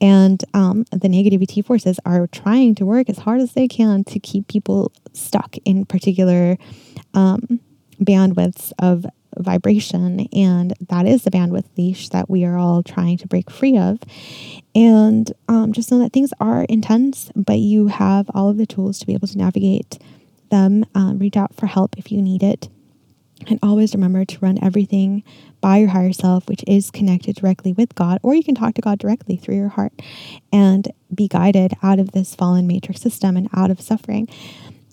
and 0.00 0.44
um, 0.54 0.84
the 0.90 1.08
negativity 1.08 1.64
forces 1.64 2.00
are 2.04 2.26
trying 2.26 2.74
to 2.74 2.84
work 2.84 3.08
as 3.08 3.18
hard 3.18 3.40
as 3.40 3.52
they 3.52 3.68
can 3.68 4.02
to 4.04 4.18
keep 4.18 4.48
people 4.48 4.92
stuck 5.12 5.56
in 5.64 5.84
particular 5.84 6.58
um, 7.14 7.60
bandwidths 8.02 8.72
of 8.78 9.06
vibration 9.36 10.28
and 10.32 10.74
that 10.88 11.06
is 11.06 11.22
the 11.22 11.30
bandwidth 11.30 11.66
leash 11.76 12.08
that 12.08 12.28
we 12.28 12.44
are 12.44 12.56
all 12.56 12.82
trying 12.82 13.18
to 13.18 13.26
break 13.26 13.50
free 13.50 13.76
of. 13.76 14.00
And 14.74 15.32
um, 15.48 15.72
just 15.72 15.90
know 15.90 15.98
that 16.00 16.12
things 16.12 16.32
are 16.40 16.64
intense 16.64 17.30
but 17.34 17.58
you 17.58 17.88
have 17.88 18.30
all 18.34 18.48
of 18.48 18.56
the 18.56 18.66
tools 18.66 18.98
to 19.00 19.06
be 19.06 19.14
able 19.14 19.28
to 19.28 19.38
navigate 19.38 19.98
them. 20.50 20.84
Um, 20.94 21.18
reach 21.18 21.36
out 21.36 21.54
for 21.54 21.66
help 21.66 21.96
if 21.98 22.10
you 22.10 22.22
need 22.22 22.42
it. 22.42 22.68
And 23.46 23.58
always 23.62 23.94
remember 23.94 24.24
to 24.24 24.38
run 24.40 24.58
everything 24.62 25.22
by 25.60 25.78
your 25.78 25.88
higher 25.88 26.12
self 26.12 26.48
which 26.48 26.64
is 26.66 26.90
connected 26.90 27.36
directly 27.36 27.72
with 27.72 27.94
god 27.94 28.18
or 28.22 28.34
you 28.34 28.44
can 28.44 28.54
talk 28.54 28.74
to 28.74 28.80
god 28.80 28.98
directly 28.98 29.36
through 29.36 29.56
your 29.56 29.68
heart 29.68 29.92
and 30.52 30.88
be 31.12 31.28
guided 31.28 31.72
out 31.82 31.98
of 31.98 32.12
this 32.12 32.34
fallen 32.34 32.66
matrix 32.66 33.00
system 33.00 33.36
and 33.36 33.48
out 33.54 33.70
of 33.70 33.80
suffering 33.80 34.28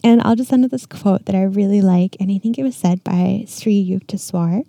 and 0.03 0.21
I'll 0.23 0.35
just 0.35 0.53
end 0.53 0.63
with 0.63 0.71
this 0.71 0.85
quote 0.85 1.25
that 1.25 1.35
I 1.35 1.43
really 1.43 1.81
like, 1.81 2.15
and 2.19 2.31
I 2.31 2.37
think 2.37 2.57
it 2.57 2.63
was 2.63 2.75
said 2.75 3.03
by 3.03 3.45
Sri 3.47 3.83
Yukteswar, 3.83 4.65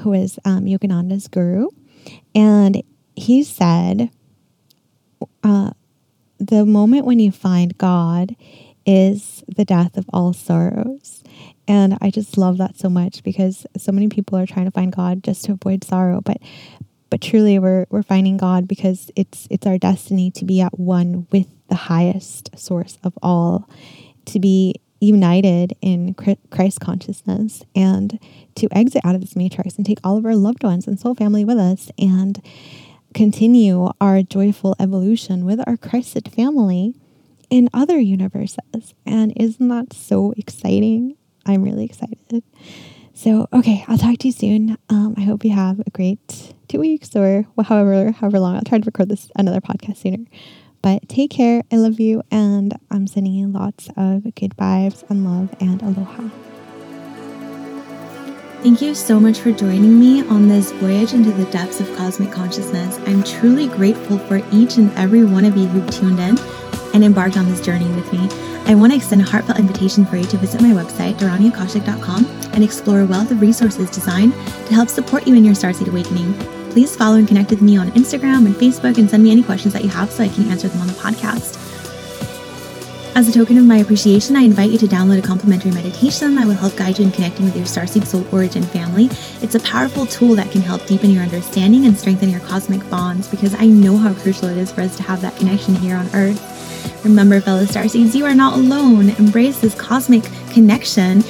who 0.00 0.12
is 0.12 0.38
um, 0.44 0.64
Yogananda's 0.64 1.28
guru. 1.28 1.68
And 2.34 2.82
he 3.16 3.42
said, 3.42 4.10
uh, 5.42 5.70
The 6.38 6.66
moment 6.66 7.06
when 7.06 7.18
you 7.18 7.32
find 7.32 7.76
God 7.78 8.36
is 8.86 9.44
the 9.46 9.64
death 9.64 9.96
of 9.96 10.06
all 10.12 10.32
sorrows. 10.32 11.22
And 11.68 11.96
I 12.00 12.10
just 12.10 12.36
love 12.36 12.58
that 12.58 12.76
so 12.76 12.88
much 12.88 13.22
because 13.22 13.66
so 13.76 13.92
many 13.92 14.08
people 14.08 14.36
are 14.38 14.46
trying 14.46 14.64
to 14.64 14.70
find 14.72 14.92
God 14.92 15.22
just 15.22 15.44
to 15.44 15.52
avoid 15.52 15.84
sorrow. 15.84 16.20
But 16.20 16.38
but 17.10 17.20
truly 17.20 17.58
we're 17.58 17.86
we're 17.90 18.02
finding 18.02 18.36
God 18.36 18.66
because 18.66 19.10
it's 19.14 19.46
it's 19.50 19.66
our 19.66 19.78
destiny 19.78 20.30
to 20.32 20.44
be 20.44 20.60
at 20.60 20.78
one 20.78 21.26
with 21.30 21.46
the 21.68 21.74
highest 21.74 22.58
source 22.58 22.98
of 23.04 23.16
all 23.22 23.68
to 24.26 24.38
be 24.38 24.74
united 25.00 25.74
in 25.80 26.14
Christ 26.50 26.80
consciousness 26.80 27.62
and 27.74 28.18
to 28.56 28.68
exit 28.70 29.02
out 29.04 29.14
of 29.14 29.22
this 29.22 29.34
matrix 29.34 29.76
and 29.76 29.86
take 29.86 29.98
all 30.04 30.18
of 30.18 30.26
our 30.26 30.36
loved 30.36 30.62
ones 30.62 30.86
and 30.86 31.00
soul 31.00 31.14
family 31.14 31.44
with 31.44 31.58
us 31.58 31.90
and 31.98 32.42
continue 33.14 33.90
our 34.00 34.22
joyful 34.22 34.76
evolution 34.78 35.44
with 35.44 35.60
our 35.66 35.76
Christed 35.76 36.30
family 36.30 36.94
in 37.48 37.68
other 37.72 37.98
universes. 37.98 38.94
And 39.06 39.32
isn't 39.36 39.68
that 39.68 39.92
so 39.92 40.32
exciting? 40.36 41.16
I'm 41.46 41.62
really 41.62 41.84
excited. 41.84 42.42
So, 43.14 43.48
okay, 43.52 43.84
I'll 43.88 43.98
talk 43.98 44.18
to 44.18 44.28
you 44.28 44.32
soon. 44.32 44.78
Um, 44.88 45.14
I 45.16 45.22
hope 45.22 45.44
you 45.44 45.52
have 45.52 45.80
a 45.80 45.90
great 45.90 46.54
two 46.68 46.78
weeks 46.78 47.14
or 47.16 47.46
however 47.64 48.12
however 48.12 48.38
long. 48.38 48.56
I'll 48.56 48.62
try 48.62 48.78
to 48.78 48.86
record 48.86 49.08
this 49.08 49.30
another 49.36 49.60
podcast 49.60 49.98
sooner. 49.98 50.24
But 50.82 51.08
take 51.08 51.30
care. 51.30 51.62
I 51.70 51.76
love 51.76 52.00
you, 52.00 52.22
and 52.30 52.74
I'm 52.90 53.06
sending 53.06 53.34
you 53.34 53.48
lots 53.48 53.88
of 53.96 54.22
good 54.34 54.56
vibes 54.56 55.08
and 55.10 55.24
love 55.24 55.54
and 55.60 55.82
aloha. 55.82 56.30
Thank 58.62 58.82
you 58.82 58.94
so 58.94 59.18
much 59.18 59.38
for 59.38 59.52
joining 59.52 59.98
me 59.98 60.22
on 60.28 60.46
this 60.48 60.70
voyage 60.72 61.14
into 61.14 61.32
the 61.32 61.50
depths 61.50 61.80
of 61.80 61.96
cosmic 61.96 62.30
consciousness. 62.30 62.98
I'm 63.06 63.22
truly 63.22 63.68
grateful 63.68 64.18
for 64.18 64.42
each 64.52 64.76
and 64.76 64.92
every 64.98 65.24
one 65.24 65.46
of 65.46 65.56
you 65.56 65.66
who 65.66 65.86
tuned 65.90 66.20
in 66.20 66.38
and 66.92 67.02
embarked 67.02 67.38
on 67.38 67.46
this 67.46 67.64
journey 67.64 67.88
with 67.94 68.12
me. 68.12 68.28
I 68.66 68.74
want 68.74 68.92
to 68.92 68.96
extend 68.98 69.22
a 69.22 69.24
heartfelt 69.24 69.58
invitation 69.58 70.04
for 70.04 70.16
you 70.16 70.24
to 70.24 70.36
visit 70.36 70.60
my 70.60 70.68
website, 70.70 71.14
dharaniakashic.com, 71.14 72.26
and 72.52 72.62
explore 72.62 73.00
a 73.00 73.06
wealth 73.06 73.30
of 73.30 73.40
resources 73.40 73.90
designed 73.90 74.32
to 74.32 74.74
help 74.74 74.90
support 74.90 75.26
you 75.26 75.34
in 75.34 75.44
your 75.44 75.54
starseed 75.54 75.88
awakening. 75.88 76.59
Please 76.70 76.94
follow 76.94 77.16
and 77.16 77.26
connect 77.26 77.50
with 77.50 77.60
me 77.60 77.76
on 77.76 77.90
Instagram 77.92 78.46
and 78.46 78.54
Facebook 78.54 78.96
and 78.96 79.10
send 79.10 79.22
me 79.22 79.30
any 79.30 79.42
questions 79.42 79.74
that 79.74 79.82
you 79.82 79.90
have 79.90 80.10
so 80.10 80.22
I 80.22 80.28
can 80.28 80.48
answer 80.50 80.68
them 80.68 80.80
on 80.80 80.86
the 80.86 80.92
podcast. 80.94 81.56
As 83.16 83.28
a 83.28 83.32
token 83.32 83.58
of 83.58 83.64
my 83.64 83.78
appreciation, 83.78 84.36
I 84.36 84.42
invite 84.42 84.70
you 84.70 84.78
to 84.78 84.86
download 84.86 85.18
a 85.18 85.26
complimentary 85.26 85.72
meditation 85.72 86.36
that 86.36 86.46
will 86.46 86.54
help 86.54 86.76
guide 86.76 86.98
you 86.98 87.04
in 87.04 87.10
connecting 87.10 87.44
with 87.44 87.56
your 87.56 87.66
Starseed 87.66 88.06
Soul 88.06 88.24
Origin 88.32 88.62
family. 88.62 89.06
It's 89.42 89.56
a 89.56 89.60
powerful 89.60 90.06
tool 90.06 90.36
that 90.36 90.52
can 90.52 90.60
help 90.60 90.86
deepen 90.86 91.10
your 91.10 91.24
understanding 91.24 91.86
and 91.86 91.98
strengthen 91.98 92.30
your 92.30 92.40
cosmic 92.40 92.88
bonds 92.88 93.26
because 93.26 93.52
I 93.54 93.66
know 93.66 93.96
how 93.96 94.14
crucial 94.14 94.48
it 94.48 94.56
is 94.56 94.70
for 94.70 94.82
us 94.82 94.96
to 94.96 95.02
have 95.02 95.20
that 95.22 95.36
connection 95.36 95.74
here 95.74 95.96
on 95.96 96.06
Earth. 96.14 97.04
Remember, 97.04 97.40
fellow 97.40 97.64
Starseeds, 97.64 98.14
you 98.14 98.24
are 98.24 98.34
not 98.34 98.54
alone. 98.54 99.10
Embrace 99.10 99.60
this 99.60 99.74
cosmic 99.74 100.22
connection 100.52 101.24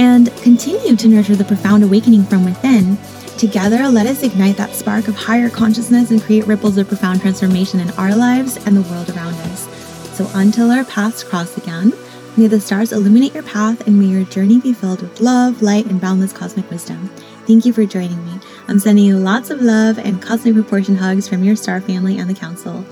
and 0.00 0.34
continue 0.42 0.96
to 0.96 1.08
nurture 1.08 1.36
the 1.36 1.44
profound 1.44 1.84
awakening 1.84 2.24
from 2.24 2.44
within. 2.44 2.98
Together, 3.40 3.88
let 3.88 4.04
us 4.04 4.22
ignite 4.22 4.58
that 4.58 4.74
spark 4.74 5.08
of 5.08 5.16
higher 5.16 5.48
consciousness 5.48 6.10
and 6.10 6.22
create 6.22 6.46
ripples 6.46 6.76
of 6.76 6.86
profound 6.86 7.22
transformation 7.22 7.80
in 7.80 7.88
our 7.92 8.14
lives 8.14 8.58
and 8.66 8.76
the 8.76 8.82
world 8.82 9.08
around 9.08 9.32
us. 9.32 9.66
So 10.14 10.28
until 10.34 10.70
our 10.70 10.84
paths 10.84 11.24
cross 11.24 11.56
again, 11.56 11.94
may 12.36 12.48
the 12.48 12.60
stars 12.60 12.92
illuminate 12.92 13.32
your 13.32 13.42
path 13.44 13.86
and 13.86 13.98
may 13.98 14.08
your 14.08 14.24
journey 14.24 14.60
be 14.60 14.74
filled 14.74 15.00
with 15.00 15.22
love, 15.22 15.62
light, 15.62 15.86
and 15.86 15.98
boundless 15.98 16.34
cosmic 16.34 16.70
wisdom. 16.70 17.08
Thank 17.46 17.64
you 17.64 17.72
for 17.72 17.86
joining 17.86 18.22
me. 18.26 18.40
I'm 18.68 18.78
sending 18.78 19.06
you 19.06 19.16
lots 19.16 19.48
of 19.48 19.62
love 19.62 19.98
and 19.98 20.20
cosmic 20.20 20.52
proportion 20.52 20.96
hugs 20.96 21.26
from 21.26 21.42
your 21.42 21.56
star 21.56 21.80
family 21.80 22.18
and 22.18 22.28
the 22.28 22.34
council. 22.34 22.84